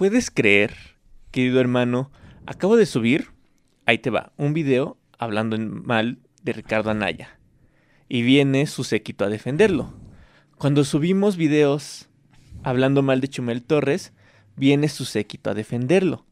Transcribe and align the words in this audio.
¿Puedes 0.00 0.30
creer, 0.30 0.74
querido 1.30 1.60
hermano? 1.60 2.10
Acabo 2.46 2.78
de 2.78 2.86
subir, 2.86 3.32
ahí 3.84 3.98
te 3.98 4.08
va, 4.08 4.32
un 4.38 4.54
video 4.54 4.96
hablando 5.18 5.58
mal 5.58 6.20
de 6.42 6.54
Ricardo 6.54 6.88
Anaya. 6.88 7.38
Y 8.08 8.22
viene 8.22 8.66
su 8.66 8.82
séquito 8.82 9.26
a 9.26 9.28
defenderlo. 9.28 9.92
Cuando 10.56 10.84
subimos 10.84 11.36
videos 11.36 12.08
hablando 12.62 13.02
mal 13.02 13.20
de 13.20 13.28
Chumel 13.28 13.62
Torres, 13.62 14.14
viene 14.56 14.88
su 14.88 15.04
séquito 15.04 15.50
a 15.50 15.54
defenderlo. 15.54 16.24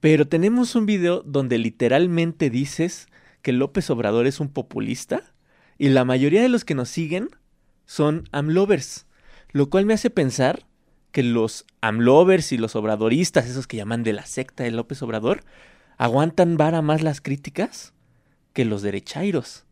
Pero 0.00 0.26
tenemos 0.26 0.74
un 0.74 0.86
video 0.86 1.22
donde 1.22 1.58
literalmente 1.58 2.50
dices 2.50 3.06
que 3.40 3.52
López 3.52 3.88
Obrador 3.88 4.26
es 4.26 4.40
un 4.40 4.48
populista 4.48 5.22
y 5.78 5.90
la 5.90 6.04
mayoría 6.04 6.42
de 6.42 6.48
los 6.48 6.64
que 6.64 6.74
nos 6.74 6.88
siguen 6.88 7.28
son 7.84 8.28
amlovers, 8.32 9.06
lo 9.52 9.70
cual 9.70 9.86
me 9.86 9.94
hace 9.94 10.10
pensar 10.10 10.65
que 11.16 11.22
los 11.22 11.64
amlovers 11.80 12.52
y 12.52 12.58
los 12.58 12.76
obradoristas, 12.76 13.46
esos 13.46 13.66
que 13.66 13.78
llaman 13.78 14.02
de 14.02 14.12
la 14.12 14.26
secta 14.26 14.64
de 14.64 14.70
López 14.70 15.00
Obrador, 15.00 15.44
aguantan 15.96 16.58
vara 16.58 16.82
más 16.82 17.00
las 17.00 17.22
críticas 17.22 17.94
que 18.52 18.66
los 18.66 18.82
derechairos. 18.82 19.64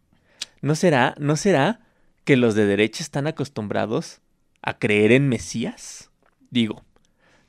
¿No 0.63 0.75
será, 0.75 1.15
no 1.19 1.37
será 1.37 1.81
que 2.25 2.39
los 2.39 2.55
de 2.55 2.65
derecha 2.65 3.03
están 3.03 3.27
acostumbrados 3.27 4.23
a 4.63 4.79
creer 4.79 5.13
en 5.13 5.29
Mesías? 5.29 6.11
Digo, 6.49 6.83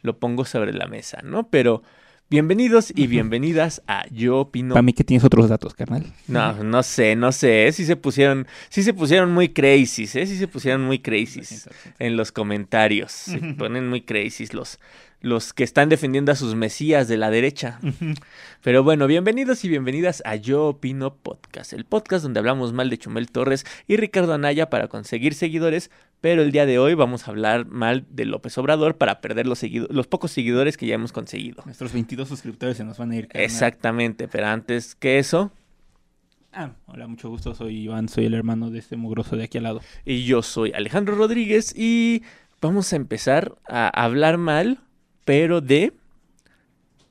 lo 0.01 0.19
pongo 0.19 0.43
sobre 0.43 0.73
la 0.73 0.87
mesa, 0.87 1.21
¿no? 1.23 1.49
Pero 1.49 1.81
bienvenidos 2.29 2.91
y 2.95 3.07
bienvenidas 3.07 3.81
a 3.87 4.07
Yo 4.09 4.39
Opino. 4.39 4.73
Para 4.73 4.81
mí 4.81 4.93
que 4.93 5.03
tienes 5.03 5.23
otros 5.23 5.49
datos, 5.49 5.73
carnal. 5.73 6.05
No, 6.27 6.63
no 6.63 6.83
sé, 6.83 7.15
no 7.15 7.31
sé. 7.31 7.71
Sí 7.71 7.85
se 7.85 7.95
pusieron, 7.95 8.47
sí 8.69 8.83
se 8.83 8.93
pusieron 8.93 9.31
muy 9.31 9.49
crazy, 9.49 10.03
¿eh? 10.03 10.25
Sí 10.25 10.37
se 10.37 10.47
pusieron 10.47 10.83
muy 10.83 10.99
crazy 10.99 11.41
en 11.99 12.17
los 12.17 12.31
comentarios. 12.31 13.11
Se 13.11 13.37
ponen 13.37 13.87
muy 13.89 14.01
crazy 14.01 14.47
los, 14.47 14.79
los 15.25 15.53
que 15.53 15.63
están 15.63 15.89
defendiendo 15.89 16.31
a 16.31 16.35
sus 16.35 16.53
mesías 16.53 17.07
de 17.07 17.17
la 17.17 17.31
derecha. 17.31 17.79
Pero 18.61 18.83
bueno, 18.83 19.07
bienvenidos 19.07 19.65
y 19.65 19.69
bienvenidas 19.69 20.21
a 20.23 20.35
Yo 20.35 20.67
Opino 20.67 21.15
Podcast, 21.15 21.73
el 21.73 21.83
podcast 21.83 22.21
donde 22.21 22.37
hablamos 22.37 22.73
mal 22.73 22.91
de 22.91 22.99
Chumel 22.99 23.31
Torres 23.31 23.65
y 23.87 23.97
Ricardo 23.97 24.35
Anaya 24.35 24.69
para 24.69 24.87
conseguir 24.87 25.33
seguidores, 25.33 25.89
pero 26.21 26.43
el 26.43 26.51
día 26.51 26.67
de 26.67 26.77
hoy 26.77 26.93
vamos 26.93 27.27
a 27.27 27.31
hablar 27.31 27.65
mal 27.65 28.05
de 28.11 28.25
López 28.25 28.55
Obrador 28.59 28.97
para 28.97 29.19
perder 29.19 29.47
los, 29.47 29.63
los 29.89 30.05
pocos 30.05 30.29
seguidores 30.29 30.77
que 30.77 30.85
ya 30.85 30.93
hemos 30.93 31.11
conseguido. 31.11 31.63
Nuestros 31.65 31.91
22 31.91 32.27
suscriptores 32.27 32.77
se 32.77 32.83
nos 32.83 32.99
van 32.99 33.09
a 33.09 33.15
ir. 33.15 33.27
Exactamente, 33.33 34.27
pero 34.27 34.45
antes 34.45 34.93
que 34.93 35.17
eso... 35.17 35.51
Ah, 36.53 36.73
hola, 36.85 37.07
mucho 37.07 37.29
gusto, 37.29 37.55
soy 37.55 37.77
Iván, 37.79 38.09
soy 38.09 38.27
el 38.27 38.35
hermano 38.35 38.69
de 38.69 38.77
este 38.77 38.95
mugroso 38.95 39.35
de 39.35 39.45
aquí 39.45 39.57
al 39.57 39.63
lado. 39.63 39.81
Y 40.05 40.25
yo 40.25 40.43
soy 40.43 40.71
Alejandro 40.73 41.15
Rodríguez 41.15 41.73
y 41.75 42.21
vamos 42.61 42.93
a 42.93 42.95
empezar 42.95 43.55
a 43.67 43.87
hablar 43.89 44.37
mal 44.37 44.84
pero 45.25 45.59
de 45.59 45.93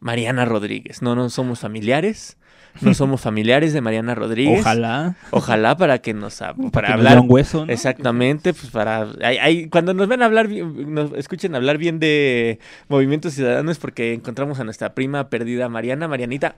Mariana 0.00 0.44
Rodríguez. 0.44 1.02
No, 1.02 1.14
no 1.14 1.28
somos 1.28 1.60
familiares. 1.60 2.36
No 2.80 2.94
somos 2.94 3.20
familiares 3.20 3.72
de 3.72 3.80
Mariana 3.80 4.14
Rodríguez. 4.14 4.60
Ojalá. 4.60 5.16
Ojalá 5.30 5.76
para 5.76 5.98
que 5.98 6.14
nos 6.14 6.42
para, 6.72 6.94
hablar. 6.94 7.20
Un 7.20 7.26
hueso, 7.30 7.66
Exactamente, 7.68 8.52
pues 8.52 8.70
para. 8.70 9.08
Hay, 9.22 9.68
cuando 9.68 9.94
nos 9.94 10.08
ven 10.08 10.22
hablar, 10.22 10.48
nos 10.48 11.12
escuchen 11.12 11.54
hablar 11.54 11.78
bien 11.78 12.00
de 12.00 12.58
movimientos 12.88 13.34
ciudadanos, 13.34 13.78
porque 13.78 14.14
encontramos 14.14 14.58
a 14.60 14.64
nuestra 14.64 14.94
prima 14.94 15.28
perdida, 15.28 15.68
Mariana. 15.68 16.08
Marianita, 16.08 16.56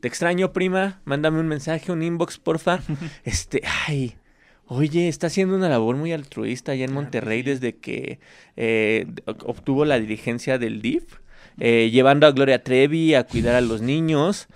te 0.00 0.08
extraño, 0.08 0.52
prima. 0.52 1.00
Mándame 1.04 1.40
un 1.40 1.48
mensaje, 1.48 1.92
un 1.92 2.02
inbox, 2.02 2.38
porfa. 2.38 2.80
Este, 3.24 3.62
ay. 3.86 4.16
Oye, 4.66 5.08
está 5.08 5.26
haciendo 5.26 5.56
una 5.56 5.68
labor 5.68 5.96
muy 5.96 6.12
altruista 6.12 6.72
allá 6.72 6.84
en 6.86 6.92
Monterrey 6.92 7.42
desde 7.42 7.76
que 7.76 8.18
eh, 8.56 9.06
obtuvo 9.26 9.84
la 9.84 9.98
dirigencia 9.98 10.58
del 10.58 10.80
DIF, 10.80 11.04
eh, 11.60 11.90
llevando 11.92 12.26
a 12.26 12.32
Gloria 12.32 12.62
Trevi 12.62 13.14
a 13.14 13.24
cuidar 13.24 13.54
a 13.54 13.60
los 13.60 13.82
niños, 13.82 14.48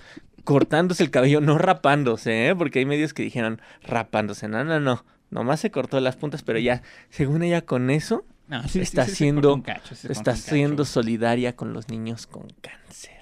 cortándose 0.45 1.03
el 1.03 1.11
cabello, 1.11 1.41
no 1.41 1.59
rapándose, 1.59 2.49
¿eh? 2.49 2.57
porque 2.57 2.79
hay 2.79 2.87
medios 2.87 3.13
que 3.13 3.23
dijeron 3.23 3.61
rapándose. 3.83 4.49
No, 4.49 4.65
no, 4.65 4.81
no. 4.81 5.05
Nomás 5.31 5.61
se 5.61 5.71
cortó 5.71 6.01
las 6.01 6.17
puntas, 6.17 6.43
pero 6.43 6.59
ya, 6.59 6.83
según 7.11 7.43
ella, 7.43 7.61
con 7.61 7.91
eso 7.91 8.25
está 8.75 9.05
siendo, 9.05 9.63
está 10.09 10.37
siendo 10.37 10.87
solidaria 10.87 11.55
con 11.55 11.75
los 11.75 11.89
niños 11.89 12.27
con 12.27 12.49
cáncer. 12.63 13.19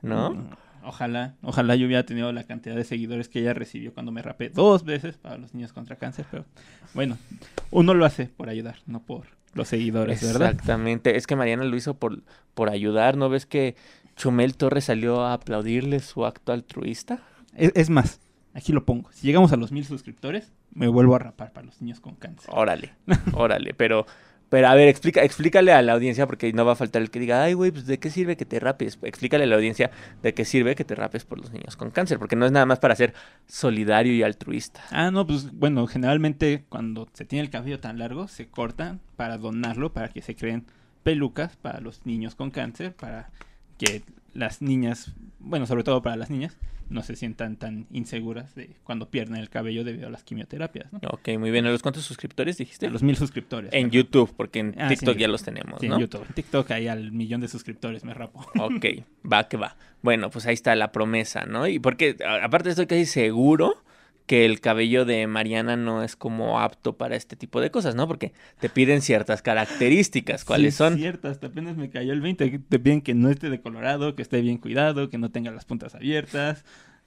¿No? 0.00 0.30
Mm. 0.30 0.50
Ojalá, 0.84 1.34
ojalá 1.42 1.76
yo 1.76 1.86
hubiera 1.86 2.04
tenido 2.04 2.30
la 2.32 2.44
cantidad 2.44 2.76
de 2.76 2.84
seguidores 2.84 3.28
que 3.28 3.40
ella 3.40 3.54
recibió 3.54 3.94
cuando 3.94 4.12
me 4.12 4.22
rapé 4.22 4.50
dos 4.50 4.84
veces 4.84 5.16
para 5.16 5.38
los 5.38 5.54
niños 5.54 5.72
contra 5.72 5.96
cáncer, 5.96 6.26
pero 6.30 6.44
bueno, 6.92 7.16
uno 7.70 7.94
lo 7.94 8.04
hace 8.04 8.26
por 8.26 8.48
ayudar, 8.48 8.76
no 8.86 9.00
por 9.00 9.26
los 9.54 9.68
seguidores, 9.68 10.22
¿verdad? 10.22 10.50
Exactamente, 10.50 11.16
es 11.16 11.26
que 11.26 11.36
Mariana 11.36 11.64
lo 11.64 11.76
hizo 11.76 11.94
por, 11.94 12.22
por 12.54 12.70
ayudar, 12.70 13.16
¿no 13.16 13.28
ves 13.28 13.46
que 13.46 13.76
Chumel 14.16 14.56
Torres 14.56 14.84
salió 14.84 15.22
a 15.22 15.32
aplaudirle 15.32 16.00
su 16.00 16.26
acto 16.26 16.52
altruista? 16.52 17.20
Es, 17.56 17.88
más, 17.88 18.20
aquí 18.52 18.72
lo 18.72 18.84
pongo, 18.84 19.10
si 19.12 19.26
llegamos 19.26 19.52
a 19.52 19.56
los 19.56 19.72
mil 19.72 19.84
suscriptores, 19.84 20.52
me 20.72 20.88
vuelvo 20.88 21.14
a 21.14 21.18
rapar 21.18 21.52
para 21.52 21.66
los 21.66 21.80
niños 21.80 22.00
con 22.00 22.14
cáncer. 22.16 22.50
Órale, 22.52 22.92
órale, 23.32 23.74
pero 23.74 24.06
pero 24.54 24.68
a 24.68 24.74
ver, 24.76 24.86
explica, 24.86 25.24
explícale 25.24 25.72
a 25.72 25.82
la 25.82 25.94
audiencia, 25.94 26.28
porque 26.28 26.52
no 26.52 26.64
va 26.64 26.74
a 26.74 26.76
faltar 26.76 27.02
el 27.02 27.10
que 27.10 27.18
diga, 27.18 27.42
ay, 27.42 27.54
güey, 27.54 27.72
pues 27.72 27.86
de 27.86 27.98
qué 27.98 28.08
sirve 28.08 28.36
que 28.36 28.44
te 28.44 28.60
rapes. 28.60 29.00
Explícale 29.02 29.42
a 29.42 29.46
la 29.48 29.56
audiencia 29.56 29.90
de 30.22 30.32
qué 30.32 30.44
sirve 30.44 30.76
que 30.76 30.84
te 30.84 30.94
rapes 30.94 31.24
por 31.24 31.40
los 31.40 31.50
niños 31.50 31.76
con 31.76 31.90
cáncer, 31.90 32.20
porque 32.20 32.36
no 32.36 32.46
es 32.46 32.52
nada 32.52 32.64
más 32.64 32.78
para 32.78 32.94
ser 32.94 33.14
solidario 33.48 34.12
y 34.14 34.22
altruista. 34.22 34.80
Ah, 34.92 35.10
no, 35.10 35.26
pues 35.26 35.50
bueno, 35.50 35.88
generalmente 35.88 36.66
cuando 36.68 37.08
se 37.14 37.24
tiene 37.24 37.42
el 37.42 37.50
cabello 37.50 37.80
tan 37.80 37.98
largo, 37.98 38.28
se 38.28 38.46
corta 38.46 39.00
para 39.16 39.38
donarlo, 39.38 39.92
para 39.92 40.10
que 40.10 40.22
se 40.22 40.36
creen 40.36 40.66
pelucas 41.02 41.56
para 41.56 41.80
los 41.80 42.06
niños 42.06 42.36
con 42.36 42.52
cáncer, 42.52 42.94
para 42.94 43.32
que 43.76 44.04
las 44.34 44.60
niñas, 44.62 45.12
bueno, 45.38 45.66
sobre 45.66 45.84
todo 45.84 46.02
para 46.02 46.16
las 46.16 46.30
niñas, 46.30 46.56
no 46.90 47.02
se 47.02 47.16
sientan 47.16 47.56
tan 47.56 47.86
inseguras 47.90 48.54
de 48.54 48.76
cuando 48.84 49.10
pierden 49.10 49.36
el 49.36 49.48
cabello 49.48 49.84
debido 49.84 50.08
a 50.08 50.10
las 50.10 50.22
quimioterapias. 50.22 50.92
¿no? 50.92 51.00
Ok, 51.10 51.30
muy 51.38 51.50
bien. 51.50 51.66
¿A 51.66 51.70
los 51.70 51.82
cuántos 51.82 52.04
suscriptores 52.04 52.58
dijiste? 52.58 52.86
A 52.86 52.90
los 52.90 53.02
mil 53.02 53.16
suscriptores. 53.16 53.72
En 53.72 53.90
YouTube, 53.90 54.32
porque 54.36 54.60
en 54.60 54.74
ah, 54.78 54.88
TikTok 54.88 55.16
ya 55.16 55.28
los 55.28 55.42
tenemos, 55.42 55.80
sí, 55.80 55.86
en 55.86 55.98
YouTube. 55.98 56.24
En 56.28 56.34
TikTok 56.34 56.70
hay 56.72 56.88
al 56.88 57.12
millón 57.12 57.40
de 57.40 57.48
suscriptores, 57.48 58.04
me 58.04 58.14
rapo. 58.14 58.44
Ok, 58.60 58.86
va 59.30 59.48
que 59.48 59.56
va. 59.56 59.76
Bueno, 60.02 60.30
pues 60.30 60.46
ahí 60.46 60.54
está 60.54 60.74
la 60.74 60.92
promesa, 60.92 61.44
¿no? 61.46 61.66
Y 61.66 61.78
porque 61.78 62.16
aparte 62.42 62.70
estoy 62.70 62.86
casi 62.86 63.06
seguro 63.06 63.82
que 64.26 64.46
el 64.46 64.60
cabello 64.60 65.04
de 65.04 65.26
Mariana 65.26 65.76
no 65.76 66.02
es 66.02 66.16
como 66.16 66.60
apto 66.60 66.96
para 66.96 67.16
este 67.16 67.36
tipo 67.36 67.60
de 67.60 67.70
cosas, 67.70 67.94
¿no? 67.94 68.08
Porque 68.08 68.32
te 68.58 68.68
piden 68.68 69.02
ciertas 69.02 69.42
características. 69.42 70.44
¿Cuáles 70.44 70.74
son? 70.74 70.96
Ciertas, 70.96 71.42
apenas 71.42 71.76
me 71.76 71.90
cayó 71.90 72.12
el 72.12 72.22
20. 72.22 72.60
Te 72.60 72.78
piden 72.78 73.02
que 73.02 73.14
no 73.14 73.28
esté 73.28 73.50
decolorado, 73.50 74.14
que 74.14 74.22
esté 74.22 74.40
bien 74.40 74.58
cuidado, 74.58 75.10
que 75.10 75.18
no 75.18 75.30
tenga 75.30 75.50
las 75.50 75.66
puntas 75.66 75.94
abiertas, 75.94 76.64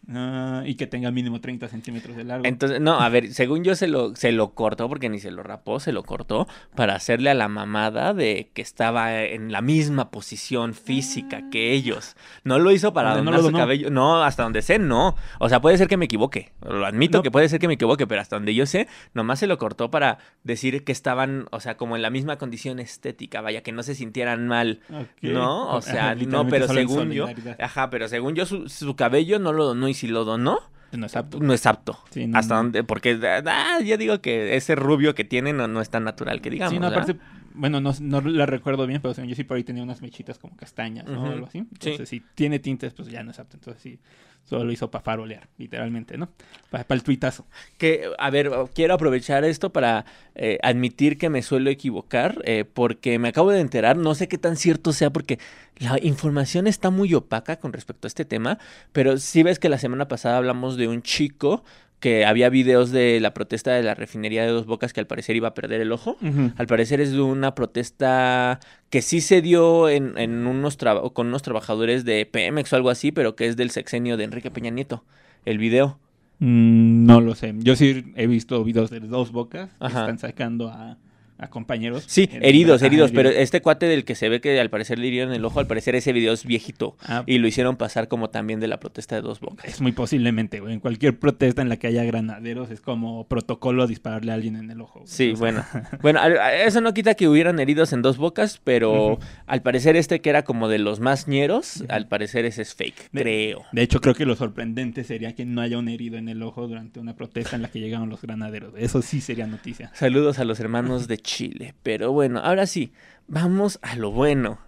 Ah, 0.10 0.64
y 0.66 0.76
que 0.76 0.88
tenga 0.88 1.12
mínimo 1.12 1.42
30 1.42 1.68
centímetros 1.68 2.16
de 2.16 2.24
largo. 2.24 2.46
Entonces, 2.46 2.80
no, 2.80 3.00
a 3.00 3.10
ver, 3.10 3.34
según 3.34 3.66
yo 3.66 3.76
se 3.76 3.88
lo, 3.88 4.16
se 4.16 4.32
lo 4.32 4.54
cortó, 4.54 4.88
porque 4.88 5.10
ni 5.10 5.20
se 5.20 5.32
lo 5.32 5.44
rapó, 5.44 5.82
se 5.82 5.92
lo 5.92 6.04
cortó 6.04 6.48
para 6.76 6.96
hacerle 6.96 7.30
a 7.30 7.34
la 7.34 7.50
mamada 7.50 8.14
de 8.14 8.50
que 8.54 8.62
estaba 8.62 9.24
en 9.24 9.52
la 9.52 9.62
misma 9.62 10.10
posición 10.10 10.74
física 10.74 11.50
que 11.50 11.74
ellos. 11.74 12.16
No 12.46 12.58
lo 12.58 12.72
hizo 12.72 12.94
para 12.94 13.18
donar 13.18 13.42
su 13.42 13.52
cabello. 13.52 13.90
No, 13.90 14.24
hasta 14.24 14.44
donde 14.44 14.62
sé, 14.62 14.80
no. 14.80 15.16
O 15.40 15.50
sea, 15.50 15.60
puede 15.60 15.78
ser 15.78 15.90
que 15.90 15.98
me 15.98 16.06
equivoque. 16.06 16.54
Lo 16.62 16.86
admito 16.86 17.22
que 17.22 17.32
puede 17.32 17.50
ser 17.50 17.60
que 17.60 17.68
me 17.68 17.74
equivoque, 17.74 18.08
pero 18.08 18.22
hasta 18.22 18.38
donde 18.38 18.56
yo 18.56 18.66
sé, 18.66 18.88
nomás 19.14 19.40
se 19.40 19.48
lo 19.48 19.58
cortó 19.58 19.92
para 19.92 20.20
decir 20.44 20.86
que 20.86 20.94
estaban, 20.94 21.48
o 21.52 21.60
sea, 21.60 21.76
como 21.76 21.98
en 21.98 22.02
la 22.02 22.10
misma 22.10 22.38
condición 22.38 22.80
estética, 22.80 23.42
vaya, 23.42 23.62
que 23.62 23.74
no 23.74 23.84
se 23.84 23.94
sintieran 23.94 24.48
mal. 24.48 24.80
¿No? 25.22 25.76
O 25.76 25.82
sea, 25.82 26.16
no, 26.16 26.48
pero 26.48 26.70
según 26.70 27.12
yo. 27.12 27.28
Ajá, 27.60 27.90
pero 27.90 28.08
según 28.08 28.36
yo, 28.36 28.46
su, 28.46 28.70
su 28.70 28.96
cabello 28.96 29.38
no 29.40 29.52
lo 29.52 29.76
no 29.76 29.87
si 29.94 30.08
lo 30.08 30.26
donó, 30.26 30.60
no 30.92 31.06
es 31.06 31.16
apto. 31.16 31.40
No 31.40 31.54
es 31.54 31.66
apto. 31.66 32.00
Hasta 32.34 32.56
donde, 32.56 32.84
porque 32.84 33.20
ah, 33.46 33.80
ya 33.84 33.98
digo 33.98 34.22
que 34.22 34.56
ese 34.56 34.76
rubio 34.76 35.16
que 35.16 35.24
tiene 35.24 35.54
no, 35.54 35.82
es 35.82 35.90
tan 35.90 36.04
natural 36.04 36.42
que 36.42 36.50
digamos. 36.50 36.74
Sí, 36.74 36.80
no, 36.80 36.88
aparte, 36.88 37.18
bueno, 37.58 37.82
no, 37.82 37.92
no 38.00 38.22
la 38.22 38.46
recuerdo 38.46 38.88
bien, 38.88 39.02
pero 39.02 39.14
yo 39.26 39.36
sí 39.36 39.44
por 39.44 39.58
ahí 39.58 39.64
tenía 39.64 39.84
unas 39.84 40.02
mechitas 40.02 40.38
como 40.38 40.56
castañas, 40.56 41.06
¿no? 41.06 41.26
Algo 41.26 41.48
así. 41.48 41.60
Entonces, 41.60 42.08
si 42.08 42.22
tiene 42.36 42.60
tintes, 42.60 42.94
pues 42.94 43.10
ya 43.10 43.24
no 43.24 43.32
es 43.32 43.40
apto. 43.40 43.58
Entonces, 43.58 43.82
sí, 43.82 44.00
solo 44.48 44.64
lo 44.64 44.72
hizo 44.72 44.90
para 44.90 45.04
farolear, 45.04 45.50
literalmente, 45.58 46.18
¿no? 46.18 46.30
Para, 46.70 46.86
el 46.90 47.04
tuitazo. 47.04 47.46
Que, 47.78 48.10
a 48.18 48.30
ver, 48.30 48.52
quiero 48.74 48.94
aprovechar 48.94 49.44
esto 49.44 49.72
para 49.72 50.06
eh, 50.36 50.58
admitir 50.64 51.18
que 51.18 51.30
me 51.30 51.42
suelo 51.42 51.70
equivocar, 51.70 52.42
eh, 52.46 52.64
porque 52.66 53.20
me 53.20 53.30
acabo 53.30 53.52
de 53.52 53.60
enterar, 53.60 53.98
no 53.98 54.16
sé 54.16 54.28
qué 54.28 54.38
tan 54.38 54.56
cierto 54.56 54.94
sea, 54.94 55.10
porque 55.10 55.40
la 55.78 56.00
información 56.02 56.68
está 56.68 56.90
muy 56.90 57.14
opaca 57.14 57.58
con 57.58 57.74
respecto 57.74 58.08
a 58.08 58.10
este 58.10 58.26
tema, 58.26 58.58
pero 58.94 59.18
sí 59.18 59.44
ves 59.44 59.60
que 59.60 59.70
la 59.70 59.78
semana 59.78 60.08
pasada 60.08 60.38
hablamos 60.38 60.78
de 60.78 60.88
un 60.88 61.02
chico 61.02 61.64
que 62.00 62.26
había 62.26 62.50
videos 62.50 62.92
de 62.92 63.20
la 63.20 63.34
protesta 63.34 63.74
de 63.74 63.84
la 63.84 63.96
refinería 63.96 64.44
de 64.44 64.50
Dos 64.50 64.66
Bocas 64.66 64.94
que 64.94 65.00
al 65.00 65.08
parecer 65.08 65.36
iba 65.36 65.50
a 65.50 65.54
perder 65.54 65.82
el 65.82 65.92
ojo. 65.92 66.18
Al 66.56 66.68
parecer 66.68 67.02
es 67.02 67.12
de 67.12 67.22
una 67.22 67.56
protesta 67.56 68.60
que 68.90 69.02
sí 69.02 69.22
se 69.22 69.42
dio 69.42 69.90
en, 69.90 70.18
en 70.18 70.46
unos 70.46 70.78
con 71.14 71.28
unos 71.28 71.42
trabajadores 71.42 72.06
de 72.06 72.26
Pemex 72.26 72.72
o 72.72 72.76
algo 72.76 72.90
así, 72.90 73.12
pero 73.12 73.36
que 73.36 73.48
es 73.48 73.58
del 73.58 73.72
sexenio 73.72 74.18
de 74.18 74.26
Enrique 74.26 74.52
Peña 74.52 74.70
Nieto, 74.70 75.04
el 75.46 75.58
video. 75.58 76.00
Mm, 76.40 77.06
no 77.06 77.20
lo 77.20 77.34
sé. 77.34 77.56
Yo 77.58 77.76
sí 77.76 78.14
he 78.16 78.28
visto 78.28 78.64
videos 78.64 78.92
de 78.92 79.00
Dos 79.00 79.32
Bocas 79.32 79.72
que 79.80 79.88
están 79.88 80.20
sacando 80.20 80.70
a 80.70 80.98
a 81.40 81.50
compañeros. 81.50 82.04
Sí, 82.08 82.30
heridos, 82.32 82.82
ah, 82.84 82.86
heridos, 82.88 83.12
pero 83.12 83.30
este 83.30 83.62
cuate 83.62 83.86
del 83.86 84.06
que 84.06 84.16
se 84.16 84.30
ve 84.30 84.42
que 84.42 84.60
al 84.60 84.70
parecer 84.70 85.00
le 85.00 85.08
hirieron 85.08 85.34
el 85.34 85.44
ojo, 85.46 85.60
al 85.60 85.68
parecer 85.68 85.96
ese 85.96 86.12
video 86.14 86.34
es 86.34 86.46
viejito 86.46 86.96
Ah, 87.04 87.24
y 87.26 87.38
lo 87.38 87.48
hicieron 87.48 87.78
pasar 87.78 88.08
como 88.08 88.30
también 88.30 88.60
de 88.60 88.68
la 88.68 88.80
protesta 88.80 89.16
de 89.16 89.22
dos 89.22 89.40
bocas. 89.40 89.66
Es 89.66 89.82
muy 89.82 89.92
posiblemente, 89.92 90.60
güey. 90.60 90.74
En 90.74 90.80
cualquier 90.80 91.18
protesta 91.20 91.62
en 91.62 91.70
la 91.70 91.78
que 91.78 91.88
haya 91.88 92.04
granaderos 92.04 92.72
es 92.72 92.82
como 92.82 93.28
protocolo 93.28 93.88
dispararle 93.88 94.32
a 94.32 94.36
alguien 94.36 94.56
en 94.56 94.72
el 94.72 94.82
ojo. 94.82 95.00
güey. 95.00 95.08
Sí, 95.12 95.32
O 95.34 95.36
sea, 95.36 95.40
bueno. 95.40 95.66
Bueno, 96.02 96.20
eso 96.66 96.82
no 96.82 96.94
quita 96.94 97.16
que 97.16 97.28
hubieran 97.28 97.60
heridos 97.60 97.92
en 97.94 98.02
dos 98.02 98.18
bocas, 98.18 98.60
pero 98.64 99.20
al 99.46 99.62
parecer 99.62 99.96
este 99.96 100.22
que 100.22 100.30
era 100.30 100.44
como 100.44 100.68
de 100.70 100.80
los 100.80 101.00
más 101.00 101.28
ñeros, 101.28 101.84
al 101.90 102.08
parecer 102.08 102.46
ese 102.46 102.62
es 102.62 102.74
fake, 102.76 103.10
De- 103.12 103.22
creo. 103.22 103.64
De 103.72 103.82
hecho, 103.82 104.00
creo 104.02 104.14
que 104.16 104.26
lo 104.26 104.36
sorprendente 104.36 105.04
sería 105.04 105.34
que 105.36 105.46
no 105.46 105.62
haya 105.62 105.78
un 105.78 105.88
herido 105.90 106.18
en 106.18 106.30
el 106.30 106.42
ojo 106.44 106.68
durante 106.68 107.00
una 107.00 107.16
protesta 107.16 107.56
en 107.56 107.62
la 107.62 107.70
que 107.70 107.80
llegaron 107.80 108.10
los 108.10 108.22
granaderos. 108.22 108.74
Eso 108.78 109.02
sí 109.02 109.22
sería 109.22 109.48
noticia. 109.48 109.92
Saludos 109.94 110.40
a 110.40 110.46
los 110.46 110.60
hermanos 110.60 111.08
de 111.08 111.18
Chile. 111.28 111.76
Pero 111.84 112.12
bueno, 112.12 112.40
ahora 112.40 112.66
sí, 112.66 112.94
vamos 113.28 113.78
a 113.84 113.96
lo 113.96 114.12
bueno. 114.12 114.60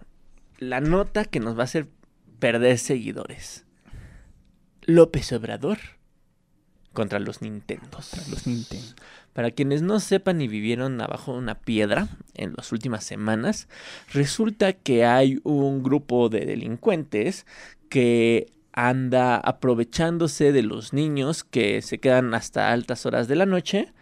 La 0.58 0.80
nota 0.80 1.24
que 1.24 1.40
nos 1.40 1.56
va 1.56 1.62
a 1.62 1.64
hacer 1.64 1.88
perder 2.38 2.78
seguidores. 2.78 3.64
López 4.82 5.32
Obrador 5.32 5.78
contra 6.92 7.18
los 7.18 7.40
Nintendos. 7.40 8.12
Los 8.30 8.46
Nintendo. 8.46 8.94
Para 9.32 9.52
quienes 9.52 9.80
no 9.80 10.00
sepan 10.00 10.40
y 10.40 10.48
vivieron 10.48 11.00
abajo 11.00 11.32
de 11.32 11.38
una 11.38 11.54
piedra 11.54 12.08
en 12.34 12.52
las 12.56 12.72
últimas 12.72 13.04
semanas, 13.04 13.68
resulta 14.12 14.72
que 14.74 15.06
hay 15.06 15.40
un 15.44 15.82
grupo 15.82 16.28
de 16.28 16.44
delincuentes 16.44 17.46
que 17.88 18.52
anda 18.72 19.36
aprovechándose 19.36 20.52
de 20.52 20.62
los 20.62 20.92
niños 20.92 21.42
que 21.42 21.80
se 21.80 21.98
quedan 22.00 22.34
hasta 22.34 22.72
altas 22.72 23.06
horas 23.06 23.28
de 23.28 23.36
la 23.36 23.46
noche 23.46 23.92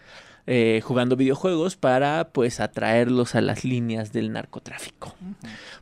eh, 0.50 0.80
jugando 0.82 1.14
videojuegos 1.14 1.76
para 1.76 2.30
pues 2.32 2.58
atraerlos 2.58 3.34
a 3.34 3.42
las 3.42 3.64
líneas 3.64 4.14
del 4.14 4.32
narcotráfico. 4.32 5.14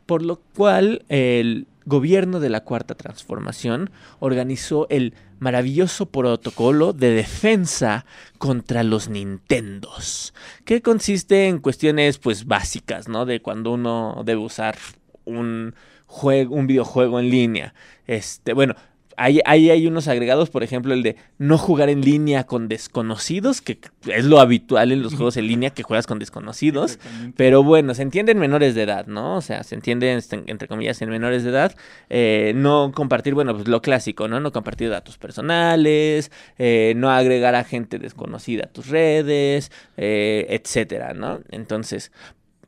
Por 0.06 0.22
lo 0.22 0.40
cual 0.56 1.04
el 1.08 1.68
gobierno 1.84 2.40
de 2.40 2.48
la 2.48 2.64
Cuarta 2.64 2.96
Transformación 2.96 3.90
organizó 4.18 4.88
el 4.90 5.14
maravilloso 5.38 6.06
protocolo 6.06 6.92
de 6.92 7.12
defensa 7.12 8.06
contra 8.38 8.82
los 8.82 9.08
Nintendos, 9.08 10.34
que 10.64 10.82
consiste 10.82 11.46
en 11.46 11.60
cuestiones 11.60 12.18
pues 12.18 12.46
básicas, 12.46 13.06
¿no? 13.06 13.24
De 13.24 13.40
cuando 13.40 13.70
uno 13.70 14.22
debe 14.26 14.40
usar 14.40 14.76
un 15.24 15.76
juego, 16.06 16.56
un 16.56 16.66
videojuego 16.66 17.20
en 17.20 17.30
línea. 17.30 17.72
Este, 18.08 18.52
bueno, 18.52 18.74
Ahí, 19.16 19.40
ahí 19.46 19.70
hay 19.70 19.86
unos 19.86 20.08
agregados, 20.08 20.50
por 20.50 20.62
ejemplo, 20.62 20.92
el 20.92 21.02
de 21.02 21.16
no 21.38 21.58
jugar 21.58 21.88
en 21.88 22.02
línea 22.02 22.44
con 22.44 22.68
desconocidos, 22.68 23.60
que 23.60 23.78
es 24.06 24.24
lo 24.24 24.40
habitual 24.40 24.92
en 24.92 25.02
los 25.02 25.14
juegos 25.14 25.36
en 25.36 25.46
línea, 25.46 25.70
que 25.70 25.82
juegas 25.82 26.06
con 26.06 26.18
desconocidos. 26.18 26.98
Pero 27.36 27.62
bueno, 27.62 27.94
se 27.94 28.02
entiende 28.02 28.32
en 28.32 28.38
menores 28.38 28.74
de 28.74 28.82
edad, 28.82 29.06
¿no? 29.06 29.36
O 29.36 29.40
sea, 29.40 29.62
se 29.62 29.74
entiende, 29.74 30.14
este, 30.14 30.42
entre 30.46 30.68
comillas, 30.68 31.00
en 31.02 31.10
menores 31.10 31.44
de 31.44 31.50
edad. 31.50 31.74
eh, 32.08 32.52
no 32.54 32.92
compartir, 32.94 33.34
bueno, 33.34 33.54
pues 33.54 33.68
lo 33.68 33.80
clásico, 33.82 34.28
¿no? 34.28 34.40
No 34.40 34.52
compartir 34.52 34.90
datos 34.90 35.18
personales, 35.18 36.30
eh, 36.58 36.94
no 36.96 37.10
agregar 37.10 37.54
a 37.54 37.64
gente 37.64 37.98
desconocida 37.98 38.64
a 38.64 38.68
tus 38.68 38.88
redes, 38.88 39.70
eh, 39.96 40.46
etcétera, 40.50 41.14
¿no? 41.14 41.40
Entonces, 41.50 42.12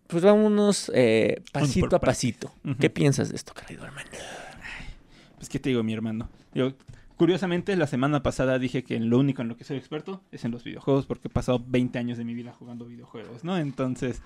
pues 0.06 0.22
vámonos 0.22 0.90
eh, 0.94 1.42
pasito 1.52 1.96
a 1.96 2.00
pasito. 2.00 2.52
¿Qué 2.80 2.90
piensas 2.90 3.28
de 3.30 3.36
esto, 3.36 3.52
querido 3.54 3.84
hermano? 3.84 4.08
Pues, 5.48 5.52
¿qué 5.54 5.60
te 5.60 5.70
digo, 5.70 5.82
mi 5.82 5.94
hermano? 5.94 6.28
Yo, 6.54 6.74
curiosamente, 7.16 7.74
la 7.74 7.86
semana 7.86 8.22
pasada 8.22 8.58
dije 8.58 8.84
que 8.84 9.00
lo 9.00 9.18
único 9.18 9.40
en 9.40 9.48
lo 9.48 9.56
que 9.56 9.64
soy 9.64 9.78
experto 9.78 10.20
es 10.30 10.44
en 10.44 10.50
los 10.50 10.62
videojuegos, 10.62 11.06
porque 11.06 11.28
he 11.28 11.30
pasado 11.30 11.64
20 11.66 11.98
años 11.98 12.18
de 12.18 12.24
mi 12.26 12.34
vida 12.34 12.52
jugando 12.52 12.84
videojuegos, 12.84 13.44
¿no? 13.44 13.56
Entonces, 13.56 14.20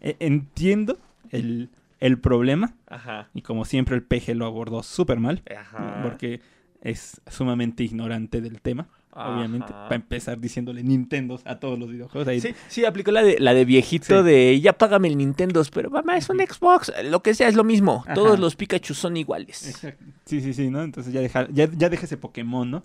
e- 0.00 0.14
entiendo 0.20 1.00
el, 1.30 1.68
el 1.98 2.16
problema, 2.20 2.74
Ajá. 2.86 3.28
y 3.34 3.42
como 3.42 3.64
siempre, 3.64 3.96
el 3.96 4.04
peje 4.04 4.36
lo 4.36 4.46
abordó 4.46 4.84
súper 4.84 5.18
mal, 5.18 5.42
Ajá. 5.58 5.98
porque 6.04 6.42
es 6.80 7.20
sumamente 7.26 7.82
ignorante 7.82 8.40
del 8.40 8.60
tema, 8.60 8.86
obviamente. 9.12 9.68
Para 9.72 9.94
empezar 9.96 10.38
diciéndole 10.38 10.82
Nintendo 10.82 11.40
a 11.44 11.56
todos 11.58 11.78
los 11.78 11.90
videojuegos. 11.90 12.28
Ahí, 12.28 12.40
Sí, 12.40 12.54
sí, 12.68 12.84
aplicó 12.84 13.10
la 13.10 13.22
de, 13.22 13.38
la 13.38 13.54
de 13.54 13.64
viejito 13.64 14.20
Sí. 14.22 14.28
de 14.28 14.60
ya 14.60 14.72
págame 14.72 15.08
el 15.08 15.16
Nintendo, 15.18 15.62
pero 15.72 15.90
mamá, 15.90 16.16
es 16.16 16.28
un 16.30 16.38
Xbox, 16.38 16.92
lo 17.04 17.22
que 17.22 17.34
sea 17.34 17.48
es 17.48 17.54
lo 17.54 17.64
mismo. 17.64 18.02
Ajá. 18.04 18.14
Todos 18.14 18.38
los 18.38 18.56
Pikachu 18.56 18.94
son 18.94 19.16
iguales. 19.16 19.68
Exacto. 19.68 20.04
Sí, 20.24 20.40
sí, 20.40 20.52
sí, 20.54 20.70
¿no? 20.70 20.82
Entonces 20.82 21.12
ya 21.12 21.20
deja, 21.20 21.48
ya, 21.50 21.68
ya 21.72 21.88
deja 21.88 22.04
ese 22.04 22.16
Pokémon, 22.16 22.70
¿no? 22.70 22.84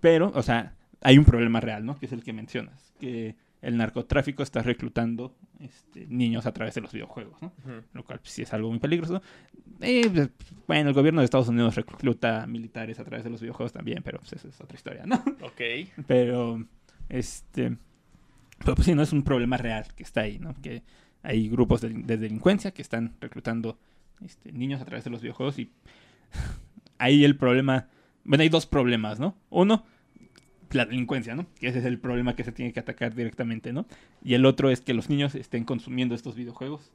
Pero, 0.00 0.32
o 0.34 0.42
sea, 0.42 0.74
hay 1.02 1.18
un 1.18 1.24
problema 1.24 1.60
real, 1.60 1.84
¿no? 1.84 1.98
Que 1.98 2.06
es 2.06 2.12
el 2.12 2.22
que 2.22 2.32
mencionas. 2.32 2.92
Que 3.00 3.34
el 3.62 3.76
narcotráfico 3.76 4.42
está 4.42 4.62
reclutando 4.62 5.36
este, 5.58 6.06
niños 6.06 6.46
a 6.46 6.52
través 6.52 6.74
de 6.74 6.80
los 6.80 6.92
videojuegos, 6.92 7.40
¿no? 7.42 7.52
Lo 7.92 8.04
cual 8.04 8.20
pues, 8.20 8.32
sí 8.32 8.42
es 8.42 8.52
algo 8.54 8.70
muy 8.70 8.78
peligroso. 8.78 9.22
Pues, 9.78 10.30
bueno, 10.66 10.88
el 10.88 10.94
gobierno 10.94 11.20
de 11.20 11.26
Estados 11.26 11.48
Unidos 11.48 11.74
recluta 11.74 12.46
militares 12.46 12.98
a 12.98 13.04
través 13.04 13.24
de 13.24 13.30
los 13.30 13.40
videojuegos 13.40 13.72
también, 13.72 14.02
pero 14.02 14.18
pues 14.18 14.32
esa 14.32 14.48
es 14.48 14.60
otra 14.60 14.76
historia, 14.76 15.04
¿no? 15.04 15.16
Ok. 15.42 15.60
Pero, 16.06 16.64
este. 17.08 17.76
Pero 18.58 18.74
pues 18.74 18.86
sí, 18.86 18.94
no 18.94 19.02
es 19.02 19.12
un 19.12 19.22
problema 19.22 19.56
real 19.56 19.86
que 19.94 20.02
está 20.02 20.22
ahí, 20.22 20.38
¿no? 20.38 20.54
Que 20.62 20.82
hay 21.22 21.48
grupos 21.48 21.80
de, 21.80 21.90
de 21.90 22.16
delincuencia 22.16 22.72
que 22.72 22.82
están 22.82 23.14
reclutando 23.20 23.78
este, 24.24 24.52
niños 24.52 24.80
a 24.80 24.84
través 24.84 25.04
de 25.04 25.10
los 25.10 25.20
videojuegos 25.20 25.58
y 25.58 25.70
ahí 26.98 27.24
el 27.24 27.36
problema. 27.36 27.88
Bueno, 28.24 28.42
hay 28.42 28.48
dos 28.48 28.66
problemas, 28.66 29.18
¿no? 29.18 29.34
Uno, 29.48 29.84
la 30.72 30.84
delincuencia, 30.86 31.34
¿no? 31.34 31.46
Que 31.58 31.68
ese 31.68 31.78
es 31.80 31.84
el 31.84 31.98
problema 31.98 32.34
que 32.36 32.44
se 32.44 32.52
tiene 32.52 32.72
que 32.72 32.80
atacar 32.80 33.14
directamente, 33.14 33.72
¿no? 33.72 33.86
Y 34.24 34.34
el 34.34 34.46
otro 34.46 34.70
es 34.70 34.80
que 34.80 34.94
los 34.94 35.08
niños 35.10 35.34
estén 35.34 35.64
consumiendo 35.64 36.14
estos 36.14 36.34
videojuegos 36.34 36.90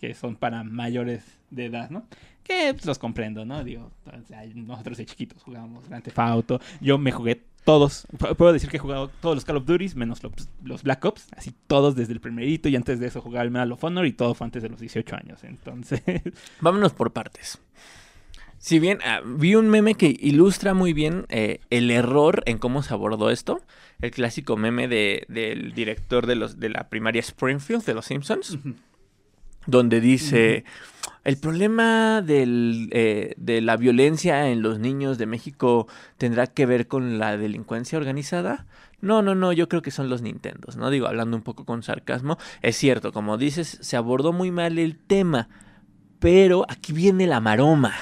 que 0.00 0.14
son 0.14 0.36
para 0.36 0.62
mayores 0.62 1.24
de 1.50 1.66
edad, 1.66 1.90
¿no? 1.90 2.06
Que 2.44 2.72
pues, 2.72 2.86
los 2.86 2.98
comprendo, 2.98 3.44
¿no? 3.44 3.64
Digo, 3.64 3.90
sea, 4.28 4.44
nosotros 4.54 4.96
de 4.98 5.06
chiquitos 5.06 5.42
jugábamos 5.42 5.88
Grand 5.88 6.04
Theft 6.04 6.18
Auto. 6.20 6.60
Yo 6.80 6.98
me 6.98 7.10
jugué 7.10 7.42
todos, 7.64 8.06
pu- 8.16 8.36
puedo 8.36 8.52
decir 8.52 8.70
que 8.70 8.76
he 8.76 8.80
jugado 8.80 9.08
todos 9.20 9.34
los 9.34 9.44
Call 9.44 9.56
of 9.56 9.66
Duty, 9.66 9.88
menos 9.96 10.22
los, 10.22 10.32
los 10.62 10.82
Black 10.84 11.04
Ops, 11.04 11.26
así 11.36 11.52
todos 11.66 11.96
desde 11.96 12.12
el 12.12 12.20
primerito 12.20 12.68
y 12.68 12.76
antes 12.76 13.00
de 13.00 13.08
eso 13.08 13.20
jugaba 13.20 13.42
el 13.44 13.50
Medal 13.50 13.72
of 13.72 13.82
Honor 13.82 14.06
y 14.06 14.12
todo 14.12 14.34
fue 14.34 14.44
antes 14.46 14.62
de 14.62 14.68
los 14.68 14.78
18 14.80 15.16
años. 15.16 15.42
Entonces, 15.42 16.00
Vámonos 16.60 16.92
por 16.92 17.12
partes. 17.12 17.58
Si 18.58 18.78
bien 18.78 18.98
ah, 19.04 19.20
vi 19.24 19.54
un 19.54 19.68
meme 19.68 19.94
que 19.94 20.16
ilustra 20.18 20.74
muy 20.74 20.92
bien 20.92 21.26
eh, 21.28 21.60
el 21.70 21.90
error 21.90 22.42
en 22.46 22.58
cómo 22.58 22.82
se 22.82 22.92
abordó 22.92 23.30
esto, 23.30 23.60
el 24.00 24.10
clásico 24.10 24.56
meme 24.56 24.88
de- 24.88 25.24
del 25.28 25.72
director 25.74 26.26
de, 26.26 26.34
los, 26.34 26.58
de 26.58 26.68
la 26.70 26.88
primaria 26.88 27.20
Springfield 27.20 27.84
de 27.84 27.94
Los 27.94 28.06
Simpsons, 28.06 28.58
donde 29.66 30.00
dice, 30.00 30.64
el 31.24 31.36
problema 31.36 32.22
del, 32.22 32.88
eh, 32.92 33.34
de 33.36 33.60
la 33.60 33.76
violencia 33.76 34.48
en 34.50 34.62
los 34.62 34.78
niños 34.78 35.18
de 35.18 35.26
México 35.26 35.86
tendrá 36.16 36.46
que 36.46 36.66
ver 36.66 36.88
con 36.88 37.18
la 37.18 37.36
delincuencia 37.36 37.98
organizada. 37.98 38.66
No, 39.00 39.22
no, 39.22 39.34
no, 39.36 39.52
yo 39.52 39.68
creo 39.68 39.82
que 39.82 39.90
son 39.92 40.08
los 40.08 40.22
Nintendos, 40.22 40.76
¿no? 40.76 40.90
Digo, 40.90 41.06
hablando 41.06 41.36
un 41.36 41.42
poco 41.42 41.64
con 41.64 41.82
sarcasmo, 41.84 42.38
es 42.62 42.76
cierto, 42.76 43.12
como 43.12 43.36
dices, 43.38 43.78
se 43.80 43.96
abordó 43.96 44.32
muy 44.32 44.50
mal 44.50 44.78
el 44.78 44.96
tema, 44.96 45.48
pero 46.18 46.64
aquí 46.68 46.92
viene 46.92 47.26
la 47.26 47.40
maroma. 47.40 47.94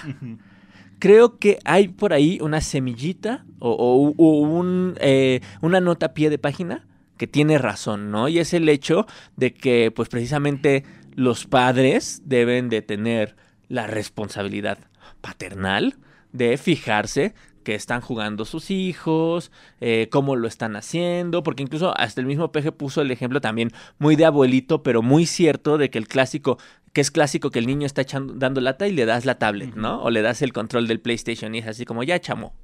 Creo 0.99 1.38
que 1.38 1.58
hay 1.64 1.88
por 1.88 2.12
ahí 2.14 2.38
una 2.40 2.61
semillita 2.61 3.44
o, 3.58 3.70
o- 3.70 4.14
o 4.16 4.40
un, 4.40 4.94
eh, 5.00 5.40
una 5.61 5.80
nota 5.80 6.06
a 6.06 6.14
pie 6.14 6.30
de 6.30 6.38
página 6.38 6.87
que 7.18 7.26
tiene 7.26 7.58
razón, 7.58 8.11
¿no? 8.11 8.28
Y 8.28 8.38
es 8.38 8.54
el 8.54 8.68
hecho 8.68 9.06
de 9.37 9.52
que, 9.52 9.90
pues 9.94 10.08
precisamente, 10.08 10.85
los 11.14 11.46
padres 11.46 12.23
deben 12.25 12.68
de 12.70 12.82
tener 12.82 13.37
la 13.68 13.87
responsabilidad 13.87 14.78
paternal 15.20 15.96
de 16.32 16.56
fijarse 16.56 17.35
que 17.62 17.75
están 17.75 18.00
jugando 18.00 18.44
sus 18.44 18.70
hijos, 18.70 19.50
eh, 19.80 20.08
cómo 20.11 20.37
lo 20.37 20.46
están 20.46 20.76
haciendo, 20.76 21.42
porque 21.42 21.64
incluso 21.64 21.99
hasta 21.99 22.20
el 22.20 22.26
mismo 22.26 22.52
Peje 22.52 22.70
puso 22.70 23.00
el 23.02 23.11
ejemplo 23.11 23.40
también 23.40 23.73
muy 23.99 24.14
de 24.14 24.25
abuelito, 24.25 24.82
pero 24.85 25.02
muy 25.02 25.26
cierto 25.26 25.76
de 25.76 25.90
que 25.90 25.99
el 25.99 26.06
clásico, 26.06 26.58
que 26.96 27.02
es 27.02 27.10
clásico 27.10 27.50
que 27.50 27.58
el 27.58 27.66
niño 27.66 27.84
está 27.84 28.00
echando, 28.00 28.32
dando 28.34 28.62
lata 28.62 28.86
y 28.88 28.92
le 28.92 29.04
das 29.04 29.26
la 29.26 29.38
tablet, 29.38 29.74
¿no? 29.74 30.00
O 30.02 30.08
le 30.08 30.22
das 30.22 30.40
el 30.40 30.54
control 30.54 30.88
del 30.88 30.98
PlayStation 30.98 31.54
y 31.54 31.58
es 31.58 31.66
así 31.66 31.84
como, 31.84 32.02
ya 32.04 32.18
chamo, 32.20 32.54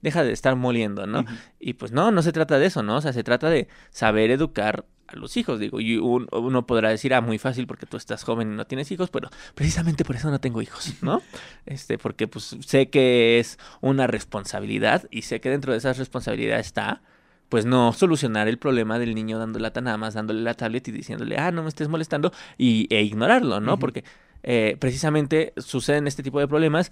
deja 0.00 0.22
de 0.22 0.30
estar 0.30 0.54
moliendo, 0.54 1.08
¿no? 1.08 1.24
Y 1.58 1.72
pues 1.72 1.90
no, 1.90 2.12
no 2.12 2.22
se 2.22 2.30
trata 2.30 2.60
de 2.60 2.66
eso, 2.66 2.84
¿no? 2.84 2.98
O 2.98 3.00
sea, 3.00 3.12
se 3.12 3.24
trata 3.24 3.50
de 3.50 3.66
saber 3.90 4.30
educar 4.30 4.84
a 5.08 5.16
los 5.16 5.36
hijos, 5.36 5.58
digo, 5.58 5.80
y 5.80 5.96
un- 5.96 6.28
uno 6.30 6.66
podrá 6.68 6.90
decir, 6.90 7.12
ah, 7.14 7.20
muy 7.20 7.38
fácil 7.38 7.66
porque 7.66 7.84
tú 7.84 7.96
estás 7.96 8.22
joven 8.22 8.52
y 8.52 8.54
no 8.54 8.64
tienes 8.64 8.92
hijos, 8.92 9.10
pero 9.10 9.28
precisamente 9.56 10.04
por 10.04 10.14
eso 10.14 10.30
no 10.30 10.38
tengo 10.38 10.62
hijos, 10.62 10.94
¿no? 11.02 11.20
Este, 11.66 11.98
porque 11.98 12.28
pues 12.28 12.56
sé 12.64 12.90
que 12.90 13.40
es 13.40 13.58
una 13.80 14.06
responsabilidad 14.06 15.08
y 15.10 15.22
sé 15.22 15.40
que 15.40 15.50
dentro 15.50 15.72
de 15.72 15.78
esa 15.78 15.92
responsabilidad 15.94 16.60
está, 16.60 17.02
pues 17.50 17.66
no 17.66 17.92
solucionar 17.92 18.48
el 18.48 18.58
problema 18.58 18.98
del 18.98 19.14
niño 19.14 19.38
dando 19.38 19.58
lata 19.58 19.82
nada 19.82 19.98
más, 19.98 20.14
dándole 20.14 20.40
la 20.40 20.54
tablet 20.54 20.88
y 20.88 20.92
diciéndole, 20.92 21.36
ah, 21.36 21.50
no 21.50 21.62
me 21.62 21.68
estés 21.68 21.88
molestando, 21.88 22.32
y, 22.56 22.86
e 22.94 23.02
ignorarlo, 23.02 23.60
¿no? 23.60 23.78
Porque 23.78 24.04
eh, 24.42 24.76
precisamente 24.78 25.52
suceden 25.58 26.06
este 26.06 26.22
tipo 26.22 26.40
de 26.40 26.48
problemas 26.48 26.90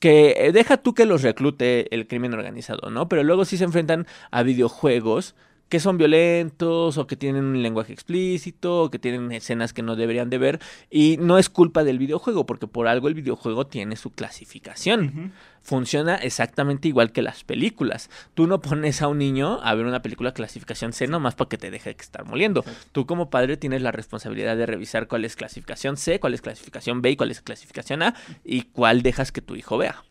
que 0.00 0.34
eh, 0.38 0.52
deja 0.52 0.78
tú 0.78 0.94
que 0.94 1.04
los 1.04 1.22
reclute 1.22 1.94
el 1.94 2.08
crimen 2.08 2.32
organizado, 2.32 2.90
¿no? 2.90 3.08
Pero 3.08 3.22
luego 3.22 3.44
sí 3.44 3.58
se 3.58 3.64
enfrentan 3.64 4.06
a 4.30 4.42
videojuegos 4.42 5.36
que 5.70 5.80
son 5.80 5.96
violentos 5.96 6.98
o 6.98 7.06
que 7.06 7.16
tienen 7.16 7.44
un 7.44 7.62
lenguaje 7.62 7.92
explícito 7.92 8.82
o 8.82 8.90
que 8.90 8.98
tienen 8.98 9.30
escenas 9.32 9.72
que 9.72 9.82
no 9.82 9.96
deberían 9.96 10.28
de 10.28 10.36
ver 10.36 10.60
y 10.90 11.16
no 11.18 11.38
es 11.38 11.48
culpa 11.48 11.84
del 11.84 11.98
videojuego 11.98 12.44
porque 12.44 12.66
por 12.66 12.88
algo 12.88 13.08
el 13.08 13.14
videojuego 13.14 13.66
tiene 13.66 13.96
su 13.96 14.10
clasificación. 14.10 15.32
Funciona 15.62 16.16
exactamente 16.16 16.88
igual 16.88 17.12
que 17.12 17.22
las 17.22 17.44
películas. 17.44 18.10
Tú 18.34 18.48
no 18.48 18.60
pones 18.60 19.00
a 19.00 19.08
un 19.08 19.18
niño 19.18 19.60
a 19.62 19.74
ver 19.74 19.86
una 19.86 20.02
película 20.02 20.34
clasificación 20.34 20.92
C 20.92 21.06
nomás 21.06 21.36
para 21.36 21.48
que 21.48 21.58
te 21.58 21.70
deje 21.70 21.94
que 21.94 22.02
estar 22.02 22.24
moliendo. 22.24 22.60
Exacto. 22.60 22.88
Tú 22.92 23.06
como 23.06 23.30
padre 23.30 23.56
tienes 23.56 23.80
la 23.80 23.92
responsabilidad 23.92 24.56
de 24.56 24.66
revisar 24.66 25.06
cuál 25.06 25.24
es 25.24 25.36
clasificación 25.36 25.96
C, 25.96 26.18
cuál 26.18 26.34
es 26.34 26.42
clasificación 26.42 27.00
B 27.00 27.12
y 27.12 27.16
cuál 27.16 27.30
es 27.30 27.42
clasificación 27.42 28.02
A 28.02 28.14
y 28.44 28.62
cuál 28.62 29.02
dejas 29.02 29.30
que 29.30 29.40
tu 29.40 29.54
hijo 29.54 29.78
vea. 29.78 30.02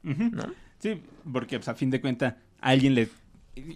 Sí, 0.80 1.01
porque 1.30 1.60
pues, 1.60 1.68
a 1.68 1.75
fin 1.75 1.89
de 1.89 2.00
cuentas, 2.00 2.36
alguien 2.62 2.96
le... 2.96 3.10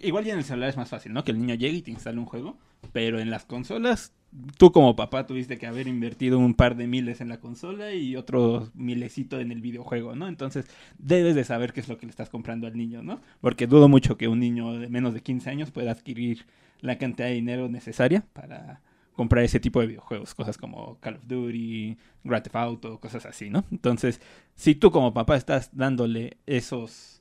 Igual 0.02 0.24
ya 0.24 0.32
en 0.32 0.38
el 0.38 0.44
celular 0.44 0.70
es 0.70 0.76
más 0.76 0.88
fácil, 0.88 1.12
¿no? 1.12 1.24
Que 1.24 1.32
el 1.32 1.38
niño 1.38 1.54
llegue 1.54 1.78
y 1.78 1.82
te 1.82 1.90
instale 1.90 2.18
un 2.18 2.26
juego, 2.26 2.58
pero 2.92 3.18
en 3.18 3.30
las 3.30 3.44
consolas, 3.44 4.12
tú 4.58 4.72
como 4.72 4.96
papá 4.96 5.26
tuviste 5.26 5.58
que 5.58 5.66
haber 5.66 5.86
invertido 5.86 6.38
un 6.38 6.54
par 6.54 6.76
de 6.76 6.86
miles 6.86 7.20
en 7.20 7.28
la 7.28 7.40
consola 7.40 7.92
y 7.92 8.16
otro 8.16 8.70
milecito 8.74 9.40
en 9.40 9.52
el 9.52 9.60
videojuego, 9.60 10.14
¿no? 10.14 10.28
Entonces, 10.28 10.66
debes 10.98 11.34
de 11.34 11.44
saber 11.44 11.72
qué 11.72 11.80
es 11.80 11.88
lo 11.88 11.98
que 11.98 12.06
le 12.06 12.10
estás 12.10 12.30
comprando 12.30 12.66
al 12.66 12.76
niño, 12.76 13.02
¿no? 13.02 13.20
Porque 13.40 13.66
dudo 13.66 13.88
mucho 13.88 14.16
que 14.16 14.28
un 14.28 14.40
niño 14.40 14.78
de 14.78 14.88
menos 14.88 15.14
de 15.14 15.20
15 15.20 15.50
años 15.50 15.70
pueda 15.70 15.92
adquirir 15.92 16.46
la 16.80 16.98
cantidad 16.98 17.28
de 17.28 17.34
dinero 17.34 17.68
necesaria 17.68 18.24
para 18.32 18.80
comprar 19.14 19.44
ese 19.44 19.60
tipo 19.60 19.80
de 19.80 19.86
videojuegos, 19.86 20.34
cosas 20.34 20.58
como 20.58 20.98
Call 21.00 21.16
of 21.16 21.26
Duty, 21.26 21.96
Grand 22.24 22.42
Theft 22.42 22.56
Auto, 22.56 23.00
cosas 23.00 23.24
así, 23.26 23.48
¿no? 23.48 23.64
Entonces, 23.70 24.20
si 24.54 24.74
tú 24.74 24.90
como 24.90 25.14
papá 25.14 25.36
estás 25.36 25.70
dándole 25.72 26.38
esos 26.46 27.13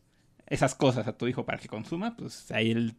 esas 0.53 0.75
cosas 0.75 1.07
a 1.07 1.17
tu 1.17 1.27
hijo 1.27 1.45
para 1.45 1.57
que 1.57 1.67
consuma, 1.67 2.15
pues 2.15 2.51
ahí 2.51 2.69
el, 2.69 2.93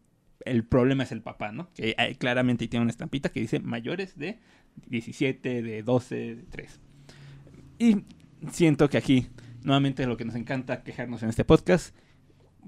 el 0.45 0.65
problema 0.65 1.05
es 1.05 1.13
el 1.13 1.23
papá, 1.23 1.53
¿no? 1.53 1.71
Que 1.73 1.95
ahí 1.97 2.17
claramente 2.17 2.67
tiene 2.67 2.83
una 2.83 2.91
estampita 2.91 3.29
que 3.29 3.39
dice 3.39 3.61
mayores 3.61 4.19
de 4.19 4.41
17, 4.89 5.63
de 5.63 5.83
12, 5.85 6.17
de 6.17 6.43
3. 6.51 6.81
Y 7.79 8.05
siento 8.51 8.91
que 8.91 8.99
aquí, 8.99 9.29
nuevamente 9.63 10.05
lo 10.07 10.17
que 10.17 10.25
nos 10.25 10.35
encanta 10.35 10.83
quejarnos 10.83 11.23
en 11.23 11.29
este 11.29 11.45
podcast, 11.45 11.95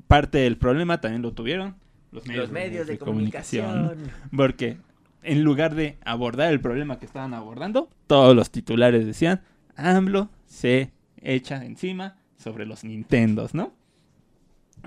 parte 0.06 0.38
del 0.38 0.56
problema 0.56 1.00
también 1.00 1.22
lo 1.22 1.32
tuvieron 1.32 1.74
los 2.12 2.24
medios, 2.24 2.44
Los 2.44 2.52
medios 2.52 2.86
de, 2.86 2.96
comunicación. 2.98 3.96
Porque 4.34 4.78
en 5.24 5.42
lugar 5.42 5.74
de 5.74 5.98
abordar 6.04 6.52
el 6.52 6.60
problema 6.60 7.00
que 7.00 7.06
estaban 7.06 7.34
abordando, 7.34 7.90
todos 8.06 8.36
los 8.36 8.52
titulares 8.52 9.04
decían, 9.04 9.42
AMLO 9.74 10.30
se 10.46 10.92
echa 11.20 11.64
encima 11.64 12.18
sobre 12.36 12.66
los 12.66 12.84
Nintendos, 12.84 13.52
¿no? 13.52 13.74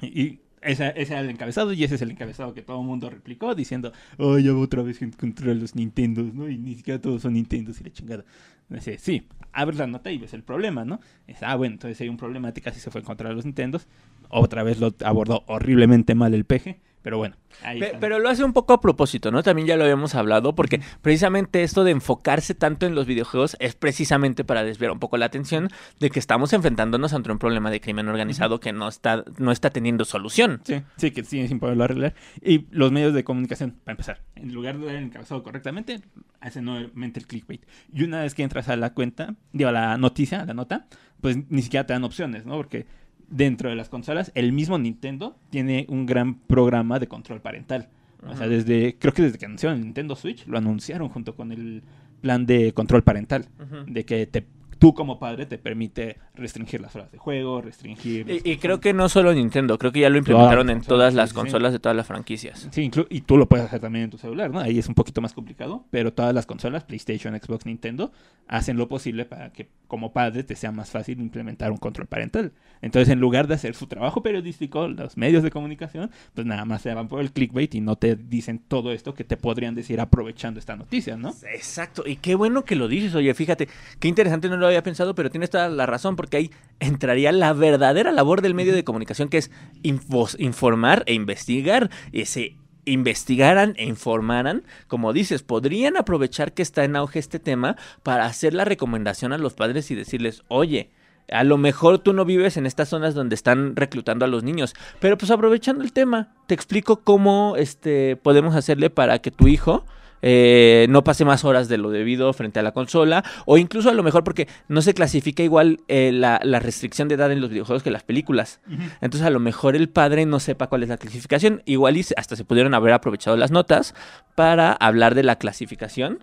Y, 0.01 0.39
ese, 0.61 0.93
ese 0.95 1.13
era 1.13 1.21
el 1.21 1.29
encabezado 1.29 1.71
y 1.71 1.83
ese 1.83 1.95
es 1.95 2.01
el 2.01 2.11
encabezado 2.11 2.53
que 2.53 2.61
todo 2.61 2.81
el 2.81 2.85
mundo 2.85 3.09
replicó 3.09 3.55
diciendo, 3.55 3.93
oh, 4.17 4.37
ya 4.39 4.53
otra 4.53 4.83
vez 4.83 4.99
contra 5.17 5.53
los 5.53 5.75
Nintendos, 5.75 6.33
¿no? 6.33 6.49
Y 6.49 6.57
ni 6.57 6.75
siquiera 6.75 6.99
todos 6.99 7.21
son 7.21 7.33
Nintendos 7.33 7.79
y 7.79 7.85
la 7.85 7.91
chingada. 7.91 8.25
Dice, 8.67 8.97
sí, 8.97 9.25
abres 9.51 9.79
la 9.79 9.87
nota 9.87 10.11
y 10.11 10.17
ves 10.17 10.33
el 10.33 10.43
problema, 10.43 10.85
¿no? 10.85 10.99
Es, 11.27 11.41
ah, 11.43 11.55
bueno, 11.55 11.75
entonces 11.75 11.99
hay 12.01 12.09
un 12.09 12.17
problemática 12.17 12.71
si 12.71 12.79
se 12.79 12.91
fue 12.91 13.01
contra 13.03 13.31
los 13.31 13.45
Nintendos. 13.45 13.87
Otra 14.29 14.63
vez 14.63 14.79
lo 14.79 14.93
abordó 15.03 15.43
horriblemente 15.47 16.13
mal 16.13 16.33
el 16.33 16.45
peje, 16.45 16.79
pero 17.01 17.17
bueno. 17.17 17.35
Ahí 17.63 17.79
Pe-. 17.79 17.97
Pero 17.99 18.19
lo 18.19 18.29
hace 18.29 18.43
un 18.43 18.53
poco 18.53 18.73
a 18.73 18.81
propósito, 18.81 19.31
¿no? 19.31 19.43
También 19.43 19.67
ya 19.67 19.77
lo 19.77 19.83
habíamos 19.83 20.15
hablado, 20.15 20.55
porque 20.55 20.81
precisamente 21.01 21.63
esto 21.63 21.83
de 21.83 21.91
enfocarse 21.91 22.55
tanto 22.55 22.85
en 22.85 22.95
los 22.95 23.05
videojuegos 23.05 23.57
es 23.59 23.75
precisamente 23.75 24.43
para 24.43 24.63
desviar 24.63 24.91
un 24.91 24.99
poco 24.99 25.17
la 25.17 25.25
atención 25.25 25.69
de 25.99 26.09
que 26.09 26.19
estamos 26.19 26.53
enfrentándonos 26.53 27.13
ante 27.13 27.31
un 27.31 27.39
problema 27.39 27.71
de 27.71 27.81
crimen 27.81 28.07
organizado 28.07 28.59
que 28.59 28.73
no 28.73 28.87
está, 28.87 29.23
no 29.37 29.51
está 29.51 29.69
teniendo 29.69 30.05
solución. 30.05 30.61
Sí, 30.63 30.81
sí, 30.97 31.11
que 31.11 31.23
sí, 31.23 31.47
sin 31.47 31.59
poderlo 31.59 31.83
arreglar. 31.83 32.13
Y 32.41 32.67
los 32.71 32.91
medios 32.91 33.13
de 33.13 33.23
comunicación, 33.23 33.75
para 33.83 33.93
empezar, 33.93 34.21
en 34.35 34.53
lugar 34.53 34.77
de 34.77 34.85
dar 34.85 34.95
el 34.95 35.03
encabezado 35.03 35.43
correctamente, 35.43 36.01
hacen 36.41 36.65
nuevamente 36.65 37.19
el 37.19 37.27
clickbait. 37.27 37.65
Y 37.93 38.03
una 38.03 38.21
vez 38.21 38.35
que 38.35 38.43
entras 38.43 38.69
a 38.69 38.75
la 38.75 38.93
cuenta, 38.93 39.35
digo, 39.51 39.69
a 39.69 39.73
la 39.73 39.97
noticia, 39.97 40.41
a 40.41 40.45
la 40.45 40.53
nota, 40.53 40.87
pues 41.21 41.37
ni 41.49 41.61
siquiera 41.61 41.85
te 41.85 41.93
dan 41.93 42.03
opciones, 42.03 42.45
¿no? 42.45 42.55
Porque 42.55 42.85
dentro 43.29 43.69
de 43.69 43.75
las 43.75 43.89
consolas, 43.89 44.31
el 44.35 44.51
mismo 44.53 44.77
Nintendo 44.77 45.37
tiene 45.49 45.85
un 45.89 46.05
gran 46.05 46.35
programa 46.35 46.99
de 46.99 47.07
control 47.07 47.41
parental. 47.41 47.89
O 48.27 48.35
sea, 48.35 48.47
desde, 48.47 48.97
creo 48.99 49.13
que 49.13 49.21
desde 49.21 49.37
que 49.37 49.45
anunciaron 49.45 49.77
el 49.79 49.85
Nintendo 49.85 50.15
Switch, 50.15 50.45
lo 50.45 50.57
anunciaron 50.57 51.07
junto 51.07 51.35
con 51.35 51.53
el 51.53 51.83
plan 52.21 52.45
de 52.45 52.73
control 52.73 53.01
parental. 53.03 53.47
De 53.87 54.03
que 54.03 54.27
te, 54.27 54.45
tú 54.79 54.93
como 54.93 55.19
padre 55.19 55.45
te 55.45 55.57
permite 55.57 56.17
restringir 56.33 56.81
las 56.81 56.95
horas 56.95 57.11
de 57.11 57.17
juego, 57.17 57.61
restringir... 57.61 58.29
Y, 58.29 58.51
y 58.51 58.57
creo 58.57 58.79
que 58.79 58.93
no 58.93 59.09
solo 59.09 59.33
Nintendo, 59.33 59.77
creo 59.77 59.91
que 59.91 59.99
ya 59.99 60.09
lo 60.09 60.17
implementaron 60.17 60.69
en 60.69 60.81
todas 60.81 61.13
las 61.13 61.33
consolas 61.33 61.73
de 61.73 61.79
todas 61.79 61.95
las 61.95 62.07
franquicias. 62.07 62.67
Sí, 62.71 62.89
y 63.09 63.21
tú 63.21 63.37
lo 63.37 63.47
puedes 63.47 63.65
hacer 63.65 63.81
también 63.81 64.05
en 64.05 64.09
tu 64.09 64.17
celular, 64.17 64.49
¿no? 64.49 64.59
Ahí 64.59 64.79
es 64.79 64.87
un 64.87 64.95
poquito 64.95 65.21
más 65.21 65.33
complicado, 65.33 65.85
pero 65.91 66.13
todas 66.13 66.33
las 66.33 66.45
consolas, 66.45 66.85
PlayStation, 66.85 67.37
Xbox, 67.39 67.65
Nintendo, 67.65 68.11
hacen 68.47 68.77
lo 68.77 68.87
posible 68.87 69.25
para 69.25 69.51
que 69.51 69.67
como 69.87 70.13
padre 70.13 70.43
te 70.43 70.55
sea 70.55 70.71
más 70.71 70.89
fácil 70.91 71.19
implementar 71.19 71.71
un 71.71 71.77
control 71.77 72.07
parental. 72.07 72.53
Entonces, 72.81 73.09
en 73.09 73.19
lugar 73.19 73.47
de 73.47 73.55
hacer 73.55 73.75
su 73.75 73.87
trabajo 73.87 74.23
periodístico, 74.23 74.87
los 74.87 75.17
medios 75.17 75.43
de 75.43 75.51
comunicación, 75.51 76.09
pues 76.33 76.47
nada 76.47 76.63
más 76.63 76.81
se 76.81 76.93
van 76.93 77.07
por 77.07 77.19
el 77.21 77.31
clickbait 77.31 77.75
y 77.75 77.81
no 77.81 77.97
te 77.97 78.15
dicen 78.15 78.59
todo 78.67 78.93
esto 78.93 79.13
que 79.13 79.23
te 79.25 79.35
podrían 79.35 79.75
decir 79.75 79.99
aprovechando 79.99 80.59
esta 80.59 80.75
noticia, 80.75 81.17
¿no? 81.17 81.33
Exacto, 81.53 82.03
y 82.07 82.15
qué 82.15 82.35
bueno 82.35 82.63
que 82.63 82.75
lo 82.75 82.87
dices, 82.87 83.13
oye, 83.15 83.33
fíjate, 83.33 83.67
qué 83.99 84.07
interesante, 84.07 84.47
no 84.47 84.57
lo 84.57 84.68
había 84.69 84.83
pensado, 84.83 85.15
pero 85.15 85.29
tienes 85.29 85.49
toda 85.49 85.69
la 85.69 85.85
razón, 85.85 86.15
porque 86.15 86.37
ahí 86.37 86.51
entraría 86.79 87.31
la 87.31 87.53
verdadera 87.53 88.11
labor 88.11 88.41
del 88.41 88.53
medio 88.53 88.73
de 88.73 88.83
comunicación, 88.83 89.29
que 89.29 89.37
es 89.37 89.51
infos- 89.83 90.35
informar 90.39 91.03
e 91.05 91.13
investigar, 91.13 91.89
y 92.11 92.25
se 92.25 92.55
investigaran 92.85 93.75
e 93.77 93.85
informaran, 93.85 94.63
como 94.87 95.13
dices, 95.13 95.43
podrían 95.43 95.97
aprovechar 95.97 96.53
que 96.53 96.63
está 96.63 96.83
en 96.83 96.95
auge 96.95 97.19
este 97.19 97.37
tema 97.37 97.75
para 98.01 98.25
hacer 98.25 98.53
la 98.53 98.65
recomendación 98.65 99.33
a 99.33 99.37
los 99.37 99.53
padres 99.53 99.91
y 99.91 99.95
decirles, 99.95 100.43
oye, 100.47 100.89
a 101.31 101.43
lo 101.43 101.59
mejor 101.59 101.99
tú 101.99 102.13
no 102.13 102.25
vives 102.25 102.57
en 102.57 102.65
estas 102.65 102.89
zonas 102.89 103.13
donde 103.13 103.35
están 103.35 103.75
reclutando 103.75 104.25
a 104.25 104.27
los 104.27 104.43
niños, 104.43 104.73
pero 104.99 105.15
pues 105.19 105.29
aprovechando 105.29 105.83
el 105.83 105.93
tema, 105.93 106.33
te 106.47 106.55
explico 106.55 107.01
cómo 107.03 107.53
este, 107.57 108.15
podemos 108.15 108.55
hacerle 108.55 108.89
para 108.89 109.19
que 109.19 109.29
tu 109.29 109.47
hijo 109.47 109.85
eh, 110.21 110.87
no 110.89 111.03
pase 111.03 111.25
más 111.25 111.45
horas 111.45 111.67
de 111.69 111.77
lo 111.77 111.89
debido 111.91 112.31
frente 112.33 112.59
a 112.59 112.63
la 112.63 112.71
consola, 112.71 113.23
o 113.45 113.57
incluso 113.57 113.89
a 113.89 113.93
lo 113.93 114.03
mejor 114.03 114.23
porque 114.23 114.47
no 114.67 114.81
se 114.81 114.93
clasifica 114.93 115.43
igual 115.43 115.79
eh, 115.87 116.11
la, 116.13 116.39
la 116.43 116.59
restricción 116.59 117.07
de 117.07 117.15
edad 117.15 117.31
en 117.31 117.41
los 117.41 117.49
videojuegos 117.49 117.83
que 117.83 117.91
las 117.91 118.03
películas. 118.03 118.59
Entonces 119.01 119.25
a 119.25 119.29
lo 119.29 119.39
mejor 119.39 119.75
el 119.75 119.89
padre 119.89 120.25
no 120.25 120.39
sepa 120.39 120.67
cuál 120.67 120.83
es 120.83 120.89
la 120.89 120.97
clasificación, 120.97 121.61
igual 121.65 121.97
y 121.97 122.05
hasta 122.17 122.35
se 122.35 122.45
pudieron 122.45 122.73
haber 122.73 122.93
aprovechado 122.93 123.37
las 123.37 123.51
notas 123.51 123.93
para 124.35 124.71
hablar 124.73 125.15
de 125.15 125.23
la 125.23 125.37
clasificación 125.37 126.19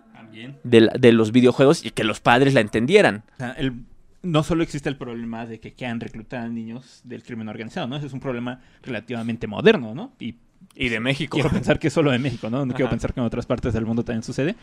de, 0.63 0.81
la- 0.81 0.93
de 0.99 1.11
los 1.13 1.31
videojuegos 1.31 1.85
y 1.85 1.91
que 1.91 2.03
los 2.03 2.19
padres 2.19 2.53
la 2.53 2.61
entendieran. 2.61 3.23
O 3.33 3.37
sea, 3.37 3.51
el- 3.53 3.73
no 4.23 4.43
solo 4.43 4.63
existe 4.63 4.89
el 4.89 4.97
problema 4.97 5.45
de 5.45 5.59
que 5.59 5.73
quieran 5.73 5.99
reclutar 5.99 6.41
a 6.41 6.49
niños 6.49 7.01
del 7.03 7.23
crimen 7.23 7.47
organizado, 7.47 7.87
¿no? 7.87 7.95
Ese 7.97 8.07
es 8.07 8.13
un 8.13 8.19
problema 8.19 8.59
relativamente 8.83 9.47
moderno, 9.47 9.93
¿no? 9.95 10.11
Y 10.19 10.35
Y 10.75 10.89
de 10.89 10.99
México. 10.99 11.35
quiero 11.35 11.49
pensar 11.49 11.79
que 11.79 11.89
solo 11.89 12.11
de 12.11 12.19
México, 12.19 12.49
¿no? 12.49 12.65
No 12.65 12.73
quiero 12.73 12.89
pensar 12.89 13.13
que 13.13 13.19
en 13.19 13.25
otras 13.25 13.45
partes 13.45 13.73
del 13.73 13.85
mundo 13.85 14.03
también 14.03 14.23
sucede. 14.23 14.55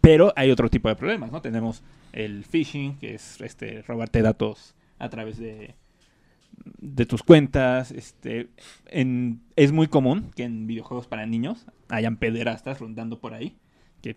Pero 0.00 0.32
hay 0.36 0.50
otro 0.50 0.70
tipo 0.70 0.88
de 0.88 0.96
problemas, 0.96 1.30
¿no? 1.30 1.42
Tenemos 1.42 1.82
el 2.12 2.44
phishing, 2.44 2.98
que 2.98 3.14
es 3.14 3.40
este 3.40 3.82
robarte 3.82 4.22
datos 4.22 4.74
a 4.98 5.08
través 5.08 5.38
de, 5.38 5.74
de 6.78 7.06
tus 7.06 7.22
cuentas. 7.22 7.90
Este, 7.90 8.48
en, 8.86 9.42
es 9.56 9.72
muy 9.72 9.88
común 9.88 10.30
que 10.34 10.44
en 10.44 10.66
videojuegos 10.66 11.06
para 11.06 11.26
niños 11.26 11.66
hayan 11.88 12.16
pederastas 12.16 12.80
rondando 12.80 13.18
por 13.20 13.34
ahí. 13.34 13.56
Que, 14.00 14.16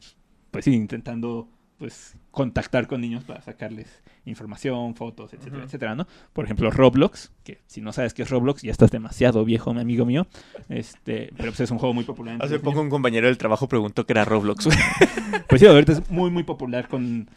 pues 0.52 0.66
sí, 0.66 0.74
intentando 0.74 1.50
pues 1.82 2.16
contactar 2.30 2.86
con 2.86 3.02
niños 3.02 3.24
para 3.24 3.42
sacarles 3.42 4.04
información, 4.26 4.94
fotos, 4.94 5.34
etcétera, 5.34 5.64
etcétera, 5.64 5.96
¿no? 5.96 6.06
Por 6.32 6.46
ejemplo, 6.46 6.70
Roblox, 6.70 7.32
que 7.44 7.58
si 7.66 7.82
no 7.82 7.92
sabes 7.92 8.14
qué 8.14 8.22
es 8.22 8.30
Roblox, 8.30 8.62
ya 8.62 8.70
estás 8.70 8.92
demasiado 8.92 9.44
viejo, 9.46 9.74
mi 9.74 9.82
amigo 9.82 10.06
mío. 10.06 10.28
Este, 10.70 11.34
pero 11.36 11.50
pues 11.50 11.62
es 11.62 11.72
un 11.72 11.80
juego 11.80 11.96
muy 11.96 12.04
popular. 12.04 12.38
Hace 12.40 12.60
poco 12.60 12.74
niños. 12.74 12.84
un 12.84 12.90
compañero 12.92 13.26
del 13.26 13.40
trabajo 13.40 13.68
preguntó 13.68 14.06
que 14.06 14.14
era 14.14 14.26
Roblox. 14.26 14.70
Pues 15.50 15.60
sí, 15.60 15.68
ahorita 15.68 15.94
es 15.94 16.10
muy, 16.12 16.30
muy 16.30 16.44
popular 16.44 16.88
con... 16.88 17.28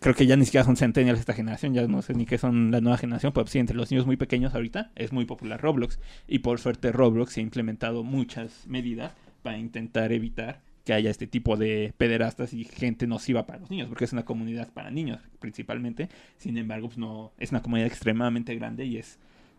Creo 0.00 0.14
que 0.14 0.26
ya 0.26 0.36
ni 0.36 0.44
siquiera 0.44 0.64
son 0.64 0.76
centennials 0.76 1.18
esta 1.18 1.32
generación, 1.32 1.72
ya 1.72 1.86
no 1.88 2.02
sé 2.02 2.12
ni 2.12 2.26
qué 2.26 2.38
son 2.38 2.70
la 2.70 2.80
nueva 2.80 2.98
generación, 2.98 3.32
pero 3.32 3.46
sí, 3.46 3.58
entre 3.58 3.76
los 3.76 3.90
niños 3.90 4.06
muy 4.06 4.16
pequeños 4.16 4.54
ahorita 4.54 4.92
es 4.94 5.10
muy 5.10 5.24
popular 5.24 5.60
Roblox. 5.60 5.98
Y 6.28 6.40
por 6.40 6.60
suerte 6.60 6.92
Roblox 6.92 7.32
se 7.32 7.40
ha 7.40 7.42
implementado 7.42 8.04
muchas 8.04 8.66
medidas 8.66 9.12
para 9.42 9.58
intentar 9.58 10.12
evitar 10.12 10.65
que 10.86 10.94
haya 10.94 11.10
este 11.10 11.26
tipo 11.26 11.56
de 11.56 11.92
pederastas 11.98 12.54
y 12.54 12.64
gente 12.64 13.08
nociva 13.08 13.44
para 13.44 13.58
los 13.58 13.70
niños, 13.70 13.88
porque 13.88 14.04
es 14.04 14.12
una 14.12 14.24
comunidad 14.24 14.72
para 14.72 14.88
niños 14.90 15.18
principalmente. 15.40 16.08
Sin 16.38 16.56
embargo, 16.56 16.86
pues 16.86 16.96
no 16.96 17.32
es 17.38 17.50
una 17.50 17.60
comunidad 17.60 17.88
extremadamente 17.88 18.54
grande 18.54 18.86
y 18.86 18.96
es 18.96 19.18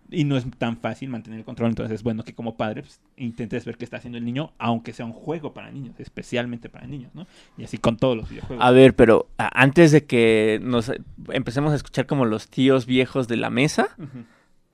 y 0.09 0.23
no 0.23 0.37
es 0.37 0.45
tan 0.57 0.77
fácil 0.77 1.09
mantener 1.09 1.39
el 1.39 1.45
control. 1.45 1.67
Entonces 1.67 1.95
es 1.95 2.03
bueno 2.03 2.23
que 2.23 2.33
como 2.33 2.55
padre 2.55 2.83
pues, 2.83 3.01
intentes 3.17 3.65
ver 3.65 3.75
qué 3.75 3.83
está 3.83 3.97
haciendo 3.97 4.17
el 4.17 4.23
niño, 4.23 4.53
aunque 4.57 4.93
sea 4.93 5.05
un 5.05 5.11
juego 5.11 5.53
para 5.53 5.69
niños, 5.69 5.99
especialmente 5.99 6.69
para 6.69 6.87
niños, 6.87 7.13
¿no? 7.13 7.27
Y 7.57 7.65
así 7.65 7.77
con 7.77 7.97
todos 7.97 8.15
los 8.15 8.29
videojuegos. 8.29 8.65
A 8.65 8.71
ver, 8.71 8.95
pero 8.95 9.27
antes 9.37 9.91
de 9.91 10.05
que 10.05 10.61
nos 10.63 10.87
eh, 10.87 11.01
empecemos 11.33 11.73
a 11.73 11.75
escuchar 11.75 12.05
como 12.05 12.23
los 12.23 12.47
tíos 12.47 12.85
viejos 12.85 13.27
de 13.27 13.35
la 13.35 13.49
mesa, 13.49 13.89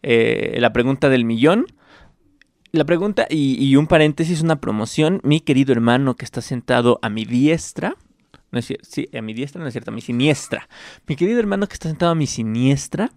eh, 0.03 0.57
la 0.59 0.71
pregunta 0.71 1.09
del 1.09 1.25
millón, 1.25 1.65
La 2.75 2.85
pregunta, 2.85 3.27
y, 3.29 3.63
y 3.63 3.75
un 3.75 3.85
paréntesis, 3.85 4.41
una 4.41 4.59
promoción. 4.59 5.21
Mi 5.23 5.41
querido 5.41 5.73
hermano 5.73 6.15
que 6.15 6.25
está 6.25 6.41
sentado 6.41 6.97
a 7.03 7.09
mi 7.09 7.23
diestra. 7.23 7.95
No 8.51 8.57
es 8.57 8.65
cierto, 8.65 8.89
sí, 8.89 9.07
a 9.15 9.21
mi 9.21 9.35
diestra 9.35 9.61
no 9.61 9.67
es 9.67 9.75
cierto, 9.75 9.91
a 9.91 9.93
mi 9.93 10.01
siniestra. 10.01 10.67
Mi 11.05 11.15
querido 11.15 11.39
hermano 11.39 11.67
que 11.67 11.73
está 11.73 11.87
sentado 11.87 12.13
a 12.13 12.15
mi 12.15 12.25
siniestra 12.25 13.11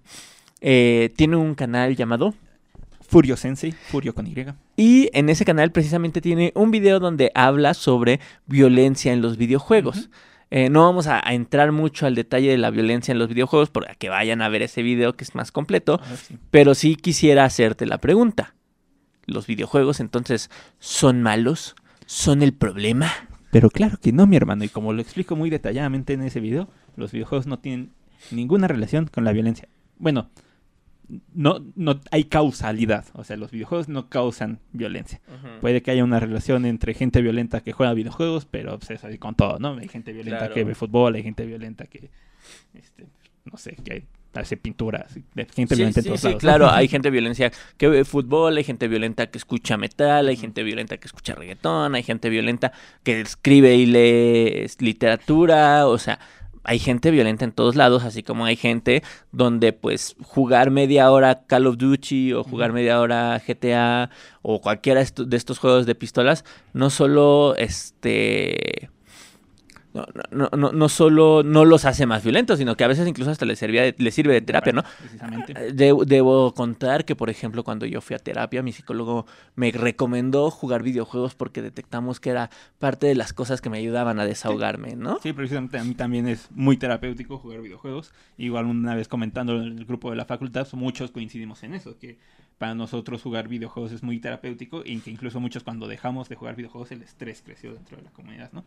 eh, 0.61 1.11
tiene 1.17 1.37
un 1.37 1.55
canal 1.55 1.97
llamado 1.97 2.35
Furio 3.01 3.39
Sensei, 3.39 3.73
Furio 3.73 4.15
con 4.15 4.27
Y. 4.27 4.35
Y 4.77 5.09
en 5.15 5.31
ese 5.31 5.47
canal 5.47 5.73
precisamente 5.73 6.21
tiene 6.21 6.53
un 6.55 6.71
video 6.71 7.01
donde 7.01 7.33
habla 7.35 7.73
sobre 7.73 8.21
violencia 8.45 9.15
en 9.15 9.23
los 9.23 9.39
videojuegos. 9.39 10.11
Eh, 10.51 10.69
no 10.69 10.83
vamos 10.83 11.07
a, 11.07 11.27
a 11.27 11.33
entrar 11.33 11.73
mucho 11.73 12.05
al 12.05 12.15
detalle 12.15 12.51
de 12.51 12.59
la 12.59 12.69
violencia 12.69 13.11
en 13.11 13.19
los 13.19 13.29
videojuegos 13.29 13.71
para 13.71 13.95
que 13.95 14.11
vayan 14.11 14.43
a 14.43 14.51
ver 14.51 14.61
ese 14.61 14.83
video 14.83 15.17
que 15.17 15.25
es 15.25 15.35
más 15.35 15.51
completo, 15.51 15.97
ver 15.97 16.39
pero 16.51 16.75
sí 16.75 16.95
quisiera 16.95 17.47
hacerte 17.47 17.87
la 17.87 17.97
pregunta. 17.97 18.53
¿Los 19.27 19.47
videojuegos 19.47 20.01
entonces 20.01 20.51
son 20.79 21.23
malos? 21.23 21.75
¿Son 22.07 22.43
el 22.43 22.53
problema? 22.53 23.11
Pero 23.51 23.71
claro 23.71 23.99
que 24.01 24.13
no, 24.13 24.27
mi 24.27 24.37
hermano. 24.37 24.65
Y 24.65 24.69
como 24.69 24.93
lo 24.93 25.01
explico 25.03 25.35
muy 25.37 25.51
detalladamente 25.51 26.13
en 26.13 26.23
ese 26.23 26.41
video, 26.41 26.69
los 26.97 27.13
videojuegos 27.13 27.47
no 27.47 27.59
tienen 27.59 27.91
ninguna 28.31 28.69
relación 28.69 29.07
con 29.07 29.25
la 29.25 29.33
violencia. 29.33 29.69
Bueno, 29.99 30.31
no, 31.35 31.65
no 31.75 32.01
hay 32.11 32.25
causalidad. 32.25 33.05
O 33.15 33.25
sea, 33.25 33.37
los 33.37 33.51
videojuegos 33.51 33.89
no 33.89 34.09
causan 34.09 34.61
violencia. 34.73 35.21
Puede 35.61 35.83
que 35.83 35.91
haya 35.93 36.05
una 36.05 36.21
relación 36.21 36.65
entre 36.67 36.95
gente 36.95 37.23
violenta 37.23 37.61
que 37.61 37.73
juega 37.73 37.95
videojuegos, 37.95 38.45
pero 38.47 38.79
pues, 38.79 38.91
es 38.91 39.05
así 39.05 39.19
con 39.19 39.35
todo, 39.35 39.59
¿no? 39.59 39.75
Hay 39.79 39.89
gente 39.89 40.13
violenta 40.13 40.39
Claro. 40.39 40.55
que 40.55 40.65
ve 40.65 40.75
fútbol, 40.75 41.15
hay 41.15 41.23
gente 41.23 41.47
violenta 41.47 41.87
que, 41.87 42.11
este, 42.75 43.07
no 43.45 43.57
sé, 43.57 43.77
que 43.77 44.05
hace 44.37 44.57
pinturas, 44.57 45.15
de 45.35 45.47
gente 45.47 45.75
Sí, 45.75 45.81
violenta 45.81 46.01
en 46.01 46.07
todos 46.07 46.21
sí, 46.21 46.27
lados. 46.29 46.41
claro, 46.41 46.71
hay 46.71 46.89
gente 46.89 47.11
violencia 47.11 47.53
que 47.77 47.89
ve 47.89 48.05
fútbol, 48.05 48.57
hay 48.57 48.65
gente 48.65 48.89
violenta 48.89 49.27
que 49.29 49.39
escucha 49.39 49.77
metal, 49.77 50.29
hay 50.29 50.37
gente 50.37 50.63
violenta 50.63 50.97
que 50.99 51.07
escucha 51.07 51.35
reggaetón, 51.35 51.95
hay 51.95 52.03
gente 52.03 52.29
violenta 52.31 52.73
que 53.03 53.21
escribe 53.21 53.75
y 53.77 53.87
lee 53.87 54.67
literatura, 54.81 55.87
o 55.87 55.99
sea, 55.99 56.19
hay 56.69 56.81
gente 56.81 57.13
violenta 57.13 57.45
en 57.45 57.53
todos 57.53 57.77
lados, 57.77 58.03
así 58.03 58.23
como 58.25 58.45
hay 58.45 58.57
gente 58.57 59.03
donde 59.31 59.73
pues 59.73 60.17
jugar 60.23 60.71
media 60.71 61.11
hora 61.13 61.45
Call 61.47 61.67
of 61.69 61.77
Duty 61.79 62.33
o 62.33 62.43
jugar 62.43 62.73
media 62.73 63.01
hora 63.01 63.41
GTA 63.47 64.11
o 64.43 64.61
cualquiera 64.61 65.05
de 65.05 65.37
estos 65.37 65.59
juegos 65.59 65.87
de 65.87 65.95
pistolas, 65.95 66.45
no 66.73 66.91
solo 66.91 67.55
este... 67.57 68.91
No, 69.97 70.07
no, 70.31 70.49
no, 70.57 70.73
no 70.73 70.89
solo 70.89 71.43
no 71.43 71.65
los 71.65 71.85
hace 71.87 72.05
más 72.07 72.23
violentos, 72.23 72.59
sino 72.59 72.77
que 72.77 72.85
a 72.85 72.89
veces 72.89 73.09
incluso 73.09 73.31
hasta 73.31 73.47
les, 73.47 73.59
servía 73.59 73.83
de- 73.83 73.95
les 73.99 74.15
sirve 74.15 74.35
de 74.35 74.43
terapia, 74.43 74.73
¿no? 74.73 74.83
Precisamente. 74.99 75.55
De- 75.73 75.95
debo 76.07 76.53
contar 76.55 77.05
que, 77.05 77.17
por 77.17 77.31
ejemplo, 77.31 77.65
cuando 77.65 77.87
yo 77.87 78.01
fui 78.01 78.15
a 78.15 78.19
terapia, 78.19 78.63
mi 78.63 78.73
psicólogo 78.73 79.27
me 79.55 79.71
recomendó 79.73 80.51
jugar 80.51 80.83
videojuegos 80.83 81.35
porque 81.35 81.63
detectamos 81.63 82.21
que 82.21 82.31
era 82.31 82.51
parte 82.79 83.07
de 83.07 83.15
las 83.15 83.33
cosas 83.33 83.61
que 83.61 83.71
me 83.71 83.79
ayudaban 83.79 84.21
a 84.21 84.27
desahogarme, 84.27 84.97
¿no? 84.97 85.19
Sí, 85.23 85.33
precisamente 85.33 85.79
a 85.79 85.85
mí 85.85 85.95
también 85.95 86.29
es 86.29 86.49
muy 86.51 86.77
terapéutico 86.77 87.39
jugar 87.39 87.63
videojuegos. 87.63 88.13
Igual 88.39 88.67
una 88.67 88.95
vez 88.95 89.09
comentando 89.09 89.57
en 89.57 89.79
el 89.79 89.85
grupo 89.87 90.11
de 90.11 90.17
la 90.17 90.25
facultad, 90.27 90.67
muchos 90.73 91.11
coincidimos 91.11 91.63
en 91.63 91.75
eso, 91.75 91.99
que 91.99 92.19
para 92.59 92.75
nosotros 92.75 93.21
jugar 93.23 93.49
videojuegos 93.49 93.93
es 93.93 94.03
muy 94.03 94.19
terapéutico 94.19 94.83
y 94.85 94.99
que 95.01 95.11
incluso 95.11 95.41
muchos 95.41 95.63
cuando 95.63 95.89
dejamos 95.89 96.29
de 96.31 96.37
jugar 96.37 96.57
videojuegos 96.57 96.91
el 96.91 97.03
estrés 97.03 97.43
creció 97.45 97.75
dentro 97.75 97.99
de 97.99 98.03
la 98.05 98.11
comunidad, 98.11 98.51
¿no? 98.53 98.65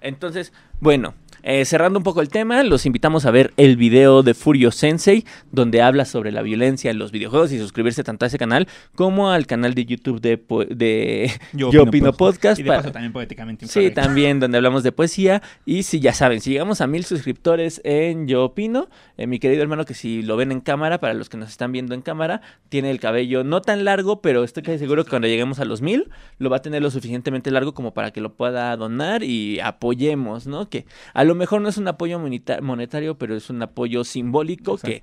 Entonces, 0.00 0.52
bueno, 0.80 1.14
eh, 1.42 1.64
cerrando 1.64 1.98
un 1.98 2.04
poco 2.04 2.20
el 2.22 2.28
tema, 2.28 2.62
los 2.62 2.86
invitamos 2.86 3.26
a 3.26 3.30
ver 3.30 3.52
el 3.56 3.76
video 3.76 4.22
de 4.22 4.32
Furio 4.34 4.70
Sensei, 4.70 5.24
donde 5.50 5.82
habla 5.82 6.04
sobre 6.06 6.32
la 6.32 6.42
violencia 6.42 6.90
en 6.90 6.98
los 6.98 7.12
videojuegos 7.12 7.52
y 7.52 7.58
suscribirse 7.58 8.02
tanto 8.02 8.24
a 8.24 8.28
ese 8.28 8.38
canal 8.38 8.66
como 8.94 9.30
al 9.30 9.46
canal 9.46 9.74
de 9.74 9.84
YouTube 9.84 10.20
de, 10.20 10.40
de 10.74 11.30
Yo, 11.52 11.68
Opino 11.82 12.12
Podcast. 12.14 12.58
Y 12.58 12.62
de 12.62 12.68
para- 12.68 12.80
paso 12.80 12.92
también 12.92 13.12
poéticamente 13.12 13.66
Sí, 13.68 13.90
también 13.90 14.40
donde 14.40 14.56
hablamos 14.56 14.82
de 14.82 14.92
poesía. 14.92 15.42
Y 15.66 15.82
si 15.82 16.00
ya 16.00 16.14
saben, 16.14 16.40
si 16.40 16.50
llegamos 16.50 16.80
a 16.80 16.86
mil 16.86 17.04
suscriptores 17.04 17.80
en 17.84 18.26
Yo 18.26 18.44
Opino, 18.44 18.88
eh, 19.18 19.26
mi 19.26 19.38
querido 19.38 19.62
hermano, 19.62 19.84
que 19.84 19.94
si 19.94 20.22
lo 20.22 20.36
ven 20.36 20.50
en 20.52 20.60
cámara, 20.60 20.98
para 20.98 21.14
los 21.14 21.28
que 21.28 21.36
nos 21.36 21.50
están 21.50 21.72
viendo 21.72 21.94
en 21.94 22.02
cámara, 22.02 22.40
tiene 22.68 22.90
el 22.90 23.00
cabello 23.02 23.42
no 23.42 23.60
tan 23.60 23.84
largo, 23.84 24.20
pero 24.22 24.44
estoy 24.44 24.62
casi 24.62 24.78
seguro 24.78 25.02
que 25.04 25.10
cuando 25.10 25.26
lleguemos 25.26 25.58
a 25.58 25.64
los 25.64 25.82
mil, 25.82 26.08
lo 26.38 26.48
va 26.50 26.58
a 26.58 26.62
tener 26.62 26.80
lo 26.82 26.90
suficientemente 26.90 27.50
largo 27.50 27.74
como 27.74 27.92
para 27.92 28.12
que 28.12 28.20
lo 28.20 28.32
pueda 28.34 28.74
donar 28.76 29.24
y 29.24 29.58
apoyemos, 29.60 30.46
¿no? 30.46 30.68
Que 30.68 30.86
a 31.12 31.24
lo 31.24 31.34
mejor 31.34 31.60
no 31.60 31.68
es 31.68 31.76
un 31.78 31.88
apoyo 31.88 32.18
moneta- 32.18 32.60
monetario, 32.62 33.18
pero 33.18 33.34
es 33.34 33.50
un 33.50 33.60
apoyo 33.60 34.04
simbólico 34.04 34.78
que 34.78 35.02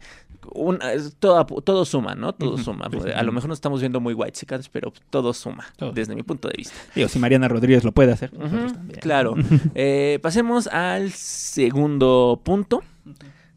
un- 0.54 0.80
todo, 1.20 1.46
todo 1.46 1.84
suma, 1.84 2.16
¿no? 2.16 2.34
Todo 2.34 2.58
suma. 2.58 2.88
A 3.16 3.24
lo 3.24 3.32
mejor 3.34 3.50
nos 3.50 3.58
estamos 3.58 3.82
viendo 3.82 4.00
muy 4.00 4.14
white 4.14 4.40
pero 4.72 4.94
todo 5.10 5.34
suma, 5.34 5.66
Todo 5.76 5.92
desde 5.92 6.16
mi 6.16 6.24
punto 6.24 6.48
de 6.48 6.56
vista. 6.58 6.76
Digo, 6.96 7.10
si 7.10 7.20
Mariana 7.20 7.48
Rodríguez 7.50 7.84
lo 7.84 7.92
puede 7.92 8.14
hacer, 8.14 8.32
también. 8.32 9.00
claro. 9.02 9.36
Eh, 9.76 10.20
pasemos 10.22 10.68
al 10.68 11.12
segundo 11.12 12.40
punto, 12.44 12.82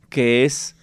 que 0.08 0.44
es... 0.44 0.76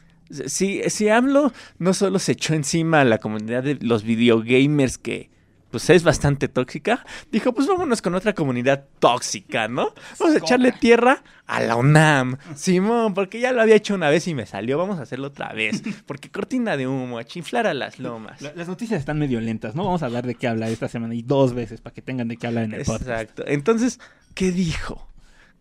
Si, 0.48 0.82
si 0.90 1.10
AMLO 1.10 1.52
no 1.80 1.94
solo 1.94 2.20
se 2.20 2.34
echó 2.34 2.54
encima 2.54 3.02
a 3.02 3.06
la 3.06 3.18
comunidad 3.18 3.64
de 3.64 3.76
los 3.82 4.04
videogamers 4.04 4.98
que 4.98 5.30
pues 5.72 5.88
es 5.92 6.04
bastante 6.04 6.48
tóxica, 6.48 7.06
dijo 7.32 7.54
pues 7.54 7.68
vámonos 7.68 8.02
con 8.02 8.16
otra 8.16 8.34
comunidad 8.34 8.86
tóxica, 8.98 9.68
¿no? 9.68 9.94
Vamos 10.20 10.36
a 10.36 10.40
echarle 10.40 10.72
tierra 10.72 11.24
a 11.46 11.62
la 11.62 11.76
UNAM, 11.76 12.38
Simón, 12.56 13.14
porque 13.14 13.40
ya 13.40 13.52
lo 13.52 13.62
había 13.62 13.76
hecho 13.76 13.94
una 13.94 14.10
vez 14.10 14.28
y 14.28 14.34
me 14.34 14.48
salió, 14.48 14.80
vamos 14.80 14.98
a 14.98 15.04
hacerlo 15.04 15.28
otra 15.28 15.54
vez, 15.54 15.84
porque 16.08 16.32
cortina 16.32 16.76
de 16.76 16.88
humo, 16.88 17.20
a 17.20 17.24
chiflar 17.24 17.68
a 17.68 17.76
las 17.76 18.00
lomas. 18.00 18.42
La- 18.42 18.54
las 18.56 18.68
noticias 18.68 19.00
están 19.00 19.20
medio 19.20 19.40
lentas, 19.42 19.76
¿no? 19.76 19.84
Vamos 19.86 20.02
a 20.02 20.08
hablar 20.08 20.26
de 20.26 20.34
qué 20.34 20.48
hablar 20.48 20.72
esta 20.72 20.88
semana 20.88 21.14
y 21.14 21.22
dos 21.22 21.54
veces 21.54 21.82
para 21.82 21.94
que 21.94 22.02
tengan 22.02 22.28
de 22.30 22.38
qué 22.38 22.48
hablar 22.48 22.64
en 22.64 22.74
el 22.74 22.84
podcast. 22.86 23.04
Exacto. 23.08 23.44
Entonces, 23.46 24.00
¿qué 24.34 24.52
dijo? 24.52 25.08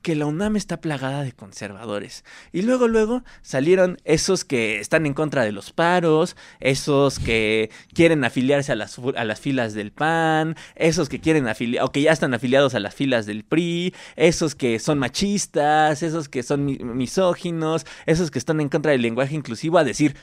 Que 0.00 0.14
la 0.14 0.26
UNAM 0.26 0.56
está 0.56 0.80
plagada 0.80 1.22
de 1.24 1.32
conservadores. 1.32 2.24
Y 2.52 2.62
luego, 2.62 2.86
luego 2.86 3.24
salieron 3.42 3.98
esos 4.04 4.44
que 4.44 4.78
están 4.78 5.06
en 5.06 5.12
contra 5.14 5.42
de 5.44 5.50
los 5.52 5.72
paros, 5.72 6.36
esos 6.60 7.18
que 7.18 7.70
quieren 7.92 8.24
afiliarse 8.24 8.70
a 8.72 8.76
las, 8.76 9.00
filas 9.40 9.74
del 9.74 9.90
PAN, 9.90 10.54
esos 10.76 11.08
que 11.08 11.20
quieren 11.20 11.48
afiliar, 11.48 11.84
o 11.84 11.90
que 11.90 12.02
ya 12.02 12.12
están 12.12 12.32
afiliados 12.32 12.74
a 12.74 12.80
las 12.80 12.94
filas 12.94 13.26
del 13.26 13.44
PRI, 13.44 13.92
esos 14.16 14.54
que 14.54 14.78
son 14.78 14.98
machistas, 14.98 16.02
esos 16.02 16.28
que 16.28 16.42
son 16.44 16.64
mi- 16.64 16.78
misóginos, 16.78 17.84
esos 18.06 18.30
que 18.30 18.38
están 18.38 18.60
en 18.60 18.68
contra 18.68 18.92
del 18.92 19.02
lenguaje 19.02 19.34
inclusivo, 19.34 19.78
a 19.78 19.84
decir, 19.84 20.16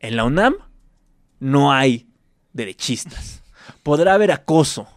en 0.00 0.16
la 0.16 0.24
UNAM 0.24 0.54
no 1.38 1.70
hay 1.72 2.08
derechistas. 2.54 3.42
Podrá 3.82 4.14
haber 4.14 4.32
acoso, 4.32 4.88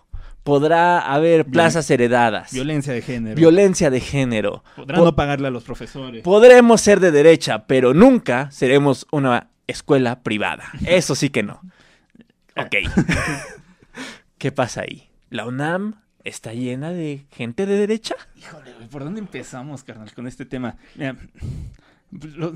podrá 0.44 1.00
haber 1.00 1.46
plazas 1.46 1.90
heredadas, 1.92 2.52
Violencia 2.52 2.94
de 2.94 3.02
género. 3.02 3.36
violencia 3.36 3.90
de 3.90 4.00
género. 4.00 4.64
Podrán 4.76 5.00
Po- 5.00 5.06
no 5.06 5.16
pagarle 5.16 5.48
a 5.48 5.52
los 5.52 5.64
profesores. 5.64 6.24
Podremos 6.24 6.82
ser 6.82 7.00
de 7.00 7.12
derecha, 7.12 7.66
pero 7.68 7.94
nunca 7.94 8.50
seremos 8.52 9.06
una 9.12 9.50
escuela 9.68 10.22
privada. 10.24 10.66
Eso 10.86 11.16
sí 11.16 11.30
que 11.30 11.44
no. 11.44 11.62
Ok. 12.58 12.76
¿Qué 14.38 14.52
pasa 14.52 14.82
ahí? 14.82 15.10
¿La 15.30 15.46
UNAM 15.46 15.96
está 16.24 16.54
llena 16.54 16.92
de 16.92 17.26
gente 17.32 17.66
de 17.66 17.76
derecha? 17.78 18.16
Híjole, 18.38 18.72
¿por 18.90 19.04
dónde 19.04 19.20
empezamos, 19.20 19.84
carnal, 19.84 20.12
con 20.14 20.28
este 20.28 20.46
tema? 20.46 20.76
Mira, 20.96 21.16
pues, 22.20 22.34
lo- 22.36 22.54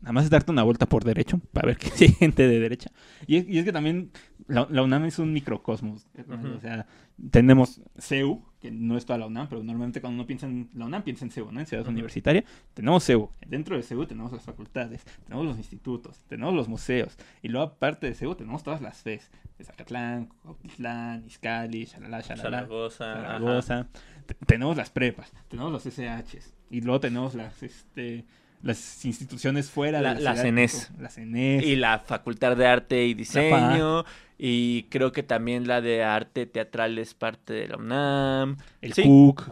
nada 0.00 0.12
más 0.12 0.24
es 0.24 0.30
darte 0.30 0.50
una 0.52 0.62
vuelta 0.62 0.86
por 0.86 1.04
derecho 1.04 1.40
para 1.52 1.66
ver 1.68 1.76
que 1.78 1.90
hay 2.04 2.12
gente 2.12 2.46
de 2.46 2.60
derecha. 2.60 2.90
Y 3.26 3.36
es, 3.38 3.48
y 3.48 3.58
es 3.58 3.64
que 3.64 3.72
también 3.72 4.10
la, 4.46 4.66
la 4.70 4.82
UNAM 4.82 5.04
es 5.06 5.18
un 5.18 5.32
microcosmos. 5.32 6.06
O 6.56 6.60
sea, 6.60 6.86
tenemos 7.30 7.80
CEU, 7.98 8.42
que 8.60 8.70
no 8.70 8.96
es 8.96 9.04
toda 9.06 9.18
la 9.18 9.26
UNAM, 9.26 9.48
pero 9.48 9.62
normalmente 9.62 10.00
cuando 10.00 10.16
uno 10.20 10.26
piensa 10.26 10.46
en 10.46 10.68
la 10.74 10.86
UNAM, 10.86 11.02
piensa 11.02 11.24
en 11.24 11.30
CEU, 11.30 11.52
¿no? 11.52 11.60
En 11.60 11.66
Ciudad. 11.66 11.86
Universitaria. 11.86 12.44
Tenemos 12.74 13.04
CEU. 13.04 13.30
Dentro 13.46 13.76
de 13.76 13.82
CEU 13.82 14.06
tenemos 14.06 14.32
las 14.32 14.42
facultades, 14.42 15.04
tenemos 15.24 15.44
los 15.46 15.56
institutos, 15.58 16.24
tenemos 16.28 16.54
los 16.54 16.66
museos. 16.68 17.16
Y 17.42 17.48
luego, 17.48 17.66
aparte 17.66 18.06
de 18.06 18.14
CEU, 18.14 18.34
tenemos 18.34 18.62
todas 18.62 18.80
las 18.80 19.02
FES. 19.02 19.30
De 19.58 19.64
Zacatlán, 19.64 20.30
Cuautitlán, 20.42 21.24
Izcalli, 21.26 21.84
shalala, 21.84 22.20
shalala. 22.20 22.42
Zaragoza. 22.60 23.14
Zaragoza. 23.14 23.86
Te- 24.26 24.34
Tenemos 24.46 24.76
las 24.76 24.90
prepas, 24.90 25.32
tenemos 25.48 25.70
los 25.70 25.84
SHs 25.86 26.54
y 26.70 26.80
luego 26.80 26.98
tenemos 27.00 27.34
las 27.34 27.62
este 27.62 28.24
las 28.62 29.04
instituciones 29.04 29.70
fuera 29.70 30.00
La- 30.00 30.14
de 30.14 30.22
la 30.22 30.34
CENES. 30.36 30.90
La 30.98 31.10
CENES. 31.10 31.62
Y 31.66 31.76
la 31.76 31.98
Facultad 31.98 32.56
de 32.56 32.66
Arte 32.66 33.04
y 33.04 33.12
Diseño. 33.12 34.04
Y 34.36 34.84
creo 34.84 35.12
que 35.12 35.22
también 35.22 35.68
la 35.68 35.80
de 35.80 36.02
Arte 36.02 36.46
Teatral 36.46 36.98
es 36.98 37.14
parte 37.14 37.52
de 37.52 37.68
la 37.68 37.76
UNAM. 37.76 38.56
el 38.80 38.92
Sí. 38.92 39.02
CUC. 39.04 39.48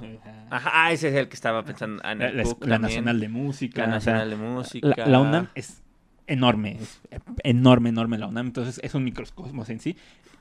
Ajá, 0.51 0.91
ese 0.93 1.09
es 1.09 1.15
el 1.15 1.29
que 1.29 1.35
estaba 1.35 1.65
pensando. 1.65 2.03
ah, 2.05 2.13
en 2.13 2.19
La, 2.19 2.29
el 2.29 2.37
la- 2.39 2.43
Cook. 2.45 2.67
Nacional 2.67 3.21
de 3.21 3.29
Música. 3.29 3.83
La 3.83 3.87
Nacional 3.89 4.31
de 4.31 4.37
Música. 4.37 4.89
la, 4.97 5.07
la 5.07 5.21
UNAM 5.21 5.49
es 5.55 5.83
enorme, 6.27 6.79
es 6.81 7.01
enorme, 7.45 7.91
enorme 7.91 8.19
la 8.19 8.27
UNAM, 8.27 8.47
entonces 8.47 8.81
es 8.83 8.95
un 8.95 9.05
microcosmos 9.05 9.69
en 9.71 9.81
sí. 9.81 9.97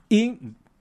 Y 0.09 0.37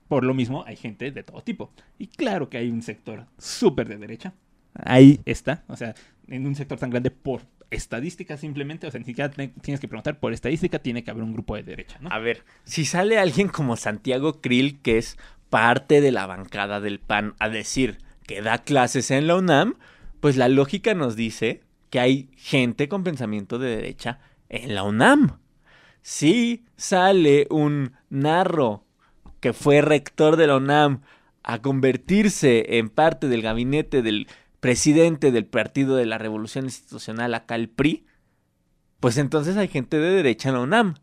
por 0.07 0.23
lo 0.23 0.33
mismo 0.33 0.63
hay 0.65 0.75
gente 0.75 1.11
de 1.11 1.23
todo 1.23 1.41
tipo. 1.41 1.71
Y 1.99 2.07
claro 2.07 2.49
que 2.49 2.57
hay 2.57 2.69
un 2.69 2.81
sector 2.81 3.25
súper 3.37 3.87
de 3.87 3.97
derecha. 3.97 4.33
Ahí 4.73 5.21
está, 5.25 5.63
o 5.67 5.75
sea, 5.77 5.93
en 6.27 6.45
un 6.47 6.55
sector 6.55 6.79
tan 6.79 6.89
grande 6.89 7.11
por 7.11 7.41
estadística 7.71 8.37
simplemente, 8.37 8.85
o 8.85 8.91
sea, 8.91 8.99
ni 8.99 9.05
siquiera 9.05 9.31
tienes 9.31 9.79
que 9.79 9.87
preguntar, 9.87 10.19
por 10.19 10.33
estadística 10.33 10.79
tiene 10.79 11.03
que 11.03 11.11
haber 11.11 11.23
un 11.23 11.33
grupo 11.33 11.55
de 11.55 11.63
derecha, 11.63 11.97
¿no? 11.99 12.09
A 12.11 12.19
ver, 12.19 12.43
si 12.65 12.85
sale 12.85 13.17
alguien 13.17 13.47
como 13.47 13.77
Santiago 13.77 14.41
Krill, 14.41 14.79
que 14.81 14.97
es 14.97 15.17
parte 15.49 16.01
de 16.01 16.11
la 16.11 16.27
bancada 16.27 16.79
del 16.79 16.99
PAN 16.99 17.33
a 17.39 17.49
decir 17.49 17.97
que 18.27 18.41
da 18.41 18.59
clases 18.59 19.09
en 19.11 19.27
la 19.27 19.35
UNAM, 19.35 19.75
pues 20.19 20.37
la 20.37 20.47
lógica 20.47 20.93
nos 20.93 21.15
dice 21.15 21.61
que 21.89 21.99
hay 21.99 22.29
gente 22.37 22.87
con 22.87 23.03
pensamiento 23.03 23.57
de 23.57 23.75
derecha 23.75 24.19
en 24.49 24.75
la 24.75 24.83
UNAM. 24.83 25.39
Si 26.01 26.63
sale 26.77 27.47
un 27.49 27.93
narro 28.09 28.85
que 29.39 29.53
fue 29.53 29.81
rector 29.81 30.35
de 30.35 30.47
la 30.47 30.57
UNAM 30.57 31.01
a 31.43 31.61
convertirse 31.61 32.77
en 32.77 32.89
parte 32.89 33.27
del 33.27 33.41
gabinete 33.41 34.01
del 34.01 34.27
presidente 34.61 35.31
del 35.31 35.45
Partido 35.45 35.97
de 35.97 36.05
la 36.05 36.17
Revolución 36.17 36.65
Institucional, 36.65 37.33
acá 37.33 37.55
el 37.55 37.67
PRI, 37.67 38.05
pues 39.01 39.17
entonces 39.17 39.57
hay 39.57 39.67
gente 39.67 39.97
de 39.97 40.11
derecha 40.11 40.49
en 40.49 40.55
la 40.55 40.61
UNAM. 40.61 40.95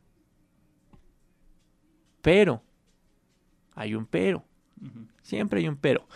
Pero, 2.23 2.63
hay 3.75 3.95
un 3.95 4.07
pero. 4.07 4.45
Siempre 5.23 5.61
hay 5.61 5.69
un 5.69 5.77
pero. 5.77 6.07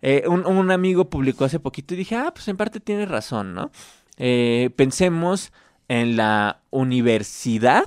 Eh, 0.00 0.24
un, 0.26 0.70
amigo 0.70 1.10
publicó 1.10 1.44
hace 1.44 1.60
poquito 1.60 1.94
y 1.94 1.98
dije, 1.98 2.16
ah, 2.16 2.32
pues 2.32 2.48
en 2.48 2.56
parte 2.56 2.80
tiene 2.80 3.04
razón, 3.04 3.52
¿no? 3.54 3.70
Eh, 4.16 4.70
pensemos 4.76 5.52
en 5.88 6.16
la 6.16 6.62
universidad 6.70 7.84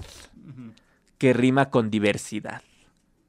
que 1.18 1.34
rima 1.34 1.70
con 1.70 1.90
diversidad, 1.90 2.62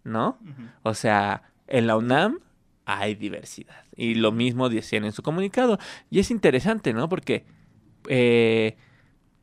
¿no? 0.03 0.38
O 0.83 0.94
sea, 0.94 1.42
en 1.68 1.87
la 1.87 1.96
UNAM 1.96 2.40
hay 2.87 3.16
diversidad. 3.16 3.85
Y 3.94 4.14
lo 4.14 4.33
mismo 4.33 4.70
decían 4.70 5.05
en 5.05 5.12
su 5.12 5.22
comunicado. 5.22 5.79
Y 6.09 6.20
es 6.20 6.31
interesante, 6.31 6.94
¿no? 6.94 7.09
Porque, 7.09 7.44
eh, 8.09 8.77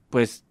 pues, 0.10 0.46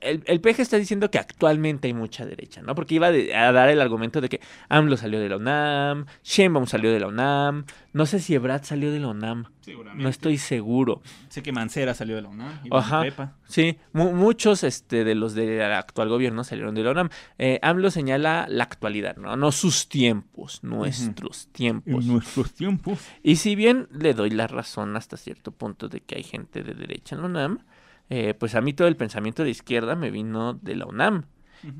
el, 0.00 0.22
el 0.26 0.40
peje 0.40 0.62
está 0.62 0.76
diciendo 0.76 1.10
que 1.10 1.18
actualmente 1.18 1.88
hay 1.88 1.94
mucha 1.94 2.24
derecha, 2.24 2.62
¿no? 2.62 2.74
Porque 2.74 2.94
iba 2.94 3.08
a 3.08 3.52
dar 3.52 3.68
el 3.68 3.80
argumento 3.80 4.20
de 4.20 4.28
que 4.28 4.40
AMLO 4.68 4.96
salió 4.96 5.20
de 5.20 5.28
la 5.28 5.36
UNAM, 5.36 6.06
Sheinbaum 6.24 6.66
salió 6.66 6.92
de 6.92 7.00
la 7.00 7.08
UNAM, 7.08 7.64
no 7.92 8.06
sé 8.06 8.20
si 8.20 8.34
Ebrad 8.34 8.62
salió 8.62 8.92
de 8.92 9.00
la 9.00 9.08
UNAM, 9.08 9.46
Seguramente. 9.60 10.02
no 10.02 10.08
estoy 10.08 10.38
seguro. 10.38 11.02
Sé 11.28 11.42
que 11.42 11.52
Mancera 11.52 11.94
salió 11.94 12.16
de 12.16 12.22
la 12.22 12.28
UNAM, 12.28 12.60
Ajá, 12.70 13.04
sí, 13.48 13.78
muchos 13.92 14.64
este, 14.64 15.04
de 15.04 15.14
los 15.14 15.34
del 15.34 15.62
actual 15.62 16.08
gobierno 16.08 16.44
salieron 16.44 16.74
de 16.74 16.82
la 16.82 16.90
UNAM. 16.90 17.08
Eh, 17.38 17.58
AMLO 17.62 17.90
señala 17.90 18.46
la 18.48 18.64
actualidad, 18.64 19.16
¿no? 19.16 19.36
No 19.36 19.52
sus 19.52 19.88
tiempos, 19.88 20.62
nuestros 20.62 21.48
tiempos. 21.48 22.04
Nuestros 22.04 22.52
tiempos. 22.52 22.98
Y 23.22 23.36
si 23.36 23.54
bien 23.56 23.88
le 23.90 24.14
doy 24.14 24.30
la 24.30 24.46
razón 24.46 24.96
hasta 24.96 25.16
cierto 25.16 25.52
punto 25.52 25.88
de 25.88 26.00
que 26.00 26.16
hay 26.16 26.22
gente 26.22 26.62
de 26.62 26.74
derecha 26.74 27.14
en 27.14 27.22
la 27.22 27.28
UNAM, 27.28 27.58
eh, 28.08 28.34
pues 28.34 28.54
a 28.54 28.60
mí 28.60 28.72
todo 28.72 28.88
el 28.88 28.96
pensamiento 28.96 29.42
de 29.42 29.50
izquierda 29.50 29.96
me 29.96 30.10
vino 30.10 30.54
de 30.54 30.76
la 30.76 30.86
UNAM. 30.86 31.24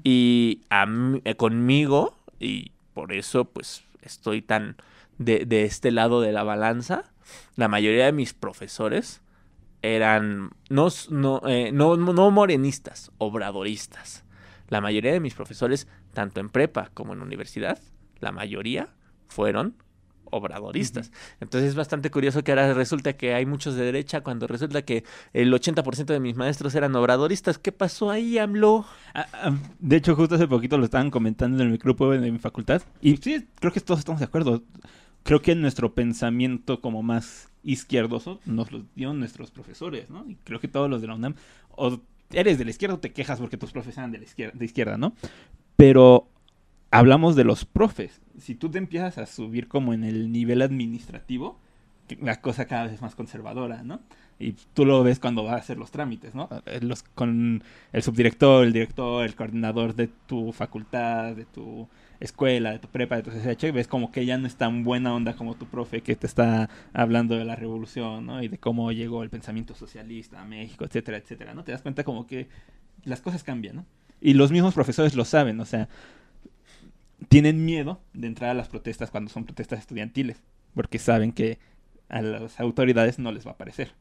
Y 0.03 0.63
a 0.69 0.87
eh, 1.25 1.37
conmigo, 1.37 2.17
y 2.41 2.73
por 2.93 3.13
eso 3.13 3.45
pues 3.45 3.85
estoy 4.03 4.43
tan 4.43 4.77
de, 5.19 5.65
este 5.65 5.93
lado 5.93 6.21
de 6.21 6.33
la 6.33 6.43
balanza, 6.43 7.05
la 7.55 7.69
mayoría 7.69 8.07
de 8.07 8.13
mis 8.13 8.35
profesores 8.35 9.23
eran 9.83 10.51
no, 10.71 10.89
no, 11.11 11.43
eh, 11.47 11.71
no, 11.73 11.97
no 11.97 12.31
morenistas, 12.31 13.13
obradoristas. 13.19 14.25
La 14.69 14.81
mayoría 14.81 15.13
de 15.13 15.21
mis 15.21 15.35
profesores, 15.35 15.87
tanto 16.13 16.41
en 16.41 16.49
prepa 16.49 16.91
como 16.93 17.13
en 17.13 17.23
universidad, 17.23 17.79
la 18.19 18.33
mayoría 18.33 18.89
fueron 19.29 19.77
obradoristas. 20.37 21.11
Entonces 21.41 21.71
es 21.71 21.75
bastante 21.75 22.11
curioso 22.11 22.43
que 22.45 22.53
ahora 22.53 22.75
resulta 22.75 23.15
que 23.15 23.35
hay 23.35 23.47
muchos 23.47 23.75
de 23.75 23.85
derecha 23.85 24.23
cuando 24.23 24.47
resulta 24.47 24.83
que 24.83 25.05
el 25.33 25.53
80% 25.53 26.07
de 26.07 26.21
mis 26.21 26.37
maestros 26.37 26.75
eran 26.75 26.95
obradoristas. 26.97 27.59
¿Qué 27.59 27.73
pasó 27.73 28.11
ahí, 28.11 28.39
AMLO? 28.39 28.87
Ah, 29.15 29.27
ah, 29.33 29.57
de 29.79 29.97
hecho, 29.97 30.15
justo 30.15 30.35
hace 30.35 30.49
poquito 30.49 30.79
lo 30.79 30.85
estaban 30.85 31.11
comentando 31.11 31.63
en 31.63 31.71
el 31.71 31.79
grupo 31.79 32.11
de 32.11 32.31
mi 32.31 32.39
facultad. 32.39 32.83
Y 33.01 33.17
sí, 33.17 33.47
creo 33.61 33.73
que 33.73 33.81
todos 33.81 34.01
estamos 34.01 34.21
de 34.21 34.27
acuerdo. 34.27 34.63
Creo 35.23 35.43
que 35.43 35.55
nuestro 35.55 35.95
pensamiento 35.95 36.81
como 36.81 37.03
más 37.03 37.49
izquierdoso 37.65 38.41
nos 38.47 38.71
lo 38.71 38.85
dieron 38.95 39.19
nuestros 39.19 39.51
profesores, 39.51 40.09
¿no? 40.09 40.25
Y 40.29 40.37
creo 40.45 40.61
que 40.61 40.69
todos 40.69 40.89
los 40.89 41.01
de 41.01 41.09
la 41.09 41.15
UNAM, 41.15 41.35
o 41.71 42.01
eres 42.33 42.59
de 42.59 42.65
la 42.65 42.71
izquierda 42.71 42.95
o 42.95 42.99
te 42.99 43.13
quejas 43.13 43.39
porque 43.41 43.57
tus 43.57 43.73
profes 43.73 43.97
eran 43.99 44.13
de 44.13 44.19
la 44.19 44.25
izquierda, 44.25 44.57
de 44.57 44.65
izquierda 44.65 44.97
¿no? 44.99 45.15
Pero 45.77 46.29
hablamos 46.91 47.37
de 47.37 47.45
los 47.45 47.65
profes. 47.65 48.21
Si 48.39 48.55
tú 48.55 48.71
te 48.71 48.79
empiezas 48.79 49.19
a 49.19 49.27
subir 49.27 49.69
como 49.69 49.93
en 49.93 50.05
el 50.05 50.33
nivel 50.33 50.63
administrativo, 50.63 51.59
la 52.21 52.41
cosa 52.41 52.67
cada 52.67 52.85
vez 52.85 52.95
es 52.95 53.03
más 53.03 53.15
conservadora, 53.15 53.83
¿no? 53.83 54.01
Y 54.39 54.53
tú 54.75 54.85
lo 54.85 55.03
ves 55.03 55.19
cuando 55.19 55.45
vas 55.45 55.55
a 55.55 55.57
hacer 55.57 55.79
los 55.79 55.91
trámites, 55.91 56.35
¿no? 56.35 56.49
Eh, 56.67 56.81
los, 56.83 57.03
con 57.03 57.63
el 57.93 58.03
subdirector, 58.03 58.65
el 58.65 58.73
director, 58.73 59.25
el 59.25 59.35
coordinador 59.35 59.95
de 59.95 60.09
tu 60.09 60.53
facultad, 60.53 61.35
de 61.35 61.47
tu 61.47 61.89
escuela, 62.21 62.73
de 62.73 62.79
tu 62.79 62.89
prepa, 62.89 63.17
de 63.17 63.23
tu 63.23 63.31
CCH, 63.31 63.73
ves 63.73 63.89
como 63.89 64.13
que 64.13 64.27
ya 64.27 64.39
no 64.39 64.47
es 64.47 64.57
tan 64.57 64.85
buena 64.85 65.15
onda 65.15 65.35
como 65.37 65.55
tu 65.55 65.67
profe 65.67 66.03
que 66.03 66.17
te 66.17 66.27
está 66.27 66.69
hablando 66.93 67.37
de 67.37 67.45
la 67.45 67.57
revolución, 67.57 68.27
¿no? 68.27 68.43
Y 68.43 68.49
de 68.49 68.59
cómo 68.59 68.93
llegó 68.93 69.23
el 69.23 69.31
pensamiento 69.31 69.75
socialista 69.75 70.41
a 70.41 70.45
México, 70.45 70.85
etcétera, 70.85 71.17
etcétera, 71.17 71.55
¿no? 71.55 71.65
Te 71.65 71.73
das 71.73 71.83
cuenta 71.83 72.05
como 72.05 72.27
que 72.27 72.49
las 73.05 73.23
cosas 73.23 73.43
cambian, 73.43 73.77
¿no? 73.77 73.87
Y 74.21 74.35
los 74.35 74.51
mismos 74.51 74.75
profesores 74.75 75.15
lo 75.15 75.25
saben, 75.25 75.61
o 75.61 75.65
sea, 75.65 75.89
tienen 77.29 77.65
miedo 77.65 78.01
de 78.13 78.27
entrar 78.27 78.51
a 78.51 78.55
las 78.55 78.69
protestas 78.69 79.11
cuando 79.11 79.31
son 79.31 79.45
protestas 79.45 79.81
estudiantiles, 79.81 80.43
porque 80.75 80.99
saben 80.99 81.33
que 81.33 81.59
a 82.09 82.23
las 82.23 82.61
autoridades 82.61 83.19
no 83.19 83.33
les 83.33 83.47
va 83.47 83.53
a 83.53 83.57
parecer. 83.57 83.93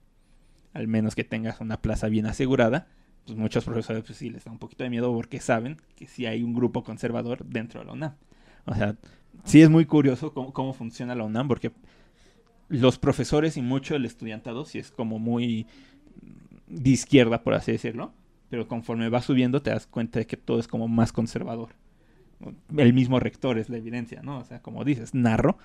Al 0.74 0.88
menos 0.88 1.16
que 1.16 1.24
tengas 1.24 1.62
una 1.62 1.82
plaza 1.82 2.08
bien 2.08 2.26
asegurada, 2.26 2.88
pues 3.26 3.38
muchos 3.38 3.64
profesores 3.64 4.04
pues 4.04 4.18
sí 4.18 4.30
les 4.30 4.44
da 4.44 4.52
un 4.52 4.60
poquito 4.60 4.84
de 4.84 4.90
miedo 4.90 5.12
porque 5.14 5.40
saben 5.40 5.78
que 5.96 6.06
sí 6.06 6.26
hay 6.26 6.44
un 6.44 6.54
grupo 6.54 6.84
conservador 6.84 7.46
dentro 7.46 7.80
de 7.80 7.88
la 7.88 7.94
UNAM. 7.94 8.16
O 8.66 8.76
sea, 8.76 8.96
sí 9.44 9.62
es 9.62 9.70
muy 9.70 9.86
curioso 9.86 10.34
cómo, 10.34 10.54
cómo 10.54 10.74
funciona 10.74 11.16
la 11.16 11.24
UNAM 11.24 11.48
porque 11.48 11.72
los 12.68 13.00
profesores 13.00 13.58
y 13.58 13.62
mucho 13.62 13.96
el 13.96 14.06
estudiantado 14.06 14.66
sí 14.66 14.80
es 14.80 14.92
como 14.92 15.18
muy 15.18 15.66
de 16.68 16.90
izquierda, 16.90 17.44
por 17.44 17.54
así 17.54 17.72
decirlo, 17.72 18.14
pero 18.50 18.68
conforme 18.68 19.10
va 19.10 19.22
subiendo 19.22 19.62
te 19.62 19.70
das 19.70 19.88
cuenta 19.88 20.20
de 20.20 20.28
que 20.28 20.38
todo 20.38 20.60
es 20.60 20.68
como 20.68 20.88
más 20.88 21.12
conservador 21.12 21.70
el 22.78 22.94
mismo 22.94 23.20
rector 23.20 23.58
es 23.58 23.70
la 23.70 23.78
evidencia, 23.78 24.22
¿no? 24.22 24.40
O 24.40 24.46
sea, 24.46 24.62
como 24.62 24.84
dices, 24.84 25.14
Narro 25.14 25.58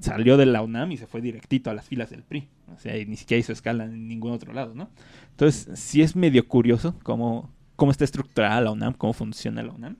salió 0.00 0.36
de 0.36 0.46
la 0.46 0.62
UNAM 0.62 0.92
y 0.92 0.96
se 0.96 1.06
fue 1.06 1.20
directito 1.20 1.70
a 1.70 1.74
las 1.74 1.86
filas 1.86 2.10
del 2.10 2.22
PRI. 2.22 2.48
O 2.74 2.78
sea, 2.78 2.96
y 2.96 3.06
ni 3.06 3.16
siquiera 3.16 3.40
hizo 3.40 3.52
escala 3.52 3.84
en 3.84 4.08
ningún 4.08 4.32
otro 4.32 4.52
lado, 4.52 4.74
¿no? 4.74 4.90
Entonces, 5.30 5.78
sí 5.78 6.02
es 6.02 6.16
medio 6.16 6.46
curioso 6.46 6.94
cómo, 7.02 7.50
cómo 7.76 7.90
está 7.90 8.04
estructurada 8.04 8.60
la 8.60 8.70
UNAM, 8.70 8.94
cómo 8.94 9.12
funciona 9.12 9.62
la 9.62 9.72
UNAM. 9.72 9.96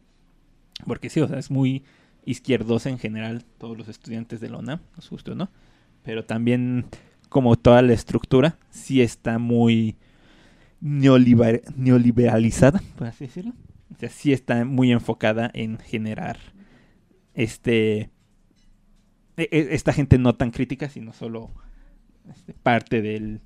Porque 0.86 1.10
sí, 1.10 1.20
o 1.20 1.28
sea, 1.28 1.38
es 1.38 1.50
muy 1.50 1.84
izquierdosa 2.24 2.90
en 2.90 2.98
general 2.98 3.44
todos 3.58 3.76
los 3.76 3.88
estudiantes 3.88 4.40
de 4.40 4.50
la 4.50 4.58
UNAM, 4.58 4.80
es 4.98 5.08
justo, 5.08 5.34
¿no? 5.34 5.50
Pero 6.02 6.24
también, 6.24 6.86
como 7.28 7.56
toda 7.56 7.82
la 7.82 7.94
estructura, 7.94 8.58
sí 8.70 9.02
está 9.02 9.38
muy 9.38 9.96
neoliberalizada, 10.80 12.80
por 12.96 13.08
así 13.08 13.26
decirlo. 13.26 13.52
Sea, 13.98 14.08
sí 14.08 14.32
está 14.32 14.64
muy 14.64 14.92
enfocada 14.92 15.50
en 15.54 15.78
generar 15.78 16.38
este 17.34 18.10
e, 19.36 19.48
e, 19.50 19.68
esta 19.74 19.92
gente 19.92 20.18
no 20.18 20.34
tan 20.34 20.50
crítica, 20.50 20.88
sino 20.88 21.12
solo 21.12 21.50
este, 22.30 22.52
parte 22.54 23.02
del 23.02 23.40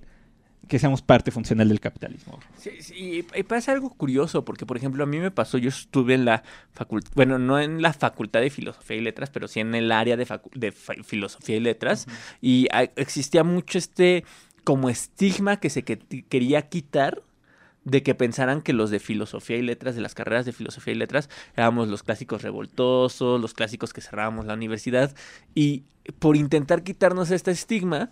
que 0.69 0.79
seamos 0.79 1.03
parte 1.03 1.31
funcional 1.31 1.69
del 1.69 1.81
capitalismo. 1.81 2.38
Sí, 2.57 2.71
sí, 2.81 3.27
y 3.35 3.43
pasa 3.43 3.73
algo 3.73 3.91
curioso, 3.91 4.45
porque 4.45 4.65
por 4.65 4.77
ejemplo 4.77 5.03
a 5.03 5.07
mí 5.07 5.19
me 5.19 5.31
pasó, 5.31 5.59
yo 5.59 5.69
estuve 5.69 6.15
en 6.15 6.25
la 6.25 6.45
facultad, 6.71 7.11
bueno, 7.15 7.38
no 7.38 7.59
en 7.59 7.83
la 7.83 7.93
facultad 7.93 8.41
de 8.41 8.51
filosofía 8.51 8.97
y 8.97 9.01
letras, 9.01 9.31
pero 9.31 9.49
sí 9.49 9.61
en 9.61 9.75
el 9.75 9.91
área 9.91 10.17
de, 10.17 10.27
de 10.55 10.73
filosofía 10.73 11.57
y 11.57 11.61
letras, 11.61 12.07
y 12.41 12.69
existía 12.97 13.45
mucho 13.45 13.77
este 13.77 14.25
como 14.65 14.88
estigma 14.88 15.59
que 15.59 15.71
se 15.71 15.83
quería 15.83 16.69
quitar 16.69 17.23
de 17.85 18.03
que 18.03 18.14
pensaran 18.14 18.62
que 18.62 18.73
los 18.73 18.90
de 18.90 19.01
filosofía 19.01 19.57
y 19.57 19.62
letras, 19.62 19.95
de 19.95 20.01
las 20.01 20.14
carreras 20.14 20.47
de 20.47 20.53
filosofía 20.53 20.95
y 20.95 20.97
letras, 20.97 21.29
éramos 21.57 21.88
los 21.88 22.03
clásicos 22.03 22.42
revoltosos, 22.42 23.40
los 23.40 23.55
clásicos 23.55 23.92
que 23.92 24.01
cerrábamos 24.01 24.47
la 24.47 24.55
universidad. 24.55 25.14
Y 25.55 25.85
por 26.18 26.37
intentar 26.37 26.83
quitarnos 26.83 27.31
este 27.31 27.51
estigma, 27.51 28.11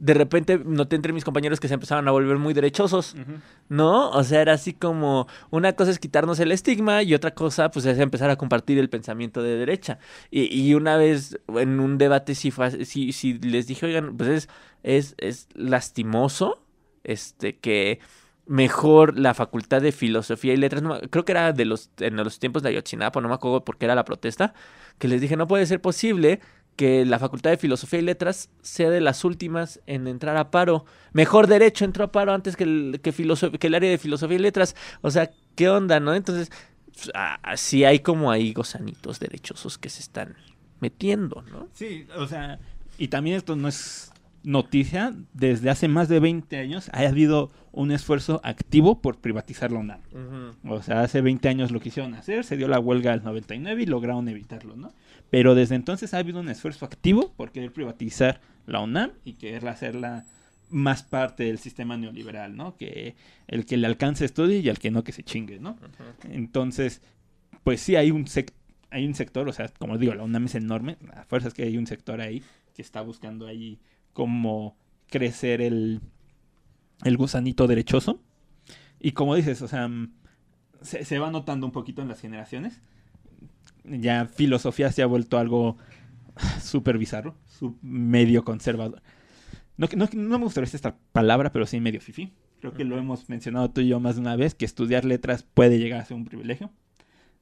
de 0.00 0.14
repente 0.14 0.58
noté 0.64 0.96
entre 0.96 1.12
mis 1.12 1.24
compañeros 1.24 1.60
que 1.60 1.68
se 1.68 1.74
empezaban 1.74 2.08
a 2.08 2.10
volver 2.10 2.38
muy 2.38 2.54
derechosos, 2.54 3.14
¿no? 3.68 4.08
O 4.10 4.24
sea, 4.24 4.40
era 4.40 4.54
así 4.54 4.72
como, 4.72 5.28
una 5.50 5.74
cosa 5.74 5.90
es 5.90 5.98
quitarnos 5.98 6.40
el 6.40 6.52
estigma 6.52 7.02
y 7.02 7.12
otra 7.12 7.32
cosa, 7.34 7.70
pues 7.70 7.84
es 7.84 7.98
empezar 7.98 8.30
a 8.30 8.36
compartir 8.36 8.78
el 8.78 8.88
pensamiento 8.88 9.42
de 9.42 9.58
derecha. 9.58 9.98
Y, 10.30 10.72
una 10.72 10.96
vez 10.96 11.38
en 11.48 11.80
un 11.80 11.98
debate 11.98 12.34
sí, 12.34 12.50
sí, 13.12 13.38
les 13.40 13.66
dije, 13.66 13.84
oigan, 13.84 14.16
pues 14.16 14.30
es, 14.30 14.48
es, 14.82 15.14
es 15.18 15.48
lastimoso, 15.54 16.62
este, 17.04 17.58
que 17.58 18.00
mejor 18.50 19.16
la 19.16 19.32
facultad 19.32 19.80
de 19.80 19.92
filosofía 19.92 20.52
y 20.52 20.56
letras, 20.56 20.82
creo 21.10 21.24
que 21.24 21.30
era 21.30 21.52
de 21.52 21.64
los, 21.64 21.90
en 21.98 22.16
los 22.16 22.40
tiempos 22.40 22.64
de 22.64 22.70
Ayotzinapa, 22.70 23.20
no 23.20 23.28
me 23.28 23.34
acuerdo 23.34 23.64
porque 23.64 23.84
era 23.84 23.94
la 23.94 24.04
protesta, 24.04 24.54
que 24.98 25.06
les 25.06 25.20
dije, 25.20 25.36
no 25.36 25.46
puede 25.46 25.66
ser 25.66 25.80
posible 25.80 26.40
que 26.74 27.06
la 27.06 27.20
facultad 27.20 27.50
de 27.50 27.58
filosofía 27.58 28.00
y 28.00 28.02
letras 28.02 28.50
sea 28.60 28.90
de 28.90 29.00
las 29.00 29.24
últimas 29.24 29.80
en 29.86 30.08
entrar 30.08 30.36
a 30.36 30.50
paro. 30.50 30.84
Mejor 31.12 31.46
derecho 31.46 31.84
entró 31.84 32.02
a 32.02 32.10
paro 32.10 32.32
antes 32.32 32.56
que 32.56 32.64
el, 32.64 33.00
que, 33.00 33.12
que 33.12 33.66
el 33.68 33.74
área 33.76 33.88
de 33.88 33.98
filosofía 33.98 34.36
y 34.36 34.40
letras. 34.40 34.74
O 35.00 35.12
sea, 35.12 35.30
¿qué 35.54 35.68
onda, 35.68 36.00
no? 36.00 36.12
Entonces, 36.12 36.50
así 37.14 37.84
hay 37.84 38.00
como 38.00 38.32
ahí 38.32 38.52
gozanitos 38.52 39.20
derechosos 39.20 39.78
que 39.78 39.90
se 39.90 40.00
están 40.00 40.34
metiendo, 40.80 41.42
¿no? 41.52 41.68
Sí, 41.72 42.08
o 42.16 42.26
sea, 42.26 42.58
y 42.98 43.06
también 43.06 43.36
esto 43.36 43.54
no 43.54 43.68
es 43.68 44.10
noticia, 44.42 45.14
desde 45.32 45.70
hace 45.70 45.88
más 45.88 46.08
de 46.08 46.20
20 46.20 46.56
años 46.58 46.90
ha 46.92 47.00
habido 47.00 47.50
un 47.72 47.92
esfuerzo 47.92 48.40
activo 48.42 49.00
por 49.00 49.18
privatizar 49.18 49.70
la 49.70 49.80
UNAM. 49.80 50.00
O 50.64 50.82
sea, 50.82 51.02
hace 51.02 51.20
20 51.20 51.48
años 51.48 51.70
lo 51.70 51.80
quisieron 51.80 52.14
hacer, 52.14 52.44
se 52.44 52.56
dio 52.56 52.68
la 52.68 52.80
huelga 52.80 53.12
del 53.12 53.22
99 53.22 53.82
y 53.82 53.86
lograron 53.86 54.28
evitarlo, 54.28 54.76
¿no? 54.76 54.92
Pero 55.30 55.54
desde 55.54 55.74
entonces 55.74 56.14
ha 56.14 56.18
habido 56.18 56.40
un 56.40 56.48
esfuerzo 56.48 56.84
activo 56.84 57.32
por 57.36 57.52
querer 57.52 57.72
privatizar 57.72 58.40
la 58.66 58.80
UNAM 58.80 59.12
y 59.24 59.34
querer 59.34 59.68
hacerla 59.68 60.24
más 60.70 61.02
parte 61.02 61.44
del 61.44 61.58
sistema 61.58 61.96
neoliberal, 61.96 62.56
¿no? 62.56 62.76
Que 62.76 63.16
el 63.48 63.66
que 63.66 63.76
le 63.76 63.86
alcance 63.86 64.24
estudie 64.24 64.58
y 64.58 64.68
al 64.68 64.78
que 64.78 64.90
no 64.90 65.04
que 65.04 65.12
se 65.12 65.22
chingue, 65.22 65.58
¿no? 65.58 65.76
Entonces, 66.30 67.02
pues 67.62 67.80
sí 67.80 67.96
hay 67.96 68.10
un 68.10 68.26
hay 68.92 69.06
un 69.06 69.14
sector, 69.14 69.48
o 69.48 69.52
sea, 69.52 69.68
como 69.78 69.98
digo, 69.98 70.14
la 70.14 70.24
UNAM 70.24 70.46
es 70.46 70.54
enorme, 70.56 70.96
a 71.14 71.24
fuerzas 71.24 71.54
que 71.54 71.62
hay 71.62 71.76
un 71.78 71.86
sector 71.86 72.20
ahí 72.20 72.42
que 72.74 72.82
está 72.82 73.02
buscando 73.02 73.46
ahí 73.46 73.78
cómo 74.12 74.76
crecer 75.08 75.60
el, 75.60 76.00
el 77.04 77.16
gusanito 77.16 77.66
derechoso. 77.66 78.20
Y 78.98 79.12
como 79.12 79.34
dices, 79.34 79.62
o 79.62 79.68
sea, 79.68 79.90
se, 80.82 81.04
se, 81.04 81.18
va 81.18 81.30
notando 81.30 81.66
un 81.66 81.72
poquito 81.72 82.02
en 82.02 82.08
las 82.08 82.20
generaciones. 82.20 82.80
Ya 83.84 84.26
filosofía 84.26 84.92
se 84.92 85.02
ha 85.02 85.06
vuelto 85.06 85.38
algo 85.38 85.76
súper 86.62 86.98
bizarro, 86.98 87.34
medio 87.82 88.44
conservador. 88.44 89.02
No, 89.76 89.88
no, 89.96 90.08
no 90.12 90.38
me 90.38 90.44
gustaría 90.44 90.68
esta 90.70 90.96
palabra, 91.12 91.52
pero 91.52 91.66
sí 91.66 91.80
medio 91.80 92.00
fifi. 92.00 92.32
Creo 92.60 92.74
que 92.74 92.84
lo 92.84 92.98
hemos 92.98 93.30
mencionado 93.30 93.70
tú 93.70 93.80
y 93.80 93.88
yo 93.88 94.00
más 94.00 94.16
de 94.16 94.20
una 94.20 94.36
vez, 94.36 94.54
que 94.54 94.66
estudiar 94.66 95.06
letras 95.06 95.42
puede 95.42 95.78
llegar 95.78 96.00
a 96.00 96.04
ser 96.04 96.18
un 96.18 96.26
privilegio. 96.26 96.70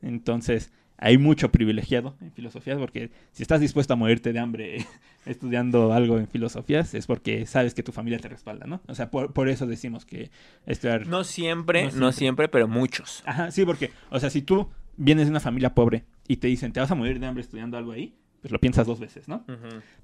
Entonces, 0.01 0.73
hay 0.99 1.17
mucho 1.17 1.51
privilegiado 1.51 2.17
en 2.21 2.33
filosofías 2.33 2.79
porque 2.79 3.11
si 3.33 3.43
estás 3.43 3.61
dispuesto 3.61 3.93
a 3.93 3.97
morirte 3.97 4.33
de 4.33 4.39
hambre 4.41 4.87
estudiando 5.27 5.93
algo 5.93 6.19
en 6.19 6.27
filosofías 6.27 6.93
es 6.95 7.07
porque 7.07 7.47
sabes 7.47 7.73
que 7.73 7.83
tu 7.83 7.93
familia 7.93 8.19
te 8.19 8.29
respalda, 8.29 8.67
¿no? 8.67 8.83
O 8.89 8.95
sea, 8.95 9.11
por, 9.11 9.49
eso 9.49 9.67
decimos 9.67 10.05
que 10.05 10.31
estudiar... 10.67 11.07
No 11.07 11.25
siempre, 11.25 11.91
no 11.93 12.13
siempre, 12.13 12.49
pero 12.49 12.69
muchos. 12.69 13.23
Ajá, 13.25 13.51
sí, 13.51 13.65
porque, 13.65 13.93
o 14.11 14.19
sea, 14.19 14.29
si 14.29 14.43
tú 14.43 14.69
vienes 14.97 15.27
de 15.27 15.31
una 15.31 15.41
familia 15.41 15.75
pobre 15.75 16.05
y 16.27 16.39
te 16.39 16.49
dicen, 16.49 16.73
te 16.73 16.81
vas 16.81 16.91
a 16.91 16.95
morir 16.97 17.21
de 17.21 17.27
hambre 17.27 17.43
estudiando 17.43 17.79
algo 17.79 17.93
ahí, 17.93 18.15
pues 18.41 18.53
lo 18.53 18.59
piensas 18.59 18.87
dos 18.87 19.01
veces, 19.01 19.29
¿no? 19.29 19.45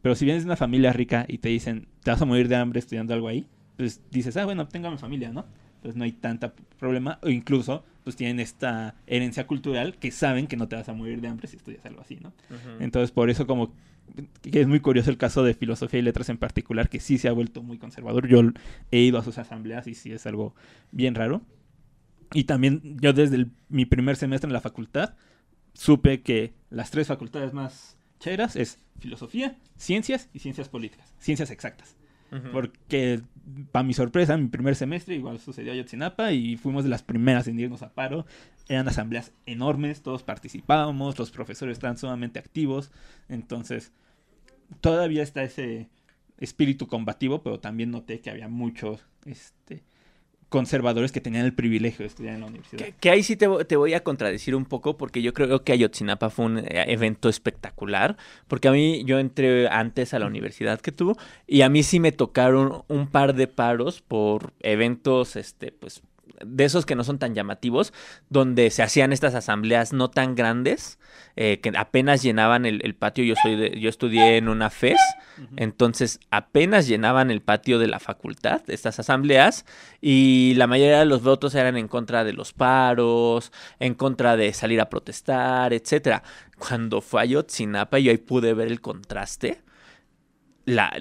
Pero 0.00 0.14
si 0.14 0.24
vienes 0.24 0.44
de 0.44 0.48
una 0.48 0.56
familia 0.56 0.92
rica 0.92 1.24
y 1.28 1.38
te 1.38 1.48
dicen, 1.48 1.88
te 2.02 2.10
vas 2.10 2.22
a 2.22 2.24
morir 2.24 2.48
de 2.48 2.56
hambre 2.56 2.78
estudiando 2.78 3.14
algo 3.14 3.28
ahí, 3.28 3.46
pues 3.76 4.00
dices, 4.10 4.36
ah, 4.36 4.44
bueno, 4.44 4.68
tengo 4.68 4.88
a 4.88 4.90
mi 4.90 4.98
familia, 4.98 5.32
¿no? 5.32 5.44
Pues 5.82 5.96
no 5.96 6.04
hay 6.04 6.12
tanta 6.12 6.54
problema, 6.78 7.18
o 7.22 7.28
incluso 7.28 7.84
pues 8.04 8.16
tienen 8.16 8.38
esta 8.38 8.94
herencia 9.06 9.46
cultural 9.46 9.96
que 9.96 10.10
saben 10.10 10.46
que 10.46 10.56
no 10.56 10.68
te 10.68 10.76
vas 10.76 10.88
a 10.88 10.92
morir 10.92 11.20
de 11.20 11.28
hambre 11.28 11.48
si 11.48 11.56
estudias 11.56 11.84
algo 11.86 12.02
así, 12.02 12.18
¿no? 12.20 12.32
Entonces, 12.78 13.10
por 13.10 13.30
eso 13.30 13.46
como 13.46 13.72
que 14.42 14.60
es 14.60 14.66
muy 14.66 14.80
curioso 14.80 15.10
el 15.10 15.16
caso 15.16 15.42
de 15.42 15.54
filosofía 15.54 16.00
y 16.00 16.02
letras 16.02 16.28
en 16.28 16.36
particular, 16.36 16.88
que 16.88 17.00
sí 17.00 17.18
se 17.18 17.28
ha 17.28 17.32
vuelto 17.32 17.62
muy 17.62 17.78
conservador. 17.78 18.28
Yo 18.28 18.42
he 18.90 19.00
ido 19.00 19.18
a 19.18 19.24
sus 19.24 19.38
asambleas 19.38 19.86
y 19.86 19.94
sí 19.94 20.12
es 20.12 20.26
algo 20.26 20.54
bien 20.92 21.14
raro. 21.14 21.42
Y 22.32 22.44
también 22.44 22.98
yo 23.00 23.12
desde 23.12 23.46
mi 23.68 23.86
primer 23.86 24.16
semestre 24.16 24.48
en 24.48 24.52
la 24.52 24.60
facultad 24.60 25.14
supe 25.72 26.22
que 26.22 26.52
las 26.70 26.90
tres 26.90 27.08
facultades 27.08 27.52
más 27.52 27.96
cheras 28.20 28.56
es 28.56 28.78
filosofía, 28.98 29.56
ciencias 29.76 30.28
y 30.32 30.40
ciencias 30.40 30.68
políticas, 30.68 31.14
ciencias 31.18 31.50
exactas. 31.50 31.96
Porque, 32.52 33.20
para 33.70 33.84
mi 33.84 33.94
sorpresa, 33.94 34.34
en 34.34 34.42
mi 34.42 34.48
primer 34.48 34.74
semestre 34.74 35.14
igual 35.14 35.38
sucedió 35.38 35.72
a 35.72 35.76
Yotzinapa 35.76 36.32
y 36.32 36.56
fuimos 36.56 36.82
de 36.82 36.90
las 36.90 37.04
primeras 37.04 37.46
en 37.46 37.60
irnos 37.60 37.82
a 37.82 37.92
paro. 37.92 38.26
Eran 38.68 38.88
asambleas 38.88 39.32
enormes, 39.46 40.02
todos 40.02 40.24
participábamos, 40.24 41.16
los 41.18 41.30
profesores 41.30 41.74
estaban 41.74 41.96
sumamente 41.96 42.40
activos. 42.40 42.90
Entonces, 43.28 43.92
todavía 44.80 45.22
está 45.22 45.44
ese 45.44 45.88
espíritu 46.38 46.88
combativo, 46.88 47.42
pero 47.42 47.60
también 47.60 47.90
noté 47.92 48.20
que 48.20 48.30
había 48.30 48.48
muchos 48.48 49.06
este, 49.26 49.84
conservadores 50.54 51.10
que 51.10 51.20
tenían 51.20 51.44
el 51.44 51.52
privilegio 51.52 52.04
de 52.04 52.06
estudiar 52.06 52.36
en 52.36 52.42
la 52.42 52.46
universidad. 52.46 52.86
Que, 53.00 53.10
ahí 53.10 53.24
sí 53.24 53.34
te, 53.34 53.48
voy 53.48 53.92
a 53.94 54.04
contradecir 54.04 54.54
un 54.54 54.66
poco 54.66 54.96
porque 54.96 55.20
yo 55.20 55.32
creo 55.34 55.64
que 55.64 55.72
Ayotzinapa 55.72 56.30
fue 56.30 56.44
un 56.44 56.58
eh, 56.58 56.84
evento 56.86 57.28
espectacular, 57.28 58.16
porque 58.46 58.68
a 58.68 58.70
mí 58.70 59.02
yo 59.04 59.18
entré 59.18 59.66
antes 59.66 60.14
a 60.14 60.20
la 60.20 60.26
universidad 60.26 60.80
que 60.80 60.92
tú 60.92 61.16
y 61.48 61.62
a 61.62 61.68
mí 61.68 61.82
sí 61.82 61.98
me 61.98 62.12
tocaron 62.12 62.84
un 62.86 63.08
par 63.08 63.34
de 63.34 63.48
paros 63.48 64.00
por 64.00 64.52
eventos, 64.60 65.34
este, 65.34 65.72
pues 65.72 66.04
de 66.44 66.64
esos 66.64 66.86
que 66.86 66.94
no 66.94 67.04
son 67.04 67.18
tan 67.18 67.34
llamativos, 67.34 67.92
donde 68.28 68.70
se 68.70 68.82
hacían 68.82 69.12
estas 69.12 69.34
asambleas 69.34 69.92
no 69.92 70.10
tan 70.10 70.34
grandes, 70.34 70.98
eh, 71.36 71.60
que 71.60 71.72
apenas 71.76 72.22
llenaban 72.22 72.66
el, 72.66 72.94
patio. 72.94 73.24
Yo 73.24 73.34
soy 73.42 73.56
de, 73.56 73.80
yo 73.80 73.88
estudié 73.88 74.36
en 74.36 74.48
una 74.48 74.70
FES, 74.70 75.00
entonces 75.56 76.20
apenas 76.30 76.86
llenaban 76.86 77.30
el 77.30 77.42
patio 77.42 77.78
de 77.78 77.88
la 77.88 78.00
facultad, 78.00 78.62
estas 78.68 78.98
asambleas, 78.98 79.64
y 80.00 80.54
la 80.56 80.66
mayoría 80.66 81.00
de 81.00 81.06
los 81.06 81.22
votos 81.22 81.54
eran 81.54 81.76
en 81.76 81.88
contra 81.88 82.24
de 82.24 82.32
los 82.32 82.52
paros, 82.52 83.52
en 83.78 83.94
contra 83.94 84.36
de 84.36 84.52
salir 84.52 84.80
a 84.80 84.88
protestar, 84.88 85.72
etcétera. 85.72 86.22
Cuando 86.58 87.00
fue 87.00 87.22
a 87.22 87.24
Yotzinapa, 87.24 87.98
yo 87.98 88.10
ahí 88.10 88.18
pude 88.18 88.54
ver 88.54 88.68
el 88.68 88.80
contraste. 88.80 89.62
La, 90.66 90.92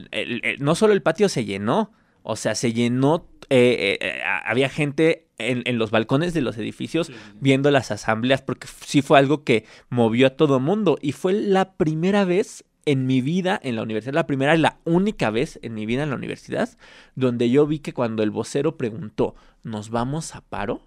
no 0.59 0.75
solo 0.75 0.93
el 0.93 1.01
patio 1.01 1.29
se 1.29 1.45
llenó, 1.45 1.93
o 2.23 2.35
sea, 2.35 2.55
se 2.55 2.73
llenó, 2.73 3.27
eh, 3.49 3.97
eh, 4.01 4.21
había 4.45 4.69
gente 4.69 5.27
en, 5.37 5.77
los 5.77 5.91
balcones 5.91 6.33
de 6.33 6.41
los 6.41 6.57
edificios 6.57 7.11
viendo 7.39 7.69
las 7.69 7.91
asambleas, 7.91 8.41
porque 8.41 8.67
sí 8.85 9.01
fue 9.01 9.19
algo 9.19 9.43
que 9.43 9.65
movió 9.89 10.27
a 10.27 10.31
todo 10.31 10.59
mundo. 10.59 10.97
Y 11.01 11.11
fue 11.11 11.33
la 11.33 11.73
primera 11.73 12.25
vez 12.25 12.63
en 12.85 13.05
mi 13.05 13.21
vida 13.21 13.59
en 13.63 13.75
la 13.75 13.83
universidad, 13.83 14.13
la 14.13 14.27
primera 14.27 14.55
y 14.55 14.59
la 14.59 14.79
única 14.85 15.29
vez 15.29 15.59
en 15.61 15.73
mi 15.73 15.85
vida 15.85 16.03
en 16.03 16.09
la 16.09 16.15
universidad, 16.15 16.69
donde 17.15 17.49
yo 17.49 17.67
vi 17.67 17.79
que 17.79 17.93
cuando 17.93 18.23
el 18.23 18.31
vocero 18.31 18.77
preguntó, 18.77 19.35
¿nos 19.63 19.89
vamos 19.89 20.35
a 20.35 20.41
paro? 20.41 20.81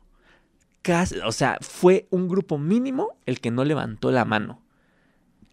o 1.25 1.33
sea, 1.33 1.59
fue 1.61 2.07
un 2.11 2.29
grupo 2.29 2.59
mínimo 2.59 3.18
el 3.27 3.40
que 3.40 3.51
no 3.51 3.64
levantó 3.64 4.12
la 4.12 4.25
mano. 4.25 4.62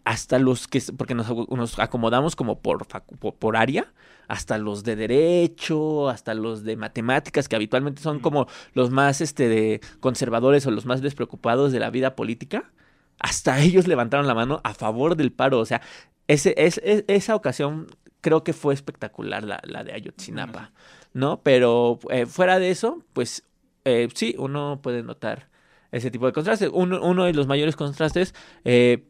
Hasta 0.04 0.38
los 0.38 0.68
que, 0.68 0.82
porque 0.96 1.14
nos, 1.14 1.28
nos 1.48 1.78
acomodamos 1.78 2.36
como 2.36 2.60
por, 2.60 2.86
por, 2.86 3.34
por 3.34 3.56
área, 3.56 3.92
hasta 4.28 4.58
los 4.58 4.84
de 4.84 4.96
derecho, 4.96 6.08
hasta 6.08 6.34
los 6.34 6.64
de 6.64 6.76
matemáticas, 6.76 7.48
que 7.48 7.56
habitualmente 7.56 8.02
son 8.02 8.20
como 8.20 8.46
los 8.74 8.90
más 8.90 9.20
este, 9.20 9.48
de 9.48 9.80
conservadores 10.00 10.66
o 10.66 10.70
los 10.70 10.86
más 10.86 11.00
despreocupados 11.00 11.72
de 11.72 11.80
la 11.80 11.90
vida 11.90 12.16
política, 12.16 12.70
hasta 13.18 13.58
ellos 13.60 13.86
levantaron 13.86 14.26
la 14.26 14.34
mano 14.34 14.60
a 14.64 14.74
favor 14.74 15.16
del 15.16 15.32
paro. 15.32 15.58
O 15.58 15.64
sea, 15.66 15.80
ese, 16.28 16.54
es, 16.56 16.80
esa 16.84 17.34
ocasión 17.34 17.86
creo 18.20 18.44
que 18.44 18.52
fue 18.52 18.74
espectacular 18.74 19.44
la, 19.44 19.60
la 19.64 19.84
de 19.84 19.92
Ayotzinapa, 19.92 20.72
¿no? 21.12 21.42
Pero 21.42 21.98
eh, 22.10 22.26
fuera 22.26 22.58
de 22.58 22.70
eso, 22.70 23.04
pues 23.12 23.44
eh, 23.84 24.08
sí, 24.14 24.34
uno 24.38 24.80
puede 24.82 25.02
notar 25.02 25.48
ese 25.92 26.10
tipo 26.10 26.26
de 26.26 26.32
contrastes. 26.32 26.70
Uno, 26.72 27.02
uno 27.02 27.24
de 27.24 27.34
los 27.34 27.46
mayores 27.46 27.76
contrastes, 27.76 28.34
eh, 28.64 29.04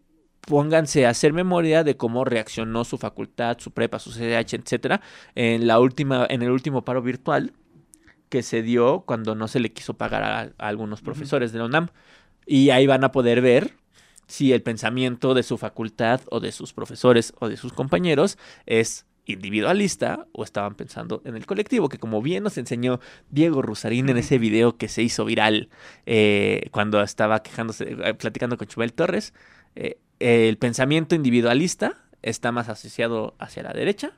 pónganse 0.46 1.06
a 1.06 1.10
hacer 1.10 1.32
memoria 1.32 1.84
de 1.84 1.96
cómo 1.96 2.24
reaccionó 2.24 2.84
su 2.84 2.98
facultad, 2.98 3.58
su 3.58 3.70
prepa, 3.70 3.98
su 3.98 4.10
CDH, 4.10 4.54
etcétera, 4.54 5.00
en 5.34 5.66
la 5.66 5.80
última, 5.80 6.26
en 6.28 6.42
el 6.42 6.50
último 6.50 6.84
paro 6.84 7.02
virtual 7.02 7.52
que 8.28 8.42
se 8.42 8.62
dio 8.62 9.04
cuando 9.06 9.34
no 9.34 9.48
se 9.48 9.60
le 9.60 9.72
quiso 9.72 9.94
pagar 9.94 10.22
a, 10.22 10.52
algunos 10.58 11.02
profesores 11.02 11.52
de 11.52 11.58
la 11.58 11.66
UNAM. 11.66 11.88
Y 12.46 12.70
ahí 12.70 12.86
van 12.86 13.04
a 13.04 13.12
poder 13.12 13.40
ver 13.40 13.74
si 14.26 14.52
el 14.52 14.62
pensamiento 14.62 15.34
de 15.34 15.42
su 15.42 15.58
facultad 15.58 16.20
o 16.30 16.40
de 16.40 16.52
sus 16.52 16.72
profesores 16.72 17.32
o 17.38 17.48
de 17.48 17.56
sus 17.56 17.72
compañeros 17.72 18.38
es 18.66 19.06
individualista 19.26 20.26
o 20.32 20.44
estaban 20.44 20.74
pensando 20.74 21.22
en 21.24 21.36
el 21.36 21.46
colectivo, 21.46 21.88
que 21.88 21.98
como 21.98 22.20
bien 22.20 22.42
nos 22.42 22.58
enseñó 22.58 23.00
Diego 23.30 23.62
Rusarín 23.62 24.08
en 24.08 24.18
ese 24.18 24.38
video 24.38 24.76
que 24.76 24.88
se 24.88 25.02
hizo 25.02 25.24
viral 25.24 25.70
eh, 26.04 26.68
cuando 26.72 27.00
estaba 27.02 27.42
quejándose, 27.42 27.84
eh, 27.90 28.14
platicando 28.14 28.58
con 28.58 28.66
Chubel 28.66 28.92
Torres, 28.92 29.32
eh, 29.76 29.98
el 30.20 30.56
pensamiento 30.58 31.14
individualista 31.14 31.98
está 32.22 32.52
más 32.52 32.68
asociado 32.68 33.34
hacia 33.38 33.62
la 33.62 33.72
derecha 33.72 34.12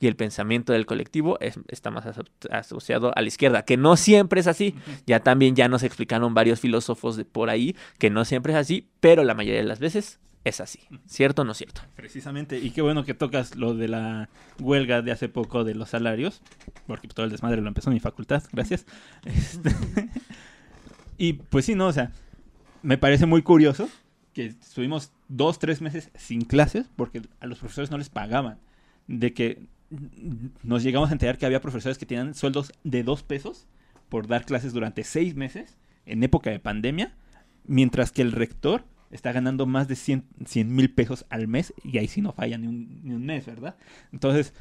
y 0.00 0.06
el 0.06 0.16
pensamiento 0.16 0.72
del 0.72 0.86
colectivo 0.86 1.38
está 1.68 1.90
más 1.90 2.04
asociado 2.50 3.12
a 3.16 3.20
la 3.20 3.28
izquierda, 3.28 3.64
que 3.64 3.76
no 3.76 3.96
siempre 3.96 4.40
es 4.40 4.46
así. 4.46 4.74
Ya 5.06 5.20
también 5.20 5.56
ya 5.56 5.68
nos 5.68 5.82
explicaron 5.82 6.34
varios 6.34 6.60
filósofos 6.60 7.16
de 7.16 7.24
por 7.24 7.50
ahí 7.50 7.74
que 7.98 8.10
no 8.10 8.24
siempre 8.24 8.52
es 8.52 8.58
así, 8.58 8.88
pero 9.00 9.24
la 9.24 9.34
mayoría 9.34 9.60
de 9.60 9.66
las 9.66 9.80
veces 9.80 10.20
es 10.44 10.60
así. 10.60 10.80
¿Cierto 11.06 11.42
o 11.42 11.44
no 11.44 11.52
cierto? 11.52 11.82
Precisamente, 11.96 12.58
y 12.58 12.70
qué 12.70 12.80
bueno 12.80 13.04
que 13.04 13.14
tocas 13.14 13.56
lo 13.56 13.74
de 13.74 13.88
la 13.88 14.28
huelga 14.60 15.02
de 15.02 15.10
hace 15.10 15.28
poco 15.28 15.64
de 15.64 15.74
los 15.74 15.90
salarios, 15.90 16.42
porque 16.86 17.08
todo 17.08 17.24
el 17.24 17.32
desmadre 17.32 17.60
lo 17.60 17.68
empezó 17.68 17.90
en 17.90 17.94
mi 17.94 18.00
facultad, 18.00 18.42
gracias. 18.52 18.86
Este, 19.24 19.70
y 21.18 21.34
pues 21.34 21.64
sí, 21.64 21.74
no, 21.74 21.88
o 21.88 21.92
sea, 21.92 22.12
me 22.82 22.98
parece 22.98 23.26
muy 23.26 23.42
curioso 23.42 23.88
que 24.38 24.46
estuvimos 24.46 25.10
dos, 25.26 25.58
tres 25.58 25.80
meses 25.80 26.12
sin 26.14 26.42
clases 26.42 26.86
porque 26.94 27.22
a 27.40 27.46
los 27.46 27.58
profesores 27.58 27.90
no 27.90 27.98
les 27.98 28.08
pagaban. 28.08 28.58
De 29.08 29.34
que 29.34 29.66
nos 30.62 30.84
llegamos 30.84 31.10
a 31.10 31.12
enterar 31.12 31.38
que 31.38 31.46
había 31.46 31.60
profesores 31.60 31.98
que 31.98 32.06
tenían 32.06 32.34
sueldos 32.34 32.72
de 32.84 33.02
dos 33.02 33.24
pesos 33.24 33.66
por 34.08 34.28
dar 34.28 34.44
clases 34.44 34.72
durante 34.72 35.02
seis 35.02 35.34
meses 35.34 35.76
en 36.06 36.22
época 36.22 36.50
de 36.50 36.60
pandemia, 36.60 37.16
mientras 37.66 38.12
que 38.12 38.22
el 38.22 38.30
rector 38.30 38.84
está 39.10 39.32
ganando 39.32 39.66
más 39.66 39.88
de 39.88 39.96
100 39.96 40.24
mil 40.68 40.94
pesos 40.94 41.26
al 41.30 41.48
mes 41.48 41.74
y 41.82 41.98
ahí 41.98 42.06
sí 42.06 42.22
no 42.22 42.32
falla 42.32 42.58
ni 42.58 42.68
un, 42.68 43.00
ni 43.02 43.14
un 43.14 43.26
mes, 43.26 43.44
¿verdad? 43.44 43.74
Entonces, 44.12 44.54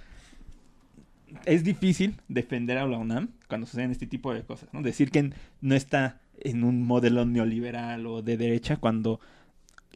es 1.46 1.64
difícil 1.64 2.16
defender 2.30 2.80
a 2.80 2.88
la 2.88 2.98
UNAM 2.98 3.30
cuando 3.48 3.68
suceden 3.68 3.92
este 3.92 4.08
tipo 4.08 4.34
de 4.34 4.42
cosas, 4.42 4.70
¿no? 4.74 4.82
Decir 4.82 5.12
que 5.12 5.34
no 5.62 5.76
está 5.76 6.20
en 6.40 6.64
un 6.64 6.82
modelo 6.82 7.26
neoliberal 7.26 8.08
o 8.08 8.24
de 8.24 8.38
derecha 8.38 8.78
cuando 8.78 9.20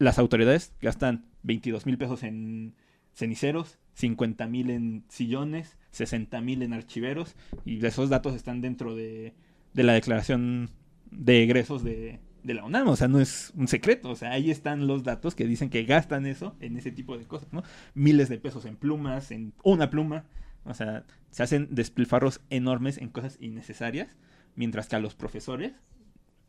las 0.02 0.18
autoridades 0.18 0.74
gastan 0.82 1.26
22 1.44 1.86
mil 1.86 1.98
pesos 2.00 2.24
en 2.24 2.74
ceniceros, 3.14 3.78
50 3.94 4.48
mil 4.48 4.72
en 4.72 5.04
sillones, 5.10 5.78
60 5.92 6.42
mil 6.42 6.64
en 6.64 6.74
archiveros 6.74 7.36
y 7.66 7.86
esos 7.86 8.10
datos 8.10 8.34
están 8.34 8.62
dentro 8.62 8.96
de, 8.96 9.36
de 9.74 9.84
la 9.84 9.94
declaración 9.94 10.72
de 11.12 11.44
egresos 11.44 11.84
de, 11.84 12.20
de 12.42 12.54
la 12.56 12.64
UNAM, 12.64 12.88
o 12.88 12.96
sea, 12.96 13.10
no 13.10 13.20
es 13.20 13.54
un 13.56 13.68
secreto, 13.68 14.10
o 14.10 14.16
sea, 14.16 14.32
ahí 14.32 14.50
están 14.50 14.88
los 14.88 15.04
datos 15.04 15.36
que 15.36 15.46
dicen 15.46 15.70
que 15.70 15.84
gastan 15.84 16.26
eso 16.26 16.56
en 16.62 16.78
ese 16.78 16.92
tipo 16.92 17.16
de 17.16 17.26
cosas, 17.26 17.54
¿no? 17.54 17.62
Miles 17.94 18.28
de 18.28 18.40
pesos 18.40 18.66
en 18.66 18.78
plumas, 18.78 19.30
en 19.30 19.54
una 19.64 19.92
pluma, 19.92 20.26
o 20.64 20.74
sea, 20.74 21.06
se 21.30 21.44
hacen 21.44 21.68
despilfarros 21.70 22.42
enormes 22.50 22.98
en 22.98 23.10
cosas 23.10 23.38
innecesarias, 23.40 24.18
mientras 24.56 24.88
que 24.88 24.96
a 24.96 25.00
los 25.00 25.14
profesores 25.14 25.74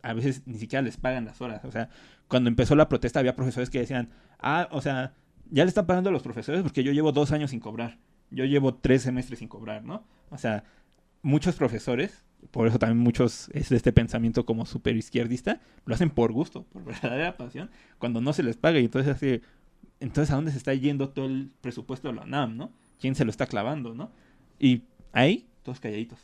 a 0.03 0.13
veces 0.13 0.43
ni 0.47 0.59
siquiera 0.59 0.83
les 0.83 0.97
pagan 0.97 1.25
las 1.25 1.41
horas, 1.41 1.65
o 1.65 1.73
sea, 1.73 1.89
cuando 2.29 2.49
empezó 2.49 2.75
la 2.75 2.89
protesta 2.89 3.21
había 3.21 3.37
profesores 3.37 3.71
que 3.71 3.79
decían, 3.79 4.11
ah, 4.39 4.69
o 4.71 4.81
sea, 4.81 5.15
ya 5.51 5.65
le 5.65 5.69
están 5.69 5.87
pagando 5.87 6.11
a 6.11 6.13
los 6.13 6.23
profesores 6.23 6.63
porque 6.63 6.83
yo 6.83 6.93
llevo 6.93 7.13
dos 7.13 7.33
años 7.33 7.51
sin 7.51 7.61
cobrar, 7.61 7.99
yo 8.31 8.45
llevo 8.45 8.75
tres 8.75 9.03
semestres 9.03 9.39
sin 9.39 9.49
cobrar, 9.49 9.85
¿no? 9.85 10.05
O 10.31 10.39
sea, 10.39 10.65
muchos 11.23 11.57
profesores 11.57 12.25
por 12.51 12.67
eso 12.67 12.79
también 12.79 12.99
muchos 12.99 13.49
es 13.53 13.69
de 13.69 13.77
este 13.77 13.93
pensamiento 13.93 14.45
como 14.45 14.67
super 14.67 14.97
izquierdista, 14.97 15.61
lo 15.85 15.95
hacen 15.95 16.11
por 16.11 16.33
gusto, 16.33 16.65
por 16.65 16.85
verdadera 16.85 17.37
pasión, 17.37 17.71
cuando 17.99 18.21
no 18.21 18.33
se 18.33 18.43
les 18.43 18.57
paga 18.57 18.81
y 18.81 18.85
entonces 18.85 19.15
así, 19.15 19.41
entonces 20.01 20.33
a 20.33 20.37
dónde 20.37 20.51
se 20.51 20.59
está 20.59 20.75
yendo 20.75 21.11
todo 21.11 21.27
el 21.27 21.53
presupuesto 21.61 22.09
de 22.09 22.15
la 22.15 22.23
UNAM, 22.23 22.57
¿no? 22.57 22.73
¿Quién 23.01 23.15
se 23.15 23.25
lo 23.25 23.31
está 23.31 23.47
clavando, 23.47 23.95
no? 23.95 24.11
Y 24.59 24.83
ahí, 25.13 25.49
todos 25.63 25.81
calladitos. 25.81 26.19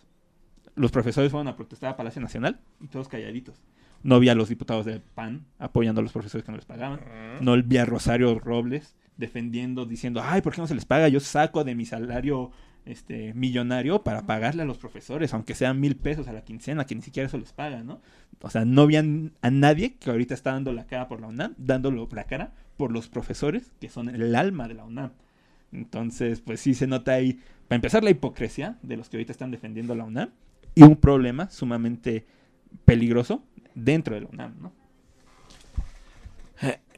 Los 0.78 0.92
profesores 0.92 1.30
fueron 1.30 1.48
a 1.48 1.56
protestar 1.56 1.90
a 1.90 1.96
Palacio 1.96 2.22
Nacional 2.22 2.60
y 2.80 2.86
todos 2.86 3.08
calladitos. 3.08 3.60
No 4.02 4.20
vi 4.20 4.28
a 4.28 4.34
los 4.34 4.48
diputados 4.48 4.86
del 4.86 5.00
PAN 5.00 5.44
apoyando 5.58 6.00
a 6.00 6.02
los 6.02 6.12
profesores 6.12 6.44
que 6.44 6.52
no 6.52 6.56
les 6.56 6.66
pagaban. 6.66 7.00
No 7.40 7.60
vi 7.62 7.78
a 7.78 7.84
Rosario 7.84 8.38
Robles 8.38 8.94
defendiendo, 9.16 9.84
diciendo, 9.84 10.22
ay, 10.24 10.40
¿por 10.40 10.54
qué 10.54 10.60
no 10.60 10.68
se 10.68 10.74
les 10.74 10.84
paga? 10.84 11.08
Yo 11.08 11.18
saco 11.20 11.64
de 11.64 11.74
mi 11.74 11.84
salario 11.84 12.52
este, 12.86 13.34
millonario 13.34 14.02
para 14.04 14.24
pagarle 14.26 14.62
a 14.62 14.64
los 14.64 14.78
profesores, 14.78 15.34
aunque 15.34 15.54
sean 15.54 15.80
mil 15.80 15.96
pesos 15.96 16.28
a 16.28 16.32
la 16.32 16.42
quincena, 16.42 16.86
que 16.86 16.94
ni 16.94 17.02
siquiera 17.02 17.26
eso 17.26 17.36
les 17.36 17.52
paga, 17.52 17.82
¿no? 17.82 18.00
O 18.40 18.48
sea, 18.48 18.64
no 18.64 18.86
vean 18.86 19.32
a 19.42 19.50
nadie 19.50 19.96
que 19.96 20.10
ahorita 20.10 20.34
está 20.34 20.52
dando 20.52 20.72
la 20.72 20.86
cara 20.86 21.08
por 21.08 21.20
la 21.20 21.26
UNAM, 21.26 21.54
dándolo 21.58 22.08
la 22.12 22.24
cara 22.24 22.52
por 22.76 22.92
los 22.92 23.08
profesores, 23.08 23.72
que 23.80 23.88
son 23.88 24.08
el 24.08 24.34
alma 24.36 24.68
de 24.68 24.74
la 24.74 24.84
UNAM. 24.84 25.10
Entonces, 25.72 26.40
pues 26.40 26.60
sí 26.60 26.74
se 26.74 26.86
nota 26.86 27.12
ahí, 27.12 27.40
para 27.66 27.76
empezar, 27.76 28.04
la 28.04 28.10
hipocresía 28.10 28.78
de 28.82 28.96
los 28.96 29.08
que 29.08 29.16
ahorita 29.16 29.32
están 29.32 29.50
defendiendo 29.50 29.94
la 29.94 30.04
UNAM 30.04 30.30
y 30.78 30.82
un 30.84 30.96
problema 30.96 31.50
sumamente 31.50 32.24
peligroso 32.84 33.42
dentro 33.74 34.14
de 34.14 34.22
la 34.22 34.28
UNAM, 34.28 34.54
¿no? 34.60 34.72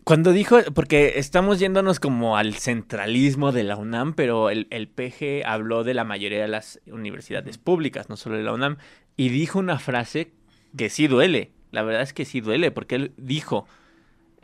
Cuando 0.05 0.33
dijo, 0.33 0.59
porque 0.75 1.15
estamos 1.17 1.61
yéndonos 1.61 2.01
como 2.01 2.37
al 2.37 2.55
centralismo 2.55 3.53
de 3.53 3.65
la 3.65 3.77
UNAM, 3.77 4.15
pero 4.15 4.51
el, 4.51 4.67
el, 4.71 4.89
PG 4.89 5.47
habló 5.47 5.85
de 5.85 5.95
la 5.95 6.05
mayoría 6.05 6.41
de 6.41 6.49
las 6.49 6.81
universidades 6.87 7.59
públicas, 7.59 8.09
no 8.09 8.17
solo 8.17 8.37
de 8.37 8.43
la 8.43 8.53
UNAM, 8.53 8.79
y 9.17 9.29
dijo 9.29 9.59
una 9.59 9.79
frase 9.79 10.33
que 10.77 10.91
sí 10.91 11.07
duele. 11.07 11.53
La 11.71 11.83
verdad 11.83 12.03
es 12.03 12.13
que 12.13 12.25
sí 12.25 12.41
duele, 12.41 12.73
porque 12.73 12.97
él 12.97 13.13
dijo, 13.19 13.67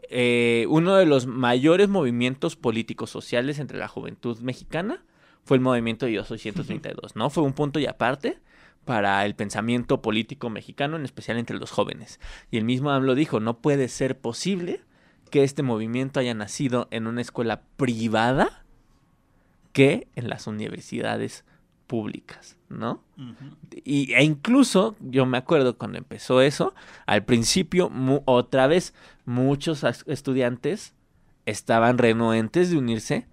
eh, 0.08 0.66
uno 0.68 0.94
de 0.96 1.06
los 1.06 1.26
mayores 1.26 1.88
movimientos 1.88 2.54
políticos 2.54 3.10
sociales 3.10 3.58
entre 3.58 3.78
la 3.78 3.88
juventud 3.88 4.38
mexicana 4.40 5.04
fue 5.42 5.56
el 5.56 5.62
movimiento 5.62 6.06
Soy 6.24 6.38
132, 6.38 7.16
¿no? 7.16 7.30
Fue 7.30 7.42
un 7.42 7.54
punto 7.54 7.80
y 7.80 7.86
aparte 7.86 8.38
para 8.86 9.26
el 9.26 9.34
pensamiento 9.34 10.00
político 10.00 10.48
mexicano, 10.48 10.96
en 10.96 11.04
especial 11.04 11.36
entre 11.36 11.58
los 11.58 11.72
jóvenes. 11.72 12.20
Y 12.50 12.56
el 12.56 12.64
mismo 12.64 12.90
AMLO 12.90 13.14
dijo, 13.14 13.40
no 13.40 13.58
puede 13.58 13.88
ser 13.88 14.18
posible 14.18 14.80
que 15.30 15.42
este 15.42 15.64
movimiento 15.64 16.20
haya 16.20 16.32
nacido 16.32 16.86
en 16.92 17.08
una 17.08 17.20
escuela 17.20 17.62
privada 17.76 18.64
que 19.72 20.06
en 20.14 20.30
las 20.30 20.46
universidades 20.46 21.44
públicas, 21.88 22.56
¿no? 22.68 23.02
y, 23.84 24.12
e 24.14 24.24
incluso 24.24 24.96
yo 25.00 25.26
me 25.26 25.38
acuerdo 25.38 25.76
cuando 25.76 25.98
empezó 25.98 26.40
eso, 26.40 26.74
al 27.06 27.24
principio 27.24 27.90
otra 28.24 28.66
vez 28.66 28.94
muchos 29.24 29.84
estudiantes 30.06 30.94
estaban 31.44 31.98
renuentes 31.98 32.70
de 32.70 32.78
unirse 32.78 33.26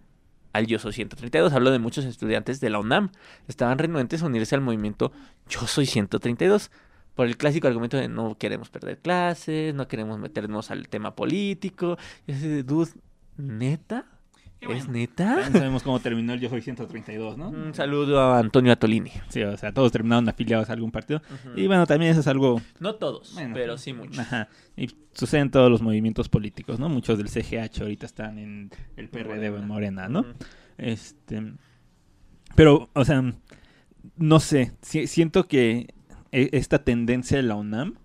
al 0.54 0.68
Yo 0.68 0.80
Soy 0.80 0.94
132. 0.94 1.52
Hablo 1.52 1.72
de 1.72 1.80
muchos 1.80 2.06
estudiantes 2.06 2.60
de 2.62 2.70
la 2.70 2.80
UNAM. 2.80 3.12
Estaban 3.48 3.78
renuentes 3.78 4.24
a 4.24 4.28
unirse 4.28 4.56
al 4.56 4.62
movimiento 4.62 5.12
Yo 5.50 5.68
Soy 5.68 5.86
132 5.86 6.72
por 7.16 7.28
el 7.28 7.38
clásico 7.38 7.68
argumento 7.68 7.98
de 7.98 8.08
no 8.08 8.38
queremos 8.38 8.70
perder 8.70 9.00
clases, 9.00 9.74
no 9.76 9.88
queremos 9.88 10.20
meternos 10.20 10.72
al 10.72 10.88
tema 10.88 11.16
político. 11.16 11.98
Y 12.28 12.34
de, 12.34 12.63
dude, 12.63 12.92
¿neta? 13.38 14.06
¿Es 14.69 14.88
neta? 14.88 15.52
sabemos 15.52 15.84
cómo 15.84 15.99
terminó 15.99 16.34
el 16.34 16.39
Yo 16.39 16.49
Soy 16.49 16.62
132, 16.62 17.38
¿no? 17.38 17.49
Un 17.49 17.73
saludo 17.73 18.19
a 18.19 18.39
Antonio 18.39 18.71
Atolini. 18.71 19.12
Sí, 19.30 19.41
o 19.43 19.58
sea, 19.58 19.73
todos 19.73 19.91
terminaron 19.91 20.28
afiliados 20.30 20.69
a 20.69 20.73
algún 20.73 20.91
partido. 20.91 21.21
Y 21.56 21.67
bueno, 21.67 21.86
también 21.86 22.12
eso 22.12 22.21
es 22.21 22.28
algo... 22.28 22.62
No 22.80 22.95
todos, 22.95 23.36
pero 23.54 23.78
sí 23.78 23.93
muchos. 23.93 24.19
Ajá. 24.19 24.47
Y 24.76 24.89
sucede 25.13 25.41
en 25.41 25.52
todos 25.52 25.69
los 25.69 25.82
movimientos 25.82 26.30
políticos, 26.30 26.80
¿no? 26.80 26.89
Muchos 26.89 27.17
del 27.17 27.30
CGH 27.30 27.82
ahorita 27.82 28.06
están 28.06 28.38
en 28.39 28.71
el 28.97 29.10
PRD 29.10 29.49
o 29.49 29.58
en 29.58 29.67
Morena, 29.67 30.08
¿no? 30.08 30.26
Este... 30.78 31.54
Pero, 32.56 32.89
o 32.93 33.06
sea, 33.06 33.23
no 34.17 34.39
sé, 34.39 34.73
siento 34.82 35.45
que 35.45 35.93
e, 36.32 36.49
esta 36.54 36.84
tendencia 36.84 37.38
de 37.38 37.43
la 37.43 37.56
UNAM 37.56 37.95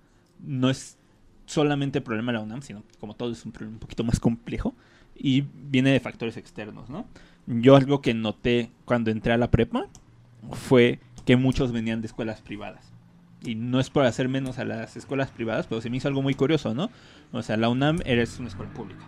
no 0.41 0.71
es 0.71 0.99
solamente 1.47 2.01
problema 2.01 2.33
de 2.33 2.39
la 2.39 2.45
UNAM, 2.45 2.63
sino 2.63 2.85
como 2.99 3.15
todo 3.15 3.33
es 3.33 3.45
un 3.45 3.53
problema 3.53 3.77
un 3.77 3.81
poquito 3.81 4.05
más 4.05 4.21
complejo 4.21 4.75
y 5.19 5.45
viene 5.55 5.91
de 5.91 6.01
factores 6.01 6.37
externos, 6.37 6.89
¿no? 6.89 7.07
Yo 7.47 7.77
algo 7.77 8.01
que 8.01 8.15
noté 8.15 8.71
cuando 8.85 9.11
entré 9.11 9.33
a 9.33 9.39
la 9.39 9.51
prepa 9.51 9.87
fue 10.53 11.01
que 11.27 11.37
muchos 11.37 11.73
venían 11.73 12.01
de 12.01 12.07
escuelas 12.07 12.41
privadas. 12.41 12.93
Y 13.43 13.55
no 13.55 13.81
es 13.81 13.91
por 13.91 14.05
hacer 14.05 14.29
menos 14.29 14.59
a 14.59 14.65
las 14.65 14.97
escuelas 14.97 15.31
privadas, 15.31 15.67
pero 15.67 15.81
se 15.81 15.91
me 15.91 15.97
hizo 15.97 16.09
algo 16.09 16.23
muy 16.23 16.35
curioso, 16.35 16.75
¿no? 16.75 16.91
O 17.33 17.43
sea, 17.43 17.57
la 17.57 17.69
UNAM 17.69 18.01
eres 18.05 18.39
una 18.39 18.49
escuela 18.49 18.73
pública. 18.73 19.05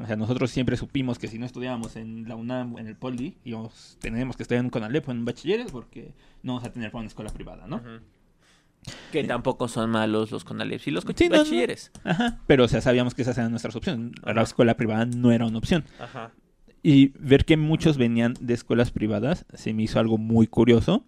O 0.00 0.06
sea, 0.06 0.16
nosotros 0.16 0.50
siempre 0.50 0.76
supimos 0.76 1.18
que 1.18 1.28
si 1.28 1.38
no 1.38 1.46
estudiábamos 1.46 1.96
en 1.96 2.28
la 2.28 2.36
UNAM, 2.36 2.78
en 2.78 2.86
el 2.86 2.96
Poli, 2.96 3.36
íbamos, 3.44 3.98
tenemos 4.00 4.36
que 4.36 4.44
estudiar 4.44 4.64
en 4.64 4.70
Conalep 4.70 5.08
o 5.08 5.12
en 5.12 5.24
bachilleres 5.24 5.70
porque 5.70 6.14
no 6.42 6.54
vamos 6.54 6.68
a 6.68 6.72
tener 6.72 6.90
para 6.90 7.00
una 7.00 7.08
escuela 7.08 7.30
privada, 7.30 7.66
¿no? 7.66 7.82
Que 9.12 9.24
tampoco 9.24 9.68
son 9.68 9.90
malos 9.90 10.30
los 10.30 10.44
CONALEPs 10.44 10.88
y 10.88 10.90
los 10.90 11.04
sí, 11.14 11.28
bachilleres. 11.28 11.92
Ajá. 12.04 12.40
Pero, 12.46 12.64
o 12.64 12.68
sea, 12.68 12.80
sabíamos 12.80 13.14
que 13.14 13.22
esas 13.22 13.38
eran 13.38 13.50
nuestras 13.50 13.76
opciones. 13.76 14.12
La 14.24 14.42
escuela 14.42 14.76
privada 14.76 15.06
no 15.06 15.30
era 15.30 15.46
una 15.46 15.58
opción. 15.58 15.84
Ajá. 16.00 16.32
Y 16.82 17.08
ver 17.18 17.44
que 17.44 17.56
muchos 17.56 17.96
venían 17.96 18.34
de 18.40 18.54
escuelas 18.54 18.90
privadas 18.90 19.46
se 19.54 19.72
me 19.72 19.84
hizo 19.84 20.00
algo 20.00 20.18
muy 20.18 20.48
curioso. 20.48 21.04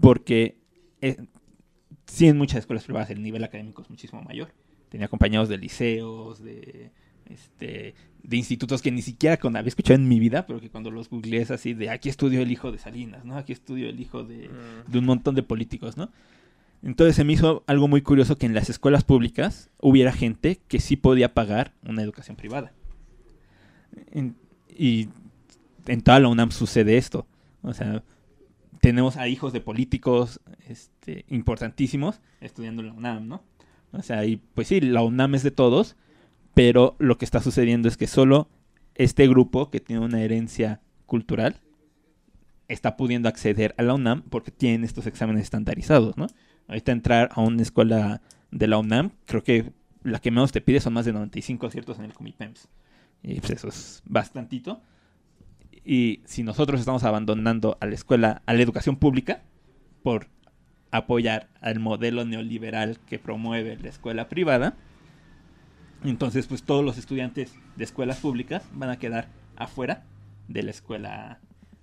Porque 0.00 0.58
eh, 1.00 1.16
sí, 2.06 2.28
en 2.28 2.38
muchas 2.38 2.60
escuelas 2.60 2.84
privadas 2.84 3.10
el 3.10 3.22
nivel 3.22 3.42
académico 3.44 3.82
es 3.82 3.90
muchísimo 3.90 4.22
mayor. 4.22 4.52
Tenía 4.88 5.06
acompañados 5.06 5.48
de 5.48 5.58
liceos, 5.58 6.42
de 6.42 6.92
este 7.26 7.94
de 8.22 8.36
institutos 8.36 8.82
que 8.82 8.90
ni 8.90 9.02
siquiera 9.02 9.38
con 9.38 9.56
había 9.56 9.68
escuchado 9.68 9.94
en 9.94 10.08
mi 10.08 10.18
vida, 10.18 10.46
pero 10.46 10.60
que 10.60 10.68
cuando 10.68 10.90
los 10.90 11.08
googleé 11.08 11.40
es 11.40 11.50
así 11.50 11.72
de 11.72 11.88
aquí 11.88 12.08
estudió 12.08 12.42
el 12.42 12.50
hijo 12.50 12.70
de 12.70 12.78
Salinas, 12.78 13.24
¿no? 13.24 13.36
Aquí 13.36 13.52
estudió 13.52 13.88
el 13.88 13.98
hijo 13.98 14.24
de, 14.24 14.48
mm. 14.48 14.90
de 14.90 14.98
un 14.98 15.04
montón 15.06 15.34
de 15.34 15.42
políticos, 15.42 15.96
¿no? 15.96 16.10
Entonces 16.82 17.16
se 17.16 17.24
me 17.24 17.34
hizo 17.34 17.62
algo 17.66 17.88
muy 17.88 18.02
curioso 18.02 18.36
que 18.36 18.46
en 18.46 18.54
las 18.54 18.70
escuelas 18.70 19.04
públicas 19.04 19.70
hubiera 19.78 20.12
gente 20.12 20.60
que 20.68 20.80
sí 20.80 20.96
podía 20.96 21.34
pagar 21.34 21.74
una 21.86 22.02
educación 22.02 22.36
privada. 22.36 22.72
y 24.76 25.08
en 25.86 26.02
toda 26.02 26.20
la 26.20 26.28
UNAM 26.28 26.52
sucede 26.52 26.96
esto. 26.96 27.26
O 27.62 27.74
sea, 27.74 28.02
tenemos 28.80 29.16
a 29.16 29.28
hijos 29.28 29.52
de 29.52 29.60
políticos 29.60 30.40
este, 30.66 31.24
importantísimos 31.28 32.20
estudiando 32.40 32.82
en 32.82 32.88
la 32.88 32.94
UNAM, 32.94 33.28
¿no? 33.28 33.42
O 33.92 34.02
sea, 34.02 34.24
y 34.24 34.36
pues 34.36 34.68
sí, 34.68 34.80
la 34.80 35.02
UNAM 35.02 35.34
es 35.34 35.42
de 35.42 35.50
todos, 35.50 35.96
pero 36.54 36.96
lo 36.98 37.18
que 37.18 37.24
está 37.24 37.42
sucediendo 37.42 37.88
es 37.88 37.96
que 37.96 38.06
solo 38.06 38.48
este 38.94 39.26
grupo 39.28 39.70
que 39.70 39.80
tiene 39.80 40.04
una 40.04 40.22
herencia 40.22 40.80
cultural 41.06 41.60
está 42.68 42.96
pudiendo 42.96 43.28
acceder 43.28 43.74
a 43.78 43.82
la 43.82 43.94
UNAM 43.94 44.22
porque 44.22 44.50
tienen 44.50 44.84
estos 44.84 45.06
exámenes 45.06 45.42
estandarizados, 45.42 46.16
¿no? 46.16 46.28
Ahorita 46.70 46.92
entrar 46.92 47.30
a 47.34 47.40
una 47.40 47.62
escuela 47.62 48.22
de 48.52 48.68
la 48.68 48.78
UNAM, 48.78 49.10
creo 49.26 49.42
que 49.42 49.72
la 50.04 50.20
que 50.20 50.30
menos 50.30 50.52
te 50.52 50.60
pide 50.60 50.78
son 50.78 50.92
más 50.92 51.04
de 51.04 51.12
95 51.12 51.66
aciertos 51.66 51.98
en 51.98 52.04
el 52.04 52.14
Comipems. 52.14 52.68
Y 53.24 53.40
pues 53.40 53.50
eso 53.50 53.66
es 53.66 54.04
bastantito. 54.06 54.80
Y 55.84 56.20
si 56.26 56.44
nosotros 56.44 56.78
estamos 56.78 57.02
abandonando 57.02 57.76
a 57.80 57.86
la 57.86 57.94
escuela, 57.94 58.42
a 58.46 58.54
la 58.54 58.62
educación 58.62 58.94
pública, 58.94 59.42
por 60.04 60.28
apoyar 60.92 61.48
al 61.60 61.80
modelo 61.80 62.24
neoliberal 62.24 63.00
que 63.00 63.18
promueve 63.18 63.76
la 63.76 63.88
escuela 63.88 64.28
privada, 64.28 64.76
Entonces, 66.04 66.46
pues 66.46 66.62
todos 66.62 66.84
los 66.84 66.98
estudiantes 66.98 67.52
de 67.74 67.82
escuelas 67.82 68.18
públicas 68.18 68.62
van 68.72 68.90
a 68.90 68.98
quedar 69.00 69.26
afuera 69.56 70.04
de 70.46 70.62
la 70.62 70.70
escuela 70.70 71.40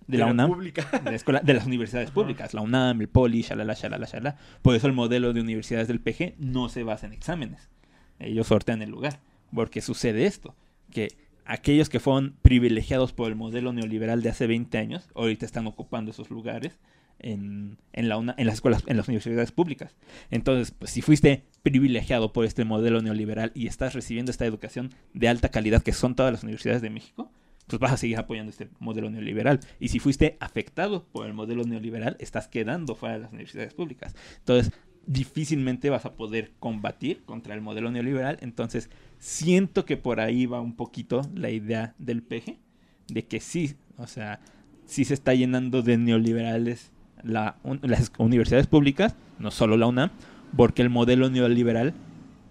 de, 0.08 0.18
la, 0.18 0.28
UNAM, 0.28 0.50
pública. 0.50 0.88
de, 1.04 1.12
la 1.12 1.16
escuela, 1.16 1.42
de 1.42 1.54
las 1.54 1.66
universidades 1.66 2.12
públicas, 2.12 2.54
la 2.54 2.62
UNAM, 2.62 3.02
el 3.02 3.10
Poli, 3.10 3.42
shalala, 3.42 3.74
shalala, 3.74 4.06
shalala. 4.06 4.38
Por 4.62 4.76
eso 4.76 4.88
el 4.88 4.94
modelo 4.94 5.34
de 5.34 5.42
universidades 5.42 5.88
del 5.88 6.00
PG 6.00 6.36
no 6.40 6.70
se 6.70 6.84
basa 6.84 7.08
en 7.08 7.14
exámenes. 7.14 7.70
Ellos 8.20 8.48
sortean 8.48 8.82
el 8.82 8.90
lugar. 8.90 9.20
Porque 9.54 9.82
sucede 9.82 10.26
esto, 10.26 10.56
que 10.92 11.10
aquellos 11.46 11.90
que 11.90 12.00
fueron 12.00 12.36
privilegiados 12.42 13.14
por 13.14 13.30
el 13.30 13.36
modelo 13.36 13.72
neoliberal 13.72 14.22
de 14.22 14.30
hace 14.30 14.48
20 14.48 14.78
años, 14.78 15.10
ahorita 15.16 15.46
están 15.46 15.68
ocupando 15.68 16.12
esos 16.12 16.30
lugares 16.30 16.78
en, 17.20 17.78
en, 17.94 18.10
la 18.10 18.18
en 18.38 18.46
las 18.46 18.56
escuelas, 18.56 18.84
en 18.88 18.98
las 18.98 19.08
universidades 19.08 19.52
públicas. 19.52 19.96
Entonces, 20.30 20.72
pues 20.72 20.92
si 20.92 21.02
fuiste 21.02 21.46
privilegiado 21.64 22.34
por 22.34 22.46
este 22.46 22.66
modelo 22.66 23.02
neoliberal 23.02 23.52
y 23.56 23.68
estás 23.68 23.94
recibiendo 23.94 24.32
esta 24.32 24.46
educación 24.46 24.94
de 25.14 25.30
alta 25.30 25.50
calidad 25.50 25.82
que 25.82 25.94
son 25.94 26.16
todas 26.16 26.32
las 26.32 26.44
universidades 26.44 26.82
de 26.82 26.90
México, 26.90 27.32
pues 27.68 27.80
vas 27.80 27.92
a 27.92 27.98
seguir 27.98 28.18
apoyando 28.18 28.50
este 28.50 28.70
modelo 28.80 29.10
neoliberal. 29.10 29.60
Y 29.80 29.90
si 29.90 30.00
fuiste 30.00 30.38
afectado 30.40 31.06
por 31.12 31.28
el 31.28 31.34
modelo 31.34 31.64
neoliberal, 31.64 32.16
estás 32.20 32.48
quedando 32.48 32.96
fuera 32.96 33.16
de 33.16 33.22
las 33.22 33.32
universidades 33.32 33.74
públicas. 33.74 34.16
Entonces, 34.40 34.72
difícilmente 35.06 35.90
vas 35.90 36.06
a 36.06 36.14
poder 36.14 36.52
combatir 36.60 37.24
contra 37.24 37.56
el 37.56 37.62
modelo 37.62 37.92
neoliberal. 37.92 38.38
Entonces, 38.42 38.90
siento 39.20 39.86
que 39.86 39.98
por 39.98 40.20
ahí 40.20 40.46
va 40.46 40.62
un 40.62 40.76
poquito 40.76 41.22
la 41.34 41.50
idea 41.50 41.94
del 41.98 42.24
PG, 42.24 42.58
de 43.10 43.26
que 43.26 43.40
sí, 43.40 43.76
o 43.98 44.08
sea, 44.08 44.40
sí 44.86 45.06
se 45.06 45.14
está 45.14 45.34
llenando 45.34 45.82
de 45.82 45.98
neoliberales 45.98 46.92
la, 47.24 47.58
las 47.82 48.12
universidades 48.18 48.68
públicas, 48.68 49.16
no 49.40 49.52
solo 49.52 49.76
la 49.78 49.88
UNAM, 49.88 50.12
porque 50.56 50.82
el 50.82 50.90
modelo 50.90 51.30
neoliberal 51.30 51.94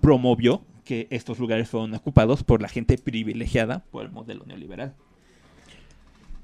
promovió 0.00 0.62
que 0.84 1.08
estos 1.10 1.38
lugares 1.38 1.68
fueron 1.68 1.94
ocupados 1.94 2.44
por 2.44 2.62
la 2.62 2.68
gente 2.68 2.96
privilegiada 2.96 3.84
por 3.90 4.04
el 4.04 4.12
modelo 4.12 4.44
neoliberal. 4.46 4.94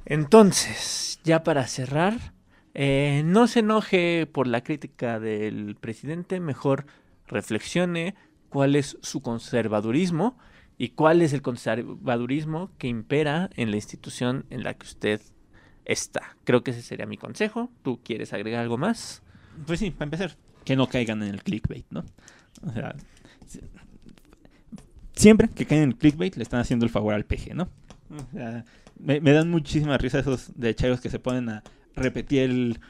Entonces, 0.05 1.20
ya 1.24 1.42
para 1.42 1.66
cerrar, 1.66 2.32
eh, 2.74 3.22
no 3.24 3.46
se 3.46 3.61
enoje 3.61 4.26
por 4.26 4.46
la 4.46 4.62
crítica 4.62 5.20
del 5.20 5.76
presidente, 5.76 6.40
mejor 6.40 6.86
reflexione 7.26 8.14
cuál 8.48 8.76
es 8.76 8.98
su 9.03 9.22
conservadurismo 9.22 10.36
y 10.78 10.90
cuál 10.90 11.22
es 11.22 11.32
el 11.32 11.42
conservadurismo 11.42 12.70
que 12.78 12.88
impera 12.88 13.50
en 13.57 13.70
la 13.70 13.76
institución 13.76 14.46
en 14.50 14.64
la 14.64 14.74
que 14.74 14.86
usted 14.86 15.20
está. 15.84 16.36
Creo 16.44 16.62
que 16.62 16.72
ese 16.72 16.82
sería 16.82 17.07
mi 17.07 17.16
consejo. 17.16 17.70
¿Tú 17.82 18.00
quieres 18.03 18.32
agregar 18.32 18.62
algo 18.62 18.78
más? 18.78 19.22
Pues 19.66 19.80
sí, 19.80 19.90
para 19.90 20.05
empezar, 20.05 20.36
que 20.64 20.76
no 20.76 20.88
caigan 20.88 21.22
en 21.22 21.30
el 21.30 21.42
clickbait, 21.42 21.86
¿no? 21.90 22.05
O 22.66 22.72
sea, 22.72 22.94
siempre 25.14 25.48
que 25.48 25.66
caen 25.66 25.82
en 25.82 25.88
el 25.90 25.96
clickbait 25.96 26.36
le 26.36 26.42
están 26.42 26.61
haciendo 26.61 26.84
el 26.84 26.90
favor 26.90 27.14
al 27.14 27.24
PG, 27.24 27.55
¿no? 27.55 27.68
O 28.11 28.32
sea, 28.32 28.64
me, 29.03 29.20
dan 29.20 29.50
muchísimas 29.50 30.00
risas 30.00 30.22
esos 30.22 30.53
de 30.55 30.74
chayos 30.74 31.00
que 31.00 31.11
se 31.11 31.18
ponen 31.18 31.48
a 31.48 31.62
repetir 31.94 32.42
el, 32.42 32.80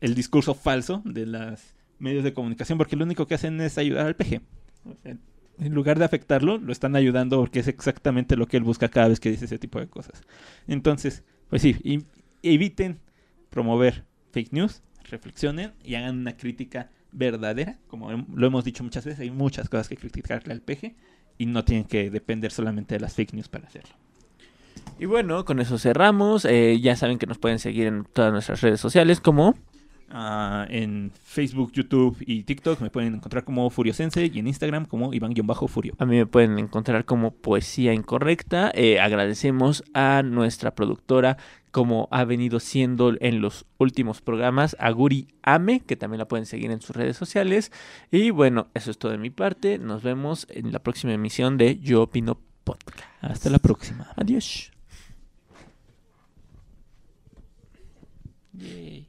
el, 0.00 0.14
discurso 0.14 0.54
falso 0.54 1.02
de 1.04 1.26
los 1.26 1.60
medios 1.98 2.24
de 2.24 2.32
comunicación 2.32 2.78
porque 2.78 2.96
lo 2.96 3.04
único 3.04 3.26
que 3.26 3.34
hacen 3.34 3.60
es 3.60 3.76
ayudar 3.76 4.06
al 4.06 4.16
PG. 4.16 4.40
En 5.04 5.74
lugar 5.74 5.98
de 5.98 6.06
afectarlo, 6.06 6.56
lo 6.56 6.72
están 6.72 6.96
ayudando 6.96 7.38
porque 7.38 7.60
es 7.60 7.68
exactamente 7.68 8.36
lo 8.36 8.46
que 8.46 8.56
él 8.56 8.62
busca 8.62 8.88
cada 8.88 9.08
vez 9.08 9.20
que 9.20 9.30
dice 9.30 9.44
ese 9.44 9.58
tipo 9.58 9.78
de 9.78 9.88
cosas. 9.88 10.22
Entonces, 10.66 11.22
pues 11.48 11.60
sí, 11.60 12.06
eviten 12.42 13.00
promover 13.50 14.04
fake 14.32 14.52
news, 14.52 14.82
reflexionen 15.10 15.72
y 15.84 15.96
hagan 15.96 16.18
una 16.18 16.36
crítica 16.36 16.90
verdadera. 17.12 17.78
Como 17.88 18.10
lo 18.10 18.46
hemos 18.46 18.64
dicho 18.64 18.84
muchas 18.84 19.04
veces, 19.04 19.20
hay 19.20 19.30
muchas 19.30 19.68
cosas 19.68 19.88
que 19.88 19.96
criticarle 19.96 20.54
al 20.54 20.62
PG 20.62 20.94
y 21.36 21.46
no 21.46 21.64
tienen 21.64 21.84
que 21.84 22.10
depender 22.10 22.52
solamente 22.52 22.94
de 22.94 23.00
las 23.00 23.14
fake 23.14 23.34
news 23.34 23.48
para 23.48 23.66
hacerlo. 23.66 23.94
Y 25.00 25.06
bueno, 25.06 25.46
con 25.46 25.60
eso 25.60 25.78
cerramos. 25.78 26.44
Eh, 26.44 26.78
ya 26.78 26.94
saben 26.94 27.18
que 27.18 27.26
nos 27.26 27.38
pueden 27.38 27.58
seguir 27.58 27.86
en 27.86 28.04
todas 28.04 28.32
nuestras 28.32 28.60
redes 28.60 28.80
sociales 28.80 29.20
como... 29.20 29.54
Uh, 30.12 30.66
en 30.68 31.12
Facebook, 31.22 31.70
YouTube 31.72 32.16
y 32.20 32.42
TikTok 32.42 32.80
me 32.80 32.90
pueden 32.90 33.14
encontrar 33.14 33.44
como 33.44 33.70
Furiosense 33.70 34.26
y 34.26 34.38
en 34.40 34.48
Instagram 34.48 34.84
como 34.84 35.14
Iván-Furio. 35.14 35.94
A 35.98 36.04
mí 36.04 36.16
me 36.16 36.26
pueden 36.26 36.58
encontrar 36.58 37.04
como 37.04 37.30
Poesía 37.30 37.94
Incorrecta. 37.94 38.72
Eh, 38.74 38.98
agradecemos 39.00 39.84
a 39.94 40.22
nuestra 40.22 40.74
productora 40.74 41.38
como 41.70 42.08
ha 42.10 42.24
venido 42.24 42.58
siendo 42.58 43.14
en 43.20 43.40
los 43.40 43.66
últimos 43.78 44.20
programas, 44.20 44.76
Aguri 44.80 45.28
Ame, 45.42 45.80
que 45.80 45.96
también 45.96 46.18
la 46.18 46.28
pueden 46.28 46.44
seguir 46.44 46.72
en 46.72 46.82
sus 46.82 46.94
redes 46.94 47.16
sociales. 47.16 47.70
Y 48.10 48.30
bueno, 48.30 48.66
eso 48.74 48.90
es 48.90 48.98
todo 48.98 49.12
de 49.12 49.18
mi 49.18 49.30
parte. 49.30 49.78
Nos 49.78 50.02
vemos 50.02 50.46
en 50.50 50.72
la 50.72 50.80
próxima 50.80 51.14
emisión 51.14 51.56
de 51.56 51.78
Yo 51.78 52.02
Opino 52.02 52.38
Podcast. 52.64 53.00
Hasta 53.22 53.48
la 53.48 53.60
próxima. 53.60 54.08
Adiós. 54.16 54.72
Yay. 58.54 59.06